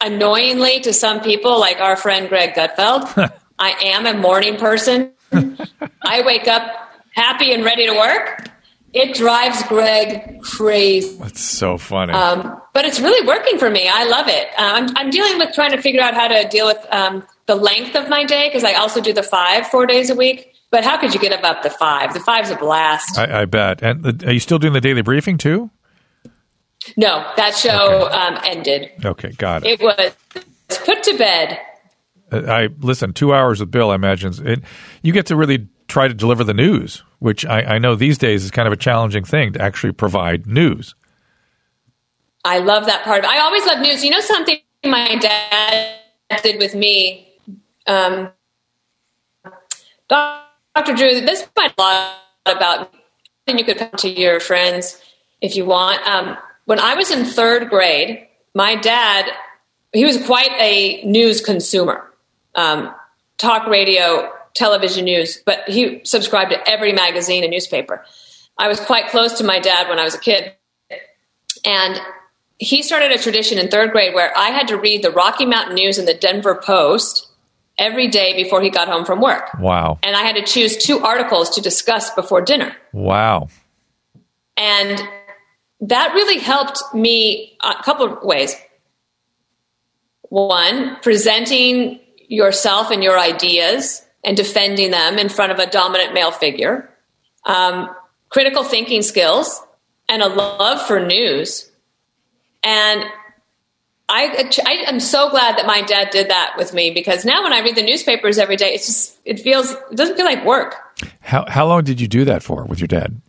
annoyingly 0.00 0.80
to 0.80 0.92
some 0.92 1.20
people, 1.20 1.58
like 1.60 1.80
our 1.80 1.96
friend 1.96 2.28
Greg 2.28 2.54
Gutfeld, 2.54 3.32
I 3.58 3.70
am 3.82 4.06
a 4.06 4.14
morning 4.14 4.56
person. 4.56 5.12
I 6.02 6.22
wake 6.22 6.48
up 6.48 6.90
happy 7.12 7.52
and 7.52 7.64
ready 7.64 7.86
to 7.86 7.94
work. 7.94 8.48
It 8.92 9.14
drives 9.14 9.62
Greg 9.64 10.42
crazy. 10.42 11.16
That's 11.16 11.40
so 11.40 11.78
funny. 11.78 12.12
Um, 12.12 12.60
but 12.74 12.84
it's 12.84 13.00
really 13.00 13.26
working 13.26 13.58
for 13.58 13.70
me. 13.70 13.88
I 13.88 14.04
love 14.04 14.28
it. 14.28 14.48
Uh, 14.48 14.72
I'm, 14.74 14.96
I'm, 14.96 15.10
dealing 15.10 15.38
with 15.38 15.54
trying 15.54 15.70
to 15.70 15.80
figure 15.80 16.02
out 16.02 16.12
how 16.12 16.28
to 16.28 16.46
deal 16.48 16.66
with 16.66 16.84
um, 16.90 17.26
the 17.46 17.54
length 17.54 17.96
of 17.96 18.10
my 18.10 18.24
day 18.24 18.48
because 18.48 18.64
I 18.64 18.74
also 18.74 19.00
do 19.00 19.14
the 19.14 19.22
five 19.22 19.66
four 19.68 19.86
days 19.86 20.10
a 20.10 20.14
week. 20.14 20.51
But 20.72 20.84
how 20.84 20.98
could 20.98 21.12
you 21.12 21.20
get 21.20 21.38
above 21.38 21.62
the 21.62 21.70
five? 21.70 22.14
The 22.14 22.20
five's 22.20 22.50
a 22.50 22.56
blast. 22.56 23.18
I, 23.18 23.42
I 23.42 23.44
bet. 23.44 23.82
And 23.82 24.02
the, 24.02 24.26
are 24.26 24.32
you 24.32 24.40
still 24.40 24.58
doing 24.58 24.72
the 24.72 24.80
daily 24.80 25.02
briefing 25.02 25.36
too? 25.36 25.70
No, 26.96 27.30
that 27.36 27.54
show 27.54 28.06
okay. 28.06 28.14
um, 28.14 28.38
ended. 28.42 28.90
Okay, 29.04 29.32
got 29.32 29.64
it. 29.64 29.78
It 29.78 29.82
was 29.82 30.78
put 30.84 31.02
to 31.04 31.16
bed. 31.18 31.60
Uh, 32.32 32.50
I 32.50 32.68
listen. 32.80 33.12
Two 33.12 33.34
hours 33.34 33.60
with 33.60 33.70
Bill. 33.70 33.90
I 33.90 33.94
imagine 33.94 34.32
it, 34.48 34.62
you 35.02 35.12
get 35.12 35.26
to 35.26 35.36
really 35.36 35.68
try 35.88 36.08
to 36.08 36.14
deliver 36.14 36.42
the 36.42 36.54
news, 36.54 37.02
which 37.18 37.44
I, 37.44 37.74
I 37.74 37.78
know 37.78 37.94
these 37.94 38.16
days 38.16 38.42
is 38.42 38.50
kind 38.50 38.66
of 38.66 38.72
a 38.72 38.76
challenging 38.76 39.24
thing 39.24 39.52
to 39.52 39.60
actually 39.60 39.92
provide 39.92 40.46
news. 40.46 40.94
I 42.44 42.58
love 42.58 42.86
that 42.86 43.04
part. 43.04 43.26
I 43.26 43.40
always 43.40 43.66
love 43.66 43.80
news. 43.80 44.02
You 44.02 44.10
know 44.10 44.20
something 44.20 44.58
my 44.84 45.16
dad 45.16 45.98
did 46.42 46.58
with 46.58 46.74
me. 46.74 47.28
Um, 47.86 48.30
Dr. 50.74 50.94
Drew, 50.94 51.20
this 51.20 51.46
might 51.56 51.74
a 51.76 51.80
lot 51.80 52.16
about, 52.46 52.94
and 53.46 53.58
you 53.58 53.64
could 53.64 53.78
come 53.78 53.90
to 53.98 54.08
your 54.08 54.40
friends 54.40 55.00
if 55.40 55.56
you 55.56 55.64
want. 55.64 56.06
Um, 56.06 56.38
when 56.64 56.78
I 56.78 56.94
was 56.94 57.10
in 57.10 57.24
third 57.24 57.68
grade, 57.68 58.26
my 58.54 58.76
dad, 58.76 59.30
he 59.92 60.04
was 60.04 60.24
quite 60.24 60.52
a 60.52 61.02
news 61.04 61.40
consumer, 61.40 62.10
um, 62.54 62.94
talk 63.36 63.66
radio, 63.66 64.32
television 64.54 65.04
news, 65.04 65.42
but 65.44 65.68
he 65.68 66.00
subscribed 66.04 66.52
to 66.52 66.68
every 66.68 66.92
magazine 66.92 67.42
and 67.42 67.50
newspaper. 67.50 68.04
I 68.56 68.68
was 68.68 68.80
quite 68.80 69.08
close 69.08 69.34
to 69.38 69.44
my 69.44 69.58
dad 69.58 69.88
when 69.88 69.98
I 69.98 70.04
was 70.04 70.14
a 70.14 70.20
kid. 70.20 70.54
And 71.64 72.00
he 72.58 72.82
started 72.82 73.12
a 73.12 73.18
tradition 73.18 73.58
in 73.58 73.68
third 73.68 73.92
grade 73.92 74.14
where 74.14 74.36
I 74.36 74.50
had 74.50 74.68
to 74.68 74.76
read 74.76 75.02
the 75.02 75.10
Rocky 75.10 75.46
Mountain 75.46 75.74
News 75.74 75.98
and 75.98 76.06
the 76.06 76.14
Denver 76.14 76.54
Post 76.54 77.28
every 77.78 78.08
day 78.08 78.34
before 78.34 78.62
he 78.62 78.70
got 78.70 78.88
home 78.88 79.04
from 79.04 79.20
work. 79.20 79.54
Wow. 79.58 79.98
And 80.02 80.16
I 80.16 80.22
had 80.22 80.36
to 80.36 80.42
choose 80.42 80.76
two 80.76 80.98
articles 81.00 81.50
to 81.50 81.60
discuss 81.60 82.10
before 82.10 82.40
dinner. 82.40 82.76
Wow. 82.92 83.48
And 84.56 85.00
that 85.80 86.14
really 86.14 86.38
helped 86.38 86.80
me 86.94 87.56
a 87.62 87.82
couple 87.82 88.06
of 88.06 88.22
ways. 88.22 88.54
One, 90.28 90.96
presenting 91.02 92.00
yourself 92.28 92.90
and 92.90 93.02
your 93.02 93.18
ideas 93.18 94.02
and 94.24 94.36
defending 94.36 94.90
them 94.90 95.18
in 95.18 95.28
front 95.28 95.52
of 95.52 95.58
a 95.58 95.66
dominant 95.66 96.14
male 96.14 96.30
figure, 96.30 96.88
um, 97.44 97.94
critical 98.28 98.62
thinking 98.62 99.02
skills, 99.02 99.60
and 100.08 100.22
a 100.22 100.28
love 100.28 100.86
for 100.86 101.04
news. 101.04 101.70
And 102.62 103.04
I, 104.08 104.50
I 104.66 104.72
am 104.88 105.00
so 105.00 105.30
glad 105.30 105.56
that 105.56 105.66
my 105.66 105.82
dad 105.82 106.10
did 106.10 106.28
that 106.28 106.54
with 106.58 106.74
me 106.74 106.90
because 106.90 107.24
now 107.24 107.42
when 107.42 107.52
I 107.52 107.60
read 107.60 107.76
the 107.76 107.82
newspapers 107.82 108.38
every 108.38 108.56
day, 108.56 108.74
it's 108.74 108.86
just 108.86 109.18
it 109.24 109.40
feels 109.40 109.70
it 109.70 109.96
doesn't 109.96 110.16
feel 110.16 110.26
like 110.26 110.44
work. 110.44 110.76
How 111.20 111.44
how 111.48 111.66
long 111.66 111.84
did 111.84 112.00
you 112.00 112.08
do 112.08 112.24
that 112.26 112.42
for 112.42 112.64
with 112.64 112.80
your 112.80 112.88
dad? 112.88 113.20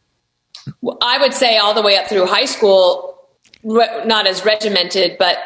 Well, 0.81 0.97
I 1.01 1.19
would 1.19 1.33
say 1.33 1.57
all 1.57 1.73
the 1.73 1.81
way 1.81 1.97
up 1.97 2.07
through 2.07 2.25
high 2.25 2.45
school, 2.45 3.17
not 3.63 4.27
as 4.27 4.45
regimented, 4.45 5.17
but 5.17 5.37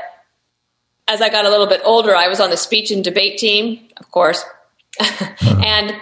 as 1.08 1.22
I 1.22 1.30
got 1.30 1.46
a 1.46 1.50
little 1.50 1.68
bit 1.68 1.82
older, 1.86 2.16
I 2.16 2.28
was 2.28 2.40
on 2.40 2.50
the 2.50 2.58
speech 2.58 2.92
and 2.92 3.04
debate 3.04 3.38
team, 3.38 3.88
of 3.98 4.12
course, 4.12 4.44
and 5.00 5.96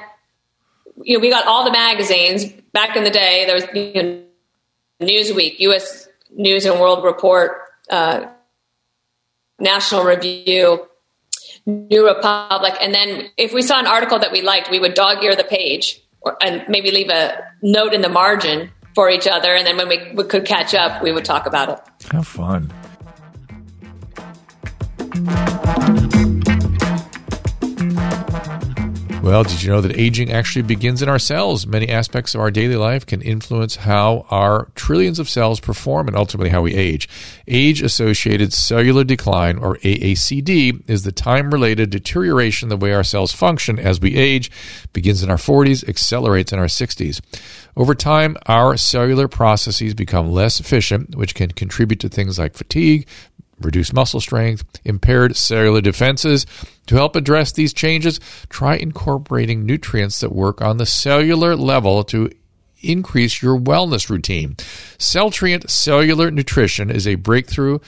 you 1.04 1.18
know, 1.18 1.22
we 1.22 1.30
got 1.30 1.46
all 1.46 1.64
the 1.66 1.72
magazines 1.72 2.46
back 2.74 2.96
in 2.96 3.04
the 3.04 3.10
day. 3.10 3.46
There 3.46 3.56
was 3.56 3.66
you 3.74 4.04
know, 4.04 4.24
Newsweek, 5.02 5.60
U.S. 5.60 6.08
News 6.32 6.66
and 6.66 6.80
World 6.80 7.04
Report, 7.04 7.60
uh, 7.90 8.26
National 9.60 10.04
Review, 10.04 10.88
New 11.66 12.06
Republic, 12.06 12.74
and 12.82 12.94
then 12.94 13.30
if 13.38 13.54
we 13.54 13.62
saw 13.62 13.80
an 13.80 13.88
article 13.88 14.20
that 14.20 14.32
we 14.32 14.42
liked, 14.42 14.70
we 14.70 14.80
would 14.80 14.94
dog 14.94 15.24
ear 15.24 15.36
the 15.36 15.44
page 15.44 16.02
or, 16.22 16.38
and 16.42 16.64
maybe 16.68 16.92
leave 16.92 17.10
a 17.10 17.38
note 17.62 17.94
in 17.94 18.02
the 18.02 18.10
margin 18.10 18.72
for 18.94 19.10
each 19.10 19.28
other. 19.28 19.54
And 19.56 19.68
then 19.68 19.78
when 19.78 19.90
we, 19.90 20.12
we 20.14 20.24
could 20.24 20.46
catch 20.46 20.74
up, 20.74 21.04
we 21.04 21.12
would 21.12 21.26
talk 21.26 21.46
about 21.46 21.70
it. 21.70 21.80
How 22.12 22.22
fun. 22.22 22.72
Well, 29.26 29.44
did 29.44 29.64
you 29.64 29.72
know 29.72 29.82
that 29.82 30.00
aging 30.00 30.32
actually 30.32 30.62
begins 30.62 31.02
in 31.02 31.10
our 31.10 31.18
cells? 31.18 31.66
Many 31.66 31.90
aspects 31.90 32.36
of 32.36 32.42
our 32.42 32.52
daily 32.52 32.76
life 32.76 33.08
can 33.08 33.24
influence 33.24 33.78
how 33.78 34.28
our 34.30 34.70
trillions 34.76 35.18
of 35.18 35.28
cells 35.28 35.60
perform 35.60 36.08
and 36.08 36.16
ultimately 36.16 36.52
how 36.52 36.62
we 36.62 36.76
age. 36.76 37.10
Age 37.48 37.82
associated 37.82 38.54
cellular 38.54 39.04
decline, 39.04 39.58
or 39.58 39.78
AACD, 39.78 40.88
is 40.88 41.02
the 41.02 41.12
time 41.12 41.50
related 41.50 41.90
deterioration 41.90 42.70
the 42.70 42.78
way 42.78 42.94
our 42.94 43.04
cells 43.04 43.32
function 43.32 43.80
as 43.80 44.00
we 44.00 44.16
age, 44.16 44.52
begins 44.94 45.24
in 45.24 45.32
our 45.32 45.38
40s, 45.38 45.90
accelerates 45.90 46.54
in 46.54 46.60
our 46.60 46.66
60s. 46.66 47.20
Over 47.76 47.96
time, 47.96 48.38
our 48.46 48.78
cellular 48.78 49.28
processes 49.28 49.96
become 49.96 50.32
less 50.32 50.60
efficient, 50.60 51.16
which 51.16 51.34
can 51.34 51.50
contribute 51.50 52.00
to 52.02 52.10
things 52.10 52.38
like 52.38 52.54
fatigue, 52.54 53.08
reduced 53.60 53.94
muscle 53.94 54.20
strength, 54.20 54.64
impaired 54.84 55.36
cellular 55.36 55.82
defenses. 55.82 56.46
To 56.88 56.96
help 56.96 57.16
address 57.16 57.52
these 57.52 57.74
changes, 57.74 58.20
try 58.50 58.76
incorporating 58.76 59.66
nutrients 59.66 60.20
that 60.20 60.32
work 60.32 60.62
on 60.62 60.78
the 60.78 60.86
cellular 60.86 61.56
level 61.56 62.04
to 62.06 62.30
increase 62.82 63.42
your 63.42 63.60
wellness 63.60 64.10
routine. 64.10 64.56
Celltrient 64.98 65.70
Cellular 65.70 66.30
Nutrition 66.32 66.90
is 66.90 67.08
a 67.08 67.16
breakthrough 67.16 67.80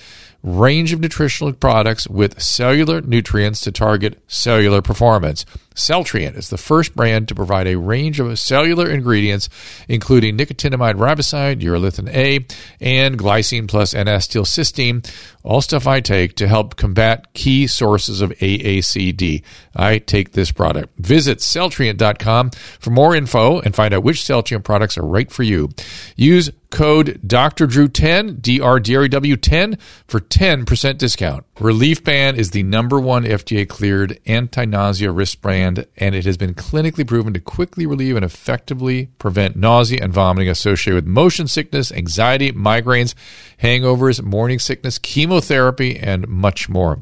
range 0.44 0.94
of 0.94 1.00
nutritional 1.00 1.54
products 1.54 2.08
with 2.08 2.42
cellular 2.42 3.02
nutrients 3.02 3.62
to 3.62 3.72
target 3.72 4.20
cellular 4.28 4.82
performance. 4.82 5.46
Celltrient 5.78 6.36
is 6.36 6.50
the 6.50 6.58
first 6.58 6.96
brand 6.96 7.28
to 7.28 7.36
provide 7.36 7.68
a 7.68 7.78
range 7.78 8.20
of 8.20 8.38
cellular 8.40 8.90
ingredients, 8.90 9.50
including 9.88 10.38
nicotinamide 10.38 10.96
riboside, 10.96 11.62
urolithin 11.62 12.10
A, 12.14 12.46
and 12.80 13.18
glycine 13.18 13.68
plus 13.68 13.94
N-acetylcysteine, 13.94 15.10
all 15.44 15.62
stuff 15.62 15.88
I 15.88 16.02
take 16.02 16.36
to 16.36 16.48
help 16.48 16.76
combat 16.76 17.34
key 17.34 17.68
sources 17.68 18.22
of 18.22 18.32
AACD. 18.32 19.44
I 19.76 20.00
take 20.00 20.34
this 20.34 20.52
product. 20.52 20.98
Visit 21.00 21.40
Celltrient.com 21.40 22.52
for 22.80 22.90
more 22.90 23.16
info 23.16 23.60
and 23.60 23.76
find 23.76 23.94
out 23.94 24.04
which 24.04 24.22
Celltrient 24.24 24.64
products 24.64 24.98
are 24.98 25.06
right 25.06 25.32
for 25.32 25.44
you. 25.44 25.70
Use 26.16 26.52
code 26.70 27.20
Dr. 27.26 27.66
Drew 27.66 27.88
10, 27.88 28.38
D-R-D-R-E-W 28.38 29.38
10 29.38 29.78
for 30.08 30.20
10% 30.20 30.98
discount. 30.98 31.46
Relief 31.60 32.04
Band 32.04 32.38
is 32.38 32.52
the 32.52 32.64
number 32.64 33.00
one 33.00 33.24
FDA 33.24 33.68
cleared 33.68 34.20
anti-nausea 34.26 35.12
wrist 35.12 35.42
brand, 35.42 35.67
and 35.68 36.16
it 36.16 36.26
has 36.26 36.38
been 36.38 36.54
clinically 36.54 37.06
proven 37.06 37.34
to 37.34 37.40
quickly 37.40 37.86
relieve 37.86 38.16
and 38.16 38.24
effectively 38.24 39.10
prevent 39.20 39.56
nausea 39.56 40.00
and 40.02 40.14
vomiting 40.14 40.50
associated 40.50 40.96
with 40.96 41.06
motion 41.06 41.48
sickness, 41.48 41.92
anxiety, 41.92 42.52
migraines, 42.52 43.14
hangovers, 43.62 44.22
morning 44.24 44.60
sickness, 44.60 44.98
chemotherapy, 44.98 45.98
and 45.98 46.28
much 46.28 46.70
more. 46.70 47.02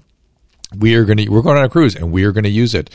We 0.78 0.95
are 0.95 1.06
going 1.06 1.17
to 1.17 1.30
we're 1.30 1.41
going 1.41 1.58
on 1.58 1.63
a 1.63 1.69
cruise 1.69 1.95
and 1.95 2.12
we 2.12 2.23
are 2.23 2.32
going 2.32 2.43
to 2.43 2.49
use 2.49 2.73
it. 2.73 2.89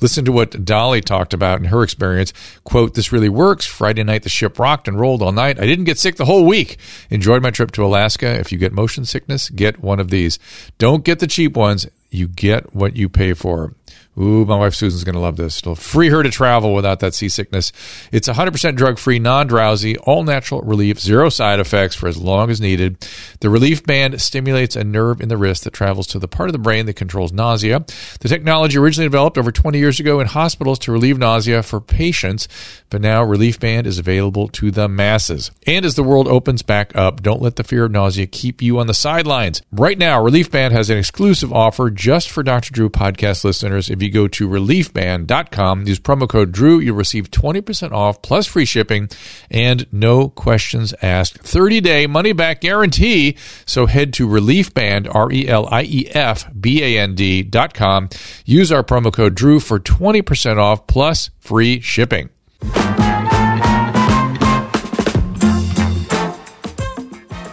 Listen 0.00 0.24
to 0.24 0.32
what 0.32 0.64
dolly 0.64 1.00
talked 1.00 1.34
about 1.34 1.58
in 1.58 1.66
her 1.66 1.82
experience. 1.82 2.32
Quote 2.64 2.94
this 2.94 3.12
really 3.12 3.28
works. 3.28 3.66
Friday 3.66 4.04
night 4.04 4.22
the 4.22 4.28
ship 4.28 4.58
rocked 4.58 4.88
and 4.88 5.00
rolled 5.00 5.22
all 5.22 5.32
night. 5.32 5.58
I 5.58 5.66
didn't 5.66 5.86
get 5.86 5.98
sick 5.98 6.16
the 6.16 6.26
whole 6.26 6.44
week. 6.44 6.78
Enjoyed 7.10 7.42
my 7.42 7.50
trip 7.50 7.70
to 7.72 7.84
alaska. 7.84 8.38
If 8.38 8.52
you 8.52 8.58
get 8.58 8.72
motion 8.72 9.04
sickness 9.04 9.50
get 9.50 9.80
one 9.80 10.00
of 10.00 10.10
these. 10.10 10.38
Don't 10.78 11.04
get 11.04 11.18
the 11.18 11.26
cheap 11.26 11.56
ones. 11.56 11.86
You 12.10 12.28
get 12.28 12.74
what 12.74 12.96
you 12.96 13.08
pay 13.08 13.32
for 13.34 13.74
Ooh, 14.16 14.44
my 14.44 14.56
wife 14.56 14.74
Susan's 14.74 15.02
going 15.02 15.14
to 15.14 15.20
love 15.20 15.36
this. 15.36 15.58
It'll 15.58 15.74
free 15.74 16.08
her 16.08 16.22
to 16.22 16.30
travel 16.30 16.72
without 16.72 17.00
that 17.00 17.14
seasickness. 17.14 17.72
It's 18.12 18.28
100% 18.28 18.76
drug 18.76 18.98
free, 18.98 19.18
non 19.18 19.48
drowsy, 19.48 19.96
all 19.98 20.22
natural 20.22 20.62
relief, 20.62 21.00
zero 21.00 21.28
side 21.28 21.58
effects 21.58 21.96
for 21.96 22.06
as 22.06 22.16
long 22.16 22.48
as 22.50 22.60
needed. 22.60 23.04
The 23.40 23.50
relief 23.50 23.84
band 23.84 24.20
stimulates 24.20 24.76
a 24.76 24.84
nerve 24.84 25.20
in 25.20 25.28
the 25.28 25.36
wrist 25.36 25.64
that 25.64 25.72
travels 25.72 26.06
to 26.08 26.20
the 26.20 26.28
part 26.28 26.48
of 26.48 26.52
the 26.52 26.58
brain 26.60 26.86
that 26.86 26.94
controls 26.94 27.32
nausea. 27.32 27.84
The 28.20 28.28
technology 28.28 28.78
originally 28.78 29.06
developed 29.06 29.36
over 29.36 29.50
20 29.50 29.78
years 29.78 29.98
ago 29.98 30.20
in 30.20 30.28
hospitals 30.28 30.78
to 30.80 30.92
relieve 30.92 31.18
nausea 31.18 31.64
for 31.64 31.80
patients, 31.80 32.46
but 32.90 33.00
now 33.00 33.24
Relief 33.24 33.58
Band 33.58 33.86
is 33.86 33.98
available 33.98 34.46
to 34.48 34.70
the 34.70 34.88
masses. 34.88 35.50
And 35.66 35.84
as 35.84 35.96
the 35.96 36.04
world 36.04 36.28
opens 36.28 36.62
back 36.62 36.94
up, 36.94 37.20
don't 37.20 37.42
let 37.42 37.56
the 37.56 37.64
fear 37.64 37.86
of 37.86 37.90
nausea 37.90 38.26
keep 38.26 38.62
you 38.62 38.78
on 38.78 38.86
the 38.86 38.94
sidelines. 38.94 39.60
Right 39.72 39.98
now, 39.98 40.22
Relief 40.22 40.52
Band 40.52 40.72
has 40.72 40.88
an 40.88 40.98
exclusive 40.98 41.52
offer 41.52 41.90
just 41.90 42.30
for 42.30 42.44
Dr. 42.44 42.72
Drew 42.72 42.88
podcast 42.88 43.42
listeners. 43.42 43.90
If 43.90 44.03
you 44.04 44.10
go 44.10 44.28
to 44.28 44.48
reliefband.com, 44.48 45.86
use 45.86 45.98
promo 45.98 46.28
code 46.28 46.52
Drew, 46.52 46.78
you'll 46.78 46.96
receive 46.96 47.30
20% 47.30 47.92
off 47.92 48.22
plus 48.22 48.46
free 48.46 48.64
shipping 48.64 49.08
and 49.50 49.86
no 49.92 50.28
questions 50.28 50.94
asked. 51.02 51.38
30 51.38 51.80
day 51.80 52.06
money 52.06 52.32
back 52.32 52.60
guarantee. 52.60 53.36
So 53.66 53.86
head 53.86 54.12
to 54.14 54.28
reliefband, 54.28 55.12
R 55.14 55.32
E 55.32 55.48
L 55.48 55.66
I 55.70 55.82
E 55.82 56.08
F 56.10 56.46
B 56.58 56.82
A 56.82 57.00
N 57.00 57.14
D.com. 57.14 58.08
Use 58.44 58.70
our 58.70 58.84
promo 58.84 59.12
code 59.12 59.34
Drew 59.34 59.58
for 59.60 59.80
20% 59.80 60.58
off 60.58 60.86
plus 60.86 61.30
free 61.40 61.80
shipping. 61.80 62.30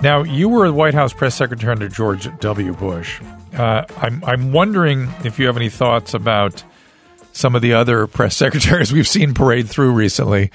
Now, 0.02 0.24
you 0.24 0.50
were 0.50 0.68
the 0.68 0.74
White 0.74 0.96
House 0.96 1.14
press 1.14 1.36
secretary 1.36 1.72
under 1.72 1.88
George 1.88 2.28
W. 2.40 2.74
Bush. 2.74 3.22
Uh, 3.54 3.86
I'm, 3.98 4.24
I'm 4.24 4.52
wondering 4.52 5.10
if 5.24 5.40
you 5.40 5.48
have 5.48 5.58
any 5.58 5.70
thoughts 5.70 6.14
about 6.14 6.64
some 7.34 7.56
of 7.56 7.62
the 7.62 7.74
other 7.74 8.08
press 8.08 8.36
secretaries 8.38 8.92
we've 8.92 9.08
seen 9.08 9.34
parade 9.34 9.70
through 9.70 9.92
recently. 9.92 10.52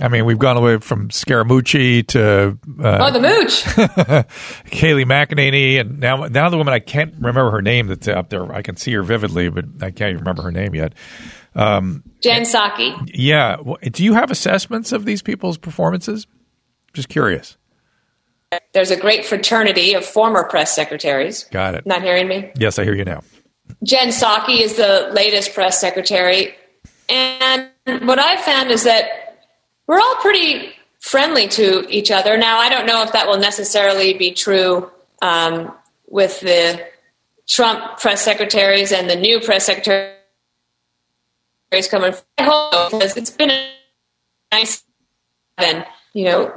I 0.00 0.08
mean, 0.08 0.24
we've 0.24 0.38
gone 0.38 0.56
away 0.56 0.78
from 0.78 1.08
Scaramucci 1.10 2.06
to 2.08 2.58
uh, 2.82 2.98
oh, 2.98 3.12
the 3.12 3.20
mooch, 3.20 3.62
Kayleigh 4.70 5.04
McEnany, 5.04 5.78
and 5.78 6.00
now 6.00 6.24
now 6.28 6.48
the 6.48 6.56
woman 6.56 6.72
I 6.72 6.78
can't 6.78 7.12
remember 7.16 7.50
her 7.50 7.60
name 7.60 7.88
that's 7.88 8.08
up 8.08 8.30
there. 8.30 8.50
I 8.50 8.62
can 8.62 8.76
see 8.76 8.92
her 8.94 9.02
vividly, 9.02 9.50
but 9.50 9.66
I 9.82 9.90
can't 9.90 10.12
even 10.12 10.20
remember 10.20 10.42
her 10.44 10.50
name 10.50 10.74
yet. 10.74 10.94
Um, 11.54 12.02
Jen 12.22 12.42
Psaki. 12.42 13.10
Yeah. 13.12 13.58
Do 13.82 14.02
you 14.02 14.14
have 14.14 14.30
assessments 14.30 14.92
of 14.92 15.04
these 15.04 15.20
people's 15.20 15.58
performances? 15.58 16.26
Just 16.94 17.10
curious. 17.10 17.58
There's 18.72 18.90
a 18.90 18.96
great 18.96 19.24
fraternity 19.24 19.94
of 19.94 20.04
former 20.04 20.44
press 20.44 20.74
secretaries. 20.74 21.44
Got 21.44 21.74
it. 21.74 21.86
Not 21.86 22.02
hearing 22.02 22.28
me? 22.28 22.52
Yes, 22.56 22.78
I 22.78 22.84
hear 22.84 22.94
you 22.94 23.04
now. 23.04 23.22
Jen 23.82 24.08
Psaki 24.08 24.60
is 24.60 24.76
the 24.76 25.10
latest 25.12 25.54
press 25.54 25.80
secretary. 25.80 26.54
And 27.08 27.70
what 28.02 28.18
I've 28.18 28.40
found 28.40 28.70
is 28.70 28.84
that 28.84 29.38
we're 29.86 29.98
all 29.98 30.16
pretty 30.16 30.72
friendly 31.00 31.48
to 31.48 31.86
each 31.88 32.10
other. 32.10 32.36
Now, 32.36 32.58
I 32.58 32.68
don't 32.68 32.86
know 32.86 33.02
if 33.02 33.12
that 33.12 33.26
will 33.26 33.38
necessarily 33.38 34.14
be 34.14 34.32
true 34.32 34.90
um, 35.20 35.74
with 36.06 36.40
the 36.40 36.86
Trump 37.48 37.98
press 37.98 38.22
secretaries 38.22 38.92
and 38.92 39.10
the 39.10 39.16
new 39.16 39.40
press 39.40 39.66
secretaries 39.66 40.14
coming. 41.90 42.14
I 42.38 42.42
hope 42.42 42.92
because 42.92 43.16
it's 43.16 43.30
been 43.30 43.50
a 43.50 43.72
nice 44.52 44.84
and 45.58 45.84
you 46.14 46.24
know 46.24 46.54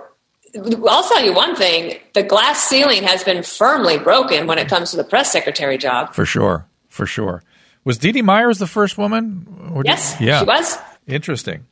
I'll 0.56 1.08
tell 1.08 1.24
you 1.24 1.34
one 1.34 1.56
thing: 1.56 2.00
the 2.14 2.24
glass 2.24 2.64
ceiling 2.64 3.04
has 3.04 3.24
been 3.24 3.44
firmly 3.44 3.98
broken 3.98 4.48
when 4.48 4.58
it 4.58 4.68
comes 4.68 4.92
to 4.92 4.98
the 4.98 5.04
press 5.04 5.32
secretary 5.32 5.78
job. 5.78 6.14
For 6.14 6.26
sure, 6.26 6.68
for 6.90 7.06
sure. 7.06 7.44
Was 7.84 7.98
Dee 7.98 8.12
Dee 8.12 8.22
Myers 8.22 8.58
the 8.58 8.68
first 8.68 8.98
woman? 8.98 9.72
Or 9.74 9.84
yes, 9.86 10.18
did, 10.18 10.28
yeah, 10.28 10.40
she 10.40 10.46
was. 10.46 10.78
Interesting. 11.08 11.68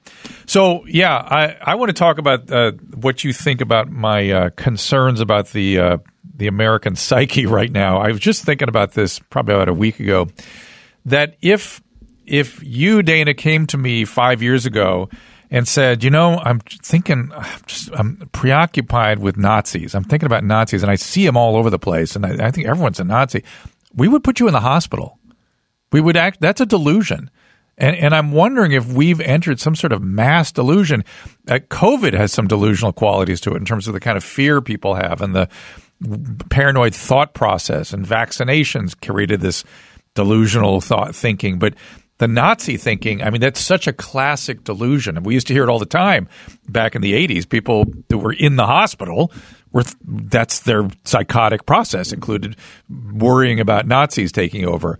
So, 0.46 0.86
yeah, 0.86 1.15
I, 1.15 1.58
I 1.60 1.76
want 1.76 1.89
to 1.89 1.93
talk 1.93 2.19
about 2.19 2.52
uh, 2.52 2.74
what 2.93 3.24
you 3.24 3.34
think 3.34 3.62
about 3.62 3.89
my 3.89 4.30
uh, 4.30 4.50
concerns 4.52 5.22
about 5.22 5.48
the 5.50 5.80
uh, 5.80 5.98
the 6.36 6.48
American 6.48 6.96
psyche 6.96 7.46
right 7.48 7.72
now. 7.72 7.98
I 7.98 8.10
was 8.10 8.19
just 8.19 8.43
thinking 8.43 8.69
about 8.69 8.93
this 8.93 9.19
probably 9.19 9.56
about 9.56 9.69
a 9.69 9.74
week 9.74 10.00
ago. 10.00 10.28
That 11.06 11.36
if 11.41 11.82
if 12.26 12.62
you, 12.63 13.02
Dana, 13.02 13.34
came 13.34 13.65
to 13.67 13.78
me 13.78 14.06
five 14.06 14.41
years 14.41 14.65
ago 14.65 15.10
and 15.54 15.68
said, 15.68 16.04
"You 16.04 16.10
know, 16.10 16.39
I'm 16.39 16.60
thinking, 16.60 17.32
I'm 17.34 17.62
just 17.68 17.89
I'm 17.94 18.28
preoccupied 18.34 19.20
with 19.20 19.38
Nazis. 19.38 19.94
I'm 19.94 20.04
thinking 20.04 20.26
about 20.26 20.44
Nazis, 20.44 20.82
and 20.82 20.92
I 20.92 20.96
see 20.96 21.26
them 21.26 21.38
all 21.38 21.56
over 21.56 21.70
the 21.70 21.80
place, 21.80 22.16
and 22.16 22.26
I, 22.26 22.48
I 22.48 22.52
think 22.52 22.68
everyone's 22.68 23.00
a 23.00 23.06
Nazi." 23.06 23.44
We 23.96 24.08
would 24.08 24.24
put 24.24 24.39
you 24.39 24.48
in 24.48 24.54
the 24.54 24.60
hospital. 24.60 25.20
We 25.92 26.02
would 26.02 26.18
act. 26.18 26.42
That's 26.42 26.60
a 26.60 26.66
delusion. 26.66 27.30
And, 27.78 27.96
and, 27.96 28.13
I'm 28.13 28.32
wondering 28.32 28.72
if 28.72 28.92
we've 28.92 29.20
entered 29.20 29.60
some 29.60 29.76
sort 29.76 29.94
of 29.94 30.04
mass 30.04 30.52
delusion. 30.52 31.04
Uh, 31.48 31.56
COVID 31.56 32.13
has 32.13 32.32
some 32.32 32.48
delusional 32.48 32.94
qualities 32.94 33.42
to 33.42 33.54
it 33.54 33.58
in 33.58 33.66
terms 33.66 33.88
of 33.88 33.96
the 33.96 34.00
kind 34.00 34.16
of 34.16 34.24
fear 34.24 34.62
people 34.62 34.94
have 34.94 35.22
and 35.22 35.36
the 35.36 35.50
paranoid 36.52 36.94
thought 36.94 37.34
process. 37.34 37.92
And 37.92 38.06
vaccinations 38.06 39.00
created 39.00 39.42
this 39.42 39.63
delusional 40.13 40.82
thought 40.82 41.16
thinking. 41.16 41.58
But 41.58 41.74
the 42.24 42.28
Nazi 42.30 42.78
thinking, 42.78 43.22
I 43.22 43.30
mean, 43.30 43.42
that's 43.42 43.60
such 43.60 43.86
a 43.86 43.92
classic 43.92 44.64
delusion. 44.64 45.18
And 45.18 45.26
we 45.26 45.34
used 45.34 45.48
to 45.48 45.54
hear 45.54 45.64
it 45.64 45.70
all 45.70 45.78
the 45.78 45.86
time 45.86 46.30
back 46.70 46.96
in 46.96 47.02
the 47.02 47.12
80s. 47.12 47.50
People 47.50 47.84
that 48.08 48.18
were 48.18 48.32
in 48.32 48.56
the 48.56 48.66
hospital 48.66 49.30
were, 49.74 49.84
that's 50.06 50.62
their 50.62 50.88
psychotic 51.04 51.66
process, 51.66 52.14
included 52.14 52.56
worrying 52.90 53.60
about 53.60 53.88
Nazis 53.88 54.32
taking 54.32 54.64
over. 54.64 55.00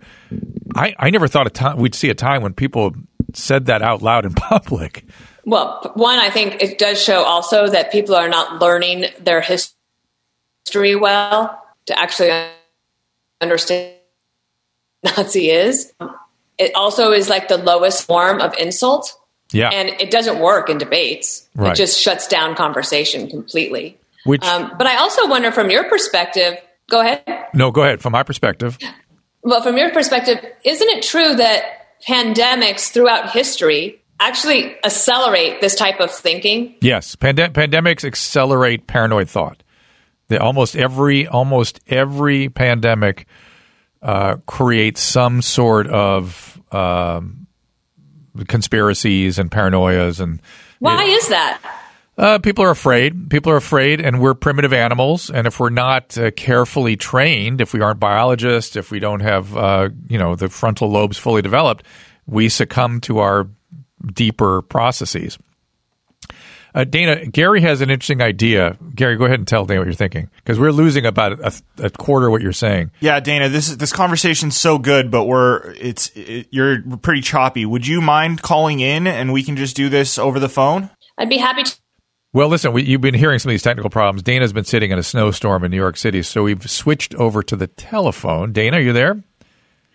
I, 0.74 0.94
I 0.98 1.08
never 1.08 1.26
thought 1.26 1.46
a 1.46 1.50
time, 1.50 1.78
we'd 1.78 1.94
see 1.94 2.10
a 2.10 2.14
time 2.14 2.42
when 2.42 2.52
people 2.52 2.92
said 3.32 3.64
that 3.66 3.80
out 3.80 4.02
loud 4.02 4.26
in 4.26 4.34
public. 4.34 5.06
Well, 5.46 5.92
one, 5.94 6.18
I 6.18 6.28
think 6.28 6.62
it 6.62 6.76
does 6.76 7.02
show 7.02 7.24
also 7.24 7.68
that 7.68 7.90
people 7.90 8.16
are 8.16 8.28
not 8.28 8.60
learning 8.60 9.06
their 9.18 9.40
history 9.40 10.94
well 10.94 11.64
to 11.86 11.98
actually 11.98 12.48
understand 13.40 13.94
Nazi 15.02 15.48
is. 15.48 15.90
It 16.58 16.72
also 16.74 17.12
is 17.12 17.28
like 17.28 17.48
the 17.48 17.58
lowest 17.58 18.06
form 18.06 18.40
of 18.40 18.54
insult. 18.58 19.16
Yeah. 19.52 19.70
And 19.70 19.88
it 20.00 20.10
doesn't 20.10 20.40
work 20.40 20.68
in 20.68 20.78
debates. 20.78 21.48
Right. 21.54 21.72
It 21.72 21.76
just 21.76 22.00
shuts 22.00 22.26
down 22.26 22.54
conversation 22.56 23.28
completely. 23.28 23.96
Which, 24.24 24.42
Um, 24.44 24.72
but 24.78 24.86
I 24.86 24.96
also 24.96 25.28
wonder 25.28 25.52
from 25.52 25.70
your 25.70 25.84
perspective, 25.84 26.56
go 26.88 27.00
ahead. 27.00 27.22
no, 27.54 27.70
go 27.70 27.82
ahead. 27.82 28.00
From 28.00 28.12
my 28.12 28.22
perspective, 28.22 28.78
Well, 29.42 29.62
from 29.62 29.76
your 29.76 29.90
perspective, 29.90 30.38
isn't 30.64 30.88
it 30.88 31.02
true 31.02 31.34
that 31.34 31.62
pandemics 32.08 32.90
throughout 32.90 33.30
history 33.30 34.00
actually 34.18 34.74
accelerate 34.84 35.60
this 35.60 35.74
type 35.74 36.00
of 36.00 36.10
thinking? 36.10 36.74
Yes, 36.80 37.14
Pande- 37.16 37.52
pandemics 37.52 38.04
accelerate 38.04 38.86
paranoid 38.86 39.28
thought. 39.28 39.62
They, 40.28 40.38
almost 40.38 40.74
every 40.74 41.26
almost 41.26 41.80
every 41.86 42.48
pandemic 42.48 43.26
uh, 44.04 44.36
creates 44.46 45.00
some 45.00 45.42
sort 45.42 45.86
of 45.88 46.60
um, 46.70 47.46
conspiracies 48.48 49.38
and 49.38 49.50
paranoias, 49.50 50.20
and 50.20 50.40
Why 50.78 51.04
is 51.04 51.28
that? 51.28 51.60
uh, 52.18 52.38
people 52.38 52.64
are 52.64 52.70
afraid. 52.70 53.30
People 53.30 53.50
are 53.50 53.56
afraid, 53.56 54.00
and 54.00 54.20
we're 54.20 54.34
primitive 54.34 54.72
animals. 54.72 55.30
And 55.30 55.46
if 55.46 55.58
we're 55.58 55.70
not 55.70 56.16
uh, 56.18 56.30
carefully 56.32 56.96
trained, 56.96 57.60
if 57.60 57.72
we 57.72 57.80
aren't 57.80 57.98
biologists, 57.98 58.76
if 58.76 58.90
we 58.90 59.00
don't 59.00 59.20
have 59.20 59.56
uh, 59.56 59.88
you 60.08 60.18
know 60.18 60.36
the 60.36 60.48
frontal 60.48 60.90
lobes 60.90 61.18
fully 61.18 61.42
developed, 61.42 61.84
we 62.26 62.48
succumb 62.48 63.00
to 63.02 63.18
our 63.18 63.48
deeper 64.12 64.62
processes. 64.62 65.38
Uh, 66.74 66.82
Dana, 66.82 67.24
Gary 67.26 67.60
has 67.60 67.80
an 67.80 67.90
interesting 67.90 68.20
idea. 68.20 68.76
Gary, 68.94 69.16
go 69.16 69.26
ahead 69.26 69.38
and 69.38 69.46
tell 69.46 69.64
Dana 69.64 69.80
what 69.80 69.86
you're 69.86 69.94
thinking 69.94 70.28
because 70.36 70.58
we're 70.58 70.72
losing 70.72 71.06
about 71.06 71.38
a, 71.40 71.52
a 71.78 71.90
quarter 71.90 72.26
of 72.26 72.32
what 72.32 72.42
you're 72.42 72.52
saying. 72.52 72.90
Yeah, 73.00 73.20
Dana, 73.20 73.48
this 73.48 73.68
is, 73.68 73.76
this 73.76 73.92
conversation's 73.92 74.56
so 74.56 74.78
good, 74.78 75.10
but 75.10 75.26
we're 75.26 75.72
it's 75.74 76.10
it, 76.16 76.48
you're 76.50 76.82
pretty 76.98 77.20
choppy. 77.20 77.64
Would 77.64 77.86
you 77.86 78.00
mind 78.00 78.42
calling 78.42 78.80
in 78.80 79.06
and 79.06 79.32
we 79.32 79.44
can 79.44 79.56
just 79.56 79.76
do 79.76 79.88
this 79.88 80.18
over 80.18 80.40
the 80.40 80.48
phone? 80.48 80.90
I'd 81.16 81.28
be 81.28 81.38
happy 81.38 81.62
to. 81.62 81.76
Well, 82.32 82.48
listen, 82.48 82.72
we, 82.72 82.82
you've 82.82 83.00
been 83.00 83.14
hearing 83.14 83.38
some 83.38 83.50
of 83.50 83.52
these 83.52 83.62
technical 83.62 83.90
problems. 83.90 84.24
Dana's 84.24 84.52
been 84.52 84.64
sitting 84.64 84.90
in 84.90 84.98
a 84.98 85.04
snowstorm 85.04 85.62
in 85.62 85.70
New 85.70 85.76
York 85.76 85.96
City, 85.96 86.22
so 86.22 86.42
we've 86.42 86.68
switched 86.68 87.14
over 87.14 87.44
to 87.44 87.54
the 87.54 87.68
telephone. 87.68 88.52
Dana, 88.52 88.78
are 88.78 88.80
you 88.80 88.92
there? 88.92 89.22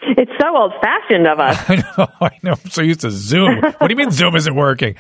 It's 0.02 0.32
so 0.40 0.56
old 0.56 0.74
fashioned 0.82 1.28
of 1.28 1.40
us. 1.40 1.58
I 1.70 1.76
know, 1.76 2.08
I 2.22 2.40
know. 2.42 2.52
I'm 2.54 2.70
so 2.70 2.82
used 2.82 3.02
to 3.02 3.12
Zoom. 3.12 3.62
what 3.62 3.88
do 3.88 3.90
you 3.90 3.96
mean 3.96 4.12
Zoom 4.12 4.36
isn't 4.36 4.56
working? 4.56 4.96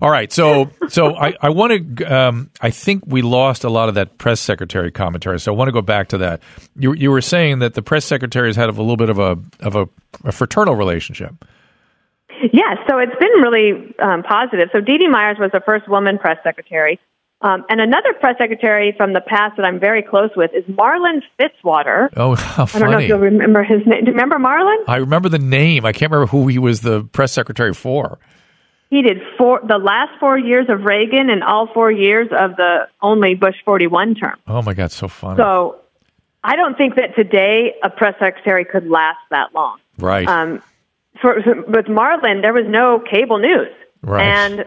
All 0.00 0.10
right, 0.10 0.30
so 0.30 0.70
so 0.88 1.16
I, 1.16 1.34
I 1.40 1.48
want 1.50 1.98
to. 1.98 2.04
Um, 2.04 2.50
I 2.60 2.70
think 2.70 3.04
we 3.06 3.22
lost 3.22 3.64
a 3.64 3.70
lot 3.70 3.88
of 3.88 3.94
that 3.94 4.18
press 4.18 4.40
secretary 4.40 4.90
commentary, 4.90 5.40
so 5.40 5.52
I 5.52 5.56
want 5.56 5.68
to 5.68 5.72
go 5.72 5.80
back 5.80 6.08
to 6.08 6.18
that. 6.18 6.42
You 6.76 6.92
you 6.92 7.10
were 7.10 7.22
saying 7.22 7.60
that 7.60 7.74
the 7.74 7.82
press 7.82 8.04
secretaries 8.04 8.56
had 8.56 8.68
a 8.68 8.72
little 8.72 8.96
bit 8.96 9.10
of 9.10 9.18
a 9.18 9.38
of 9.60 9.74
a, 9.74 9.88
a 10.24 10.32
fraternal 10.32 10.76
relationship. 10.76 11.44
Yes, 12.52 12.78
so 12.88 12.98
it's 12.98 13.14
been 13.18 13.40
really 13.40 13.94
um, 14.00 14.22
positive. 14.22 14.68
So 14.72 14.80
Dee 14.80 14.98
Dee 14.98 15.08
Myers 15.08 15.36
was 15.38 15.50
the 15.52 15.60
first 15.64 15.88
woman 15.88 16.18
press 16.18 16.38
secretary. 16.42 16.98
Um, 17.42 17.64
and 17.68 17.80
another 17.80 18.12
press 18.14 18.36
secretary 18.38 18.94
from 18.96 19.12
the 19.14 19.20
past 19.20 19.56
that 19.56 19.64
I'm 19.66 19.80
very 19.80 20.02
close 20.02 20.30
with 20.36 20.52
is 20.54 20.64
Marlin 20.68 21.22
Fitzwater. 21.38 22.08
Oh, 22.16 22.34
how 22.36 22.64
I 22.74 22.78
don't 22.78 22.90
know 22.90 22.98
if 22.98 23.08
you'll 23.08 23.18
remember 23.18 23.62
his 23.64 23.80
name. 23.86 24.04
Do 24.04 24.10
you 24.12 24.16
remember 24.16 24.38
Marlon? 24.38 24.76
I 24.86 24.96
remember 24.96 25.28
the 25.28 25.38
name. 25.38 25.84
I 25.84 25.92
can't 25.92 26.10
remember 26.12 26.30
who 26.30 26.46
he 26.48 26.58
was 26.58 26.82
the 26.82 27.04
press 27.04 27.32
secretary 27.32 27.74
for. 27.74 28.18
He 28.90 29.02
did 29.02 29.18
four, 29.38 29.60
the 29.66 29.78
last 29.78 30.10
four 30.20 30.38
years 30.38 30.66
of 30.68 30.84
Reagan 30.84 31.30
and 31.30 31.42
all 31.42 31.66
four 31.72 31.90
years 31.90 32.28
of 32.30 32.56
the 32.56 32.88
only 33.00 33.34
Bush 33.34 33.56
41 33.64 34.14
term. 34.16 34.36
Oh 34.46 34.60
my 34.62 34.74
God, 34.74 34.92
so 34.92 35.08
funny! 35.08 35.38
So 35.38 35.80
I 36.44 36.56
don't 36.56 36.76
think 36.76 36.96
that 36.96 37.16
today 37.16 37.74
a 37.82 37.88
press 37.90 38.14
secretary 38.18 38.64
could 38.66 38.86
last 38.88 39.18
that 39.30 39.54
long. 39.54 39.78
right. 39.98 40.28
Um, 40.28 40.62
for, 41.20 41.36
with 41.68 41.88
Marlin, 41.88 42.40
there 42.42 42.52
was 42.52 42.64
no 42.68 42.98
cable 43.00 43.38
news 43.38 43.68
Right. 44.02 44.22
and 44.26 44.64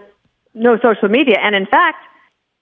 no 0.54 0.78
social 0.82 1.10
media. 1.10 1.36
And 1.42 1.54
in 1.56 1.66
fact, 1.66 1.98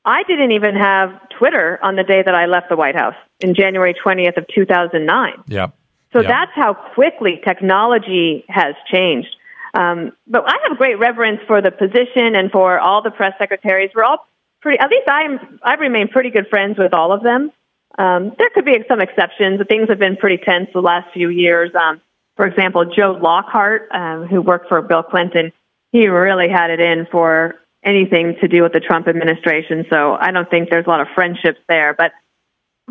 I 0.06 0.24
didn't 0.24 0.52
even 0.52 0.76
have 0.76 1.30
Twitter 1.30 1.80
on 1.82 1.96
the 1.96 2.04
day 2.04 2.22
that 2.24 2.36
I 2.36 2.46
left 2.46 2.70
the 2.70 2.76
White 2.76 2.96
House 2.96 3.16
in 3.39 3.56
January 3.56 3.94
20th 3.94 4.38
of 4.38 4.46
2009. 4.54 5.34
yeah. 5.48 5.68
So 6.12 6.22
Yeah. 6.22 6.28
that's 6.28 6.52
how 6.54 6.74
quickly 6.76 7.42
technology 7.44 8.46
has 8.48 8.76
changed. 8.92 9.36
Um, 9.74 10.12
but 10.28 10.44
I 10.48 10.56
have 10.68 10.78
great 10.78 11.00
reverence 11.00 11.42
for 11.48 11.60
the 11.60 11.72
position 11.72 12.36
and 12.36 12.52
for 12.52 12.80
all 12.80 13.02
the 13.02 13.10
press 13.10 13.34
secretaries. 13.39 13.89
We're 13.96 14.04
all 14.04 14.28
pretty. 14.62 14.78
At 14.80 14.92
least 14.92 15.08
I'm. 15.10 15.60
I 15.63 15.74
remain 15.76 16.10
pretty 16.10 16.30
good 16.30 16.48
friends 16.50 16.78
with 16.78 16.94
all 16.94 17.12
of 17.12 17.24
them. 17.24 17.52
Um, 17.98 18.34
there 18.38 18.50
could 18.52 18.66
be 18.66 18.78
some 18.88 19.02
exceptions. 19.02 19.60
Things 19.68 19.89
have 19.89 19.98
been 19.98 20.16
pretty 20.18 20.38
tense 20.38 20.70
the 20.74 20.82
last 20.82 21.12
few 21.13 21.30
years. 21.30 21.72
Um, 21.74 22.00
for 22.36 22.46
example, 22.46 22.86
Joe 22.86 23.18
Lockhart, 23.20 23.89
um, 23.92 24.28
who 24.28 24.42
worked 24.42 24.68
for 24.70 24.82
Bill 24.84 25.02
Clinton, 25.04 25.52
he 25.92 26.08
really 26.08 26.50
had 26.50 26.70
it 26.70 26.80
in 26.80 27.08
for 27.12 27.56
anything 27.84 28.36
to 28.41 28.48
do 28.48 28.63
with 28.63 28.74
the 28.74 28.80
Trump 28.80 29.08
administration. 29.08 29.86
So 29.89 30.15
I 30.19 30.32
don't 30.32 30.50
think 30.50 30.69
there's 30.69 30.86
a 30.86 30.89
lot 30.89 31.02
of 31.02 31.08
friendships 31.13 31.60
there. 31.67 31.93
But 31.98 32.12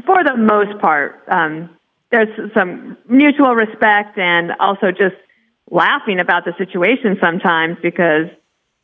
for 0.06 0.22
the 0.24 0.36
most 0.36 0.80
part, 0.80 1.22
um, 1.28 1.70
there's 2.10 2.28
some 2.54 2.96
mutual 3.08 3.54
respect 3.54 4.18
and 4.18 4.52
also 4.60 4.90
just 4.90 5.16
laughing 5.70 6.20
about 6.20 6.44
the 6.44 6.52
situation 6.58 7.16
sometimes 7.20 7.78
because 7.82 8.26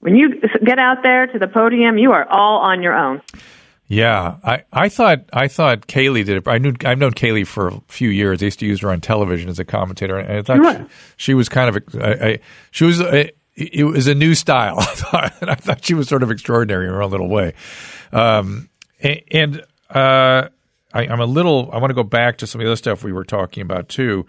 when 0.01 0.17
you 0.17 0.41
get 0.65 0.79
out 0.79 1.03
there 1.03 1.27
to 1.27 1.39
the 1.39 1.49
podium, 1.49 1.99
you 1.99 2.13
are 2.13 2.27
all 2.29 2.61
on 2.61 2.83
your 2.83 2.95
own. 2.95 3.21
Yeah, 3.89 4.37
I, 4.45 4.65
I 4.71 4.91
thought 4.91 5.25
I 5.33 5.49
thought 5.49 5.87
Kayleigh 5.87 6.25
did 6.25 6.37
it. 6.37 6.47
I 6.47 6.59
knew 6.59 6.75
I've 6.85 6.99
known 6.99 7.13
Kayleigh 7.13 7.47
for 7.47 7.69
a 7.69 7.81
few 7.89 8.11
years. 8.11 8.43
I 8.43 8.47
used 8.47 8.59
to 8.61 8.67
use 8.67 8.83
her 8.83 8.91
on 8.91 9.01
television 9.01 9.49
as 9.49 9.59
a 9.59 9.65
commentator, 9.65 10.19
and 10.19 10.39
I 10.39 10.43
thought 10.43 10.77
she, 10.77 10.87
she 11.17 11.35
was 11.35 11.49
kind 11.49 11.75
of 11.75 11.83
I, 11.99 12.13
I, 12.13 12.39
she 12.71 12.85
was 12.85 13.01
a, 13.01 13.31
it 13.59 13.85
was 13.85 14.07
a 14.07 14.15
new 14.15 14.35
style. 14.35 14.77
I 14.81 14.85
thought, 14.85 15.49
I 15.49 15.55
thought 15.57 15.85
she 15.85 15.95
was 15.95 16.09
sort 16.09 16.23
of 16.23 16.31
extraordinary 16.31 16.87
in 16.87 16.93
her 16.93 17.03
own 17.03 17.11
little 17.11 17.29
way. 17.29 17.55
Um, 18.13 18.69
and 19.01 19.61
uh, 19.91 20.49
I, 20.93 21.07
I'm 21.07 21.21
a 21.21 21.27
little. 21.27 21.71
I 21.73 21.79
want 21.79 21.91
to 21.91 21.95
go 21.95 22.03
back 22.03 22.39
to 22.39 22.47
some 22.47 22.61
of 22.61 22.65
the 22.65 22.71
other 22.71 22.77
stuff 22.77 23.05
we 23.05 23.13
were 23.13 23.25
talking 23.25 23.63
about 23.63 23.89
too. 23.89 24.27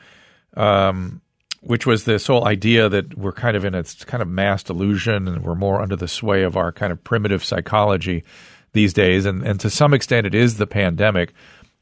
Um, 0.55 1.21
which 1.61 1.85
was 1.85 2.05
this 2.05 2.27
whole 2.27 2.47
idea 2.47 2.87
that 2.87 3.17
we're 3.17 3.33
kind 3.33 3.57
of 3.57 3.65
in 3.65 3.75
a 3.75 3.83
kind 3.83 4.21
of 4.21 4.29
mass 4.29 4.63
delusion 4.63 5.27
and 5.27 5.43
we're 5.43 5.55
more 5.55 5.81
under 5.81 5.95
the 5.95 6.07
sway 6.07 6.43
of 6.43 6.55
our 6.55 6.71
kind 6.71 6.91
of 6.91 7.03
primitive 7.03 7.43
psychology 7.43 8.23
these 8.71 8.93
days. 8.93 9.25
And, 9.25 9.43
and 9.43 9.59
to 9.59 9.69
some 9.69 9.93
extent, 9.93 10.25
it 10.25 10.33
is 10.33 10.57
the 10.57 10.67
pandemic. 10.67 11.33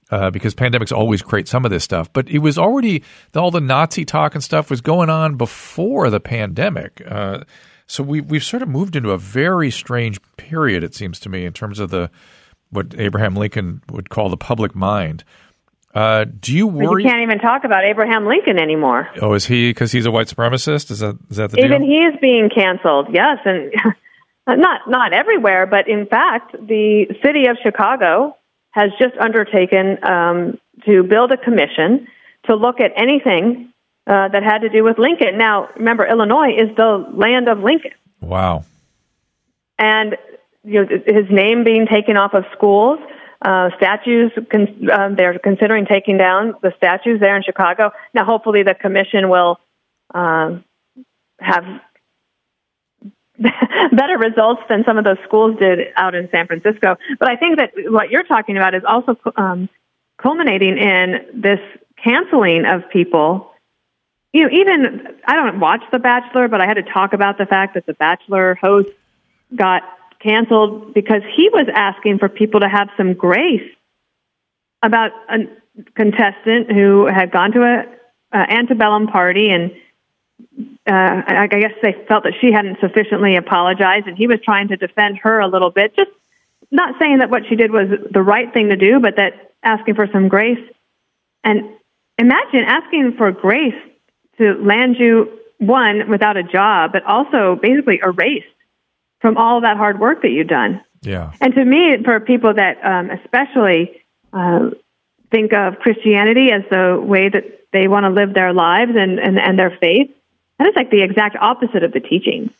Uh, 0.09 0.29
because 0.29 0.55
pandemics 0.55 0.95
always 0.95 1.21
create 1.21 1.49
some 1.49 1.65
of 1.65 1.71
this 1.71 1.83
stuff, 1.83 2.11
but 2.13 2.29
it 2.29 2.39
was 2.39 2.57
already 2.57 3.03
all 3.35 3.51
the 3.51 3.59
Nazi 3.59 4.05
talk 4.05 4.35
and 4.35 4.43
stuff 4.43 4.69
was 4.69 4.79
going 4.79 5.09
on 5.09 5.35
before 5.35 6.09
the 6.09 6.21
pandemic. 6.21 7.01
Uh, 7.05 7.43
so 7.87 8.03
we 8.03 8.21
we've 8.21 8.43
sort 8.43 8.61
of 8.61 8.69
moved 8.69 8.95
into 8.95 9.11
a 9.11 9.17
very 9.17 9.69
strange 9.69 10.19
period, 10.37 10.83
it 10.83 10.95
seems 10.95 11.19
to 11.21 11.29
me, 11.29 11.45
in 11.45 11.51
terms 11.51 11.79
of 11.79 11.89
the 11.89 12.09
what 12.69 12.93
Abraham 12.97 13.35
Lincoln 13.35 13.81
would 13.89 14.09
call 14.09 14.29
the 14.29 14.37
public 14.37 14.75
mind. 14.75 15.23
Uh, 15.93 16.25
do 16.25 16.53
you 16.53 16.67
worry? 16.67 17.03
You 17.03 17.09
can't 17.09 17.23
even 17.23 17.39
talk 17.39 17.63
about 17.63 17.83
Abraham 17.85 18.27
Lincoln 18.27 18.59
anymore. 18.59 19.09
Oh, 19.21 19.33
is 19.33 19.45
he 19.45 19.71
because 19.71 19.91
he's 19.91 20.05
a 20.05 20.11
white 20.11 20.27
supremacist? 20.27 20.91
Is 20.91 20.99
that 20.99 21.17
is 21.29 21.37
that 21.37 21.51
the 21.51 21.59
Even 21.59 21.81
deal? 21.81 21.89
he 21.89 21.97
is 22.03 22.13
being 22.21 22.49
canceled. 22.53 23.07
Yes, 23.11 23.39
and 23.45 23.73
not 24.61 24.81
not 24.87 25.13
everywhere, 25.13 25.65
but 25.65 25.87
in 25.87 26.05
fact, 26.05 26.51
the 26.51 27.07
city 27.25 27.47
of 27.47 27.57
Chicago 27.63 28.35
has 28.77 28.91
just 28.99 29.17
undertaken 29.19 29.97
um, 30.03 30.59
to 30.85 31.01
build 31.01 31.31
a 31.31 31.37
commission 31.37 32.07
to 32.45 32.55
look 32.55 32.79
at 32.79 32.91
anything 32.95 33.73
uh, 34.05 34.27
that 34.29 34.43
had 34.43 34.59
to 34.59 34.69
do 34.69 34.83
with 34.83 34.99
Lincoln. 34.99 35.37
Now, 35.37 35.69
remember, 35.75 36.05
Illinois 36.05 36.51
is 36.55 36.75
the 36.75 37.05
land 37.11 37.49
of 37.49 37.59
Lincoln, 37.59 37.91
wow. 38.21 38.63
and 39.79 40.15
you 40.63 40.85
know 40.85 40.87
his 41.05 41.25
name 41.31 41.63
being 41.63 41.87
taken 41.87 42.17
off 42.17 42.33
of 42.35 42.45
schools. 42.55 42.99
Uh, 43.39 43.69
statues, 43.77 44.31
con- 44.51 44.89
um, 44.91 45.15
they're 45.15 45.37
considering 45.39 45.85
taking 45.85 46.17
down 46.17 46.55
the 46.61 46.73
statues 46.77 47.19
there 47.19 47.35
in 47.35 47.43
Chicago. 47.43 47.91
Now, 48.13 48.25
hopefully, 48.25 48.63
the 48.63 48.73
commission 48.75 49.29
will 49.29 49.59
um, 50.13 50.63
have 51.39 51.63
better 53.91 54.17
results 54.17 54.62
than 54.69 54.84
some 54.86 54.97
of 54.97 55.04
those 55.04 55.17
schools 55.26 55.58
did 55.60 55.80
out 55.95 56.15
in 56.15 56.30
San 56.32 56.47
Francisco. 56.47 56.97
But 57.19 57.30
I 57.30 57.36
think 57.36 57.58
that 57.58 57.71
what 57.88 58.10
you're 58.10 58.23
talking 58.23 58.58
about 58.58 58.73
is 58.73 58.84
also 58.88 59.15
um, 59.36 59.69
culminating 60.17 60.78
in 60.78 61.26
this 61.34 61.60
canceling 62.04 62.65
of 62.65 62.89
people. 62.89 63.52
you 64.34 64.43
know, 64.43 64.50
even 64.52 65.08
I 65.26 65.36
don't 65.36 65.60
watch 65.60 65.82
The 65.91 66.00
Bachelor, 66.00 66.47
but 66.47 66.62
I 66.62 66.65
had 66.65 66.76
to 66.76 66.84
talk 66.84 67.13
about 67.13 67.38
the 67.38 67.45
fact 67.45 67.76
that 67.76 67.86
The 67.86 67.93
Bachelor 67.93 68.56
host 68.56 68.89
got 69.56 69.84
canceled 70.19 70.93
because 70.93 71.21
he 71.36 71.50
was 71.50 71.67
asking 71.73 72.19
for 72.19 72.30
people 72.30 72.60
to 72.62 72.67
have 72.67 72.89
some 72.97 73.13
grace 73.13 73.69
about 74.82 75.12
a 75.30 75.39
contestant 75.95 76.71
who 76.71 77.06
had 77.06 77.32
gone 77.32 77.52
to 77.52 77.62
a, 77.62 78.38
a 78.38 78.52
antebellum 78.52 79.08
party 79.08 79.50
and 79.50 79.71
uh, 80.89 81.21
I 81.28 81.47
guess 81.47 81.73
they 81.82 81.93
felt 82.08 82.23
that 82.23 82.34
she 82.39 82.52
hadn't 82.52 82.80
sufficiently 82.80 83.36
apologized, 83.36 84.08
and 84.08 84.17
he 84.17 84.28
was 84.28 84.39
trying 84.43 84.69
to 84.69 84.78
defend 84.78 85.17
her 85.19 85.39
a 85.39 85.47
little 85.47 85.69
bit. 85.69 85.95
Just 85.95 86.12
not 86.71 86.95
saying 87.00 87.19
that 87.19 87.30
what 87.30 87.43
she 87.47 87.56
did 87.56 87.71
was 87.71 87.88
the 88.12 88.21
right 88.21 88.52
thing 88.54 88.69
to 88.69 88.76
do, 88.76 89.00
but 89.00 89.15
that 89.17 89.54
asking 89.63 89.95
for 89.95 90.08
some 90.12 90.28
grace. 90.28 90.63
And 91.43 91.69
imagine 92.17 92.62
asking 92.65 93.15
for 93.17 93.32
grace 93.32 93.76
to 94.38 94.54
land 94.56 94.97
you 94.97 95.39
one 95.58 96.10
without 96.10 96.38
a 96.38 96.43
job, 96.43 96.91
but 96.93 97.04
also 97.04 97.58
basically 97.62 98.00
erased 98.04 98.45
from 99.19 99.38
all 99.38 99.62
that 99.62 99.78
hard 99.78 100.00
work 100.00 100.21
that 100.21 100.30
you've 100.30 100.47
done. 100.47 100.82
Yeah. 101.02 101.32
And 101.41 101.54
to 101.56 101.65
me, 101.65 101.97
for 102.04 102.19
people 102.19 102.54
that 102.54 102.84
um, 102.84 103.10
especially 103.10 104.02
uh, 104.34 104.69
think 105.32 105.54
of 105.54 105.80
Christianity 105.80 106.52
as 106.52 106.63
the 106.69 107.02
way 107.02 107.30
that 107.30 107.43
they 107.71 107.88
want 107.88 108.06
to 108.06 108.10
live 108.10 108.34
their 108.34 108.54
lives 108.54 108.91
and, 108.95 109.19
and, 109.19 109.39
and 109.39 109.58
their 109.58 109.76
faith, 109.80 110.12
that 110.57 110.67
is 110.67 110.75
like 110.75 110.89
the 110.89 111.01
exact 111.01 111.35
opposite 111.39 111.83
of 111.83 111.91
the 111.91 111.99
teaching. 111.99 112.51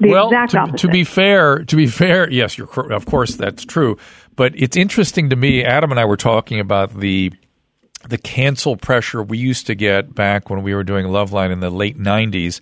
The 0.00 0.08
well, 0.08 0.28
exact 0.28 0.52
to, 0.52 0.86
to 0.86 0.88
be 0.88 1.04
fair, 1.04 1.64
to 1.64 1.76
be 1.76 1.86
fair, 1.86 2.30
yes, 2.30 2.58
you're 2.58 2.68
of 2.92 3.06
course 3.06 3.36
that's 3.36 3.64
true. 3.64 3.96
But 4.36 4.52
it's 4.54 4.76
interesting 4.76 5.30
to 5.30 5.36
me. 5.36 5.64
Adam 5.64 5.90
and 5.90 6.00
I 6.00 6.04
were 6.04 6.16
talking 6.16 6.60
about 6.60 6.98
the 6.98 7.32
the 8.08 8.18
cancel 8.18 8.76
pressure 8.76 9.22
we 9.22 9.38
used 9.38 9.66
to 9.66 9.74
get 9.74 10.14
back 10.14 10.50
when 10.50 10.62
we 10.62 10.74
were 10.74 10.84
doing 10.84 11.06
Loveline 11.06 11.52
in 11.52 11.60
the 11.60 11.70
late 11.70 11.98
'90s 11.98 12.60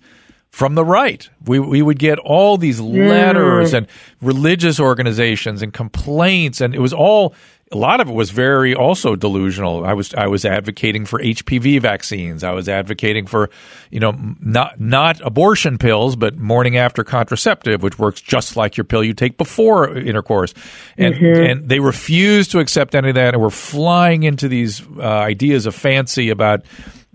from 0.49 0.75
the 0.75 0.83
right. 0.83 1.29
We 1.45 1.59
we 1.59 1.81
would 1.81 1.99
get 1.99 2.19
all 2.19 2.57
these 2.57 2.79
letters 2.79 3.71
mm. 3.71 3.77
and 3.77 3.87
religious 4.21 4.79
organizations 4.79 5.61
and 5.61 5.73
complaints, 5.73 6.61
and 6.61 6.73
it 6.73 6.79
was 6.79 6.93
all 6.93 7.35
a 7.71 7.77
lot 7.77 7.99
of 7.99 8.09
it 8.09 8.13
was 8.13 8.29
very 8.31 8.73
also 8.73 9.15
delusional. 9.15 9.85
I 9.85 9.93
was 9.93 10.13
I 10.13 10.27
was 10.27 10.45
advocating 10.45 11.05
for 11.05 11.19
HPV 11.19 11.81
vaccines. 11.81 12.43
I 12.43 12.51
was 12.51 12.69
advocating 12.69 13.25
for 13.27 13.49
you 13.91 13.99
know 13.99 14.17
not 14.39 14.79
not 14.79 15.19
abortion 15.21 15.77
pills, 15.77 16.15
but 16.15 16.37
morning 16.37 16.77
after 16.77 17.03
contraceptive, 17.03 17.83
which 17.83 17.99
works 17.99 18.21
just 18.21 18.55
like 18.55 18.77
your 18.77 18.85
pill 18.85 19.03
you 19.03 19.13
take 19.13 19.37
before 19.37 19.97
intercourse. 19.97 20.53
And 20.97 21.15
and 21.15 21.67
they 21.67 21.79
refused 21.79 22.51
to 22.51 22.59
accept 22.59 22.95
any 22.95 23.09
of 23.09 23.15
that, 23.15 23.33
and 23.33 23.43
were 23.43 23.49
flying 23.49 24.23
into 24.23 24.47
these 24.47 24.81
uh, 24.97 25.01
ideas 25.01 25.65
of 25.65 25.75
fancy 25.75 26.29
about 26.29 26.63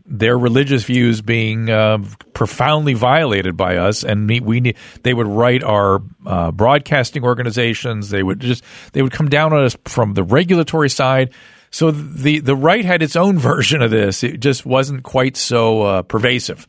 their 0.05 0.37
religious 0.37 0.85
views 0.85 1.23
being 1.23 1.71
uh, 1.71 1.99
profoundly 2.33 2.95
violated 2.95 3.57
by 3.57 3.77
us, 3.77 4.05
and 4.05 4.29
we, 4.29 4.41
we 4.41 4.61
need, 4.61 4.77
they 5.03 5.15
would 5.15 5.27
write 5.27 5.63
our 5.63 6.03
uh, 6.27 6.51
broadcasting 6.51 7.25
organizations. 7.25 8.11
They 8.11 8.23
would 8.23 8.41
just 8.41 8.65
they 8.93 9.03
would 9.03 9.13
come 9.13 9.29
down 9.29 9.53
on 9.53 9.65
us 9.65 9.77
from 9.85 10.15
the 10.15 10.23
regulatory 10.23 10.91
side. 10.91 11.33
So 11.71 11.91
the 11.91 12.41
the 12.41 12.57
right 12.57 12.85
had 12.85 13.03
its 13.03 13.17
own 13.17 13.39
version 13.39 13.83
of 13.83 13.91
this. 13.91 14.23
It 14.23 14.41
just 14.41 14.67
wasn't 14.67 15.03
quite 15.03 15.37
so 15.37 15.83
uh, 15.83 16.03
pervasive, 16.03 16.67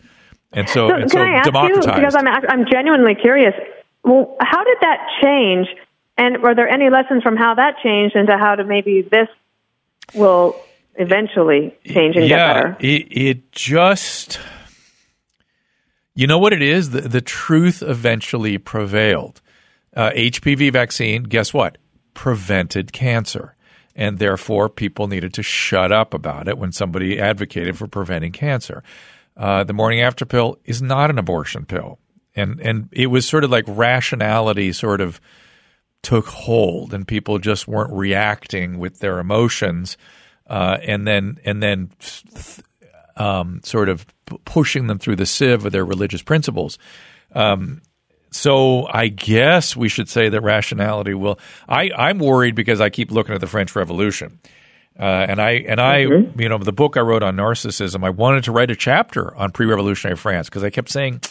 and 0.51 0.69
so, 0.69 0.89
So 0.89 0.95
and 0.95 1.11
so 1.11 1.19
I 1.19 1.29
ask 1.29 1.51
you 1.51 1.75
because 1.81 2.15
I'm 2.15 2.27
I'm 2.27 2.65
genuinely 2.71 3.15
curious. 3.15 3.53
Well, 4.03 4.35
how 4.39 4.63
did 4.63 4.77
that 4.81 5.07
change? 5.21 5.67
And 6.17 6.43
were 6.43 6.53
there 6.53 6.69
any 6.69 6.89
lessons 6.89 7.23
from 7.23 7.37
how 7.37 7.55
that 7.55 7.77
changed 7.81 8.15
into 8.15 8.37
how 8.37 8.55
to 8.55 8.63
maybe 8.63 9.01
this 9.01 9.27
will 10.13 10.55
eventually 10.95 11.77
change 11.85 12.15
and 12.15 12.27
yeah, 12.27 12.37
get 12.37 12.53
better? 12.53 12.77
It, 12.79 13.07
it 13.11 13.51
just, 13.51 14.39
you 16.15 16.27
know 16.27 16.39
what 16.39 16.53
it 16.53 16.61
is? 16.61 16.91
The, 16.91 17.01
the 17.01 17.21
truth 17.21 17.81
eventually 17.81 18.57
prevailed. 18.57 19.41
Uh, 19.95 20.11
HPV 20.11 20.71
vaccine, 20.71 21.23
guess 21.23 21.53
what? 21.53 21.77
Prevented 22.13 22.91
cancer. 22.93 23.55
And 23.95 24.17
therefore, 24.17 24.69
people 24.69 25.07
needed 25.07 25.33
to 25.35 25.43
shut 25.43 25.91
up 25.91 26.13
about 26.13 26.47
it 26.47 26.57
when 26.57 26.71
somebody 26.71 27.19
advocated 27.19 27.77
for 27.77 27.87
preventing 27.87 28.31
cancer. 28.31 28.83
Uh, 29.37 29.63
the 29.63 29.73
morning 29.73 30.01
after 30.01 30.25
pill 30.25 30.57
is 30.65 30.81
not 30.81 31.09
an 31.09 31.19
abortion 31.19 31.65
pill. 31.65 31.99
And, 32.35 32.59
and 32.59 32.89
it 32.91 33.07
was 33.07 33.27
sort 33.27 33.43
of 33.43 33.51
like 33.51 33.65
rationality 33.67 34.71
sort 34.73 35.01
of 35.01 35.21
took 36.01 36.25
hold 36.25 36.93
and 36.93 37.07
people 37.07 37.39
just 37.39 37.67
weren't 37.67 37.93
reacting 37.93 38.79
with 38.79 38.99
their 38.99 39.19
emotions 39.19 39.97
uh, 40.53 40.77
and 40.83 41.07
then 41.07 41.39
and 41.45 41.63
then 41.63 41.89
um, 43.17 43.59
sort 43.63 43.89
of 43.89 44.05
p- 44.27 44.37
pushing 44.45 44.85
them 44.85 44.99
through 44.99 45.15
the 45.15 45.25
sieve 45.25 45.65
of 45.65 45.71
their 45.71 45.83
religious 45.83 46.21
principles. 46.21 46.77
Um, 47.33 47.81
so 48.29 48.85
I 48.87 49.07
guess 49.07 49.75
we 49.75 49.89
should 49.89 50.07
say 50.07 50.29
that 50.29 50.41
rationality 50.41 51.15
will. 51.15 51.39
I, 51.67 51.89
I'm 51.97 52.19
worried 52.19 52.53
because 52.53 52.81
I 52.81 52.91
keep 52.91 53.09
looking 53.09 53.33
at 53.33 53.41
the 53.41 53.47
French 53.47 53.75
Revolution. 53.75 54.39
Uh, 54.99 55.25
and 55.27 55.41
I 55.41 55.51
and 55.67 55.81
I, 55.81 56.01
you 56.01 56.49
know, 56.49 56.59
the 56.59 56.71
book 56.71 56.97
I 56.97 56.99
wrote 56.99 57.23
on 57.23 57.35
narcissism, 57.35 58.05
I 58.05 58.11
wanted 58.11 58.43
to 58.43 58.51
write 58.51 58.69
a 58.69 58.75
chapter 58.75 59.35
on 59.35 59.51
pre-revolutionary 59.51 60.17
France 60.17 60.49
because 60.49 60.63
I 60.63 60.69
kept 60.69 60.91
saying, 60.91 61.21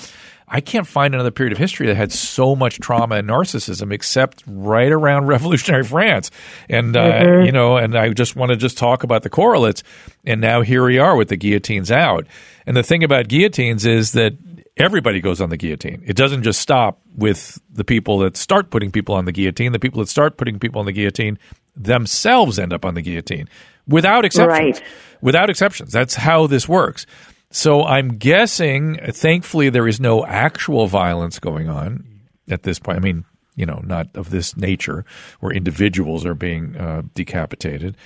I 0.55 0.61
can't 0.61 0.87
find 0.87 1.15
another 1.15 1.31
period 1.31 1.53
of 1.53 1.59
history 1.59 1.87
that 1.87 1.97
had 1.97 2.13
so 2.13 2.55
much 2.55 2.79
trauma 2.79 3.17
and 3.17 3.29
narcissism 3.29 3.91
except 3.91 4.45
right 4.47 4.93
around 4.93 5.27
revolutionary 5.27 5.83
France. 5.83 6.31
And 6.69 6.95
uh, 6.95 7.41
you 7.43 7.51
know, 7.51 7.79
and 7.79 7.97
I 7.97 8.11
just 8.11 8.37
want 8.37 8.51
to 8.51 8.57
just 8.57 8.77
talk 8.77 9.03
about 9.03 9.23
the 9.23 9.31
correlates. 9.31 9.83
And 10.27 10.43
now 10.43 10.61
here 10.61 10.85
we 10.85 10.99
are 10.99 11.17
with 11.17 11.29
the 11.29 11.37
guillotines 11.37 11.91
out. 11.91 12.27
And 12.67 12.77
the 12.77 12.83
thing 12.83 13.03
about 13.03 13.29
guillotines 13.29 13.87
is 13.87 14.13
that 14.13 14.35
everybody 14.77 15.23
goes 15.23 15.41
on 15.41 15.49
the 15.49 15.57
guillotine. 15.57 16.03
It 16.07 16.17
doesn't 16.17 16.43
just 16.43 16.61
stop 16.61 17.01
with 17.17 17.59
the 17.71 17.85
people 17.85 18.19
that 18.19 18.37
start 18.37 18.71
putting 18.71 18.93
people 18.93 19.15
on 19.15 19.25
the 19.25 19.33
guillotine. 19.33 19.73
The 19.73 19.79
people 19.79 20.01
that 20.01 20.09
start 20.09 20.37
putting 20.37 20.59
people 20.59 20.81
on 20.81 20.87
the 20.87 20.93
guillotine 20.93 21.39
themselves 21.75 22.59
end 22.59 22.75
up 22.75 22.85
on 22.85 22.93
the 22.93 23.03
guillotine 23.03 23.49
without 23.87 24.27
exceptions. 24.27 24.81
Right. 24.81 24.89
Without 25.23 25.49
exceptions. 25.49 25.93
That's 25.93 26.15
how 26.15 26.47
this 26.47 26.69
works. 26.69 27.07
So 27.53 27.85
I'm 27.85 28.17
guessing, 28.17 28.99
thankfully, 29.13 29.69
there 29.69 29.87
is 29.87 30.01
no 30.01 30.25
actual 30.25 30.87
violence 30.87 31.39
going 31.39 31.69
on 31.69 32.05
at 32.49 32.63
this 32.63 32.79
point. 32.79 32.97
I 32.97 33.01
mean, 33.01 33.25
you 33.55 33.67
know, 33.67 33.81
not 33.85 34.09
of 34.15 34.31
this 34.31 34.57
nature 34.57 35.05
where 35.41 35.53
individuals 35.53 36.25
are 36.25 36.35
being 36.35 36.77
uh, 36.77 37.03
decapitated. 37.15 37.97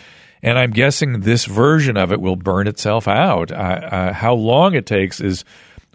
And 0.43 0.59
I'm 0.59 0.73
guessing 0.73 1.21
this 1.21 1.45
version 1.45 1.97
of 1.97 2.13
it 2.13 2.21
will 2.21 2.37
burn 2.37 2.67
itself 2.67 3.07
out. 3.09 3.51
Uh, 3.53 3.55
uh, 3.55 4.13
how 4.13 4.35
long 4.35 4.75
it 4.75 4.85
takes 4.85 5.21
is 5.21 5.45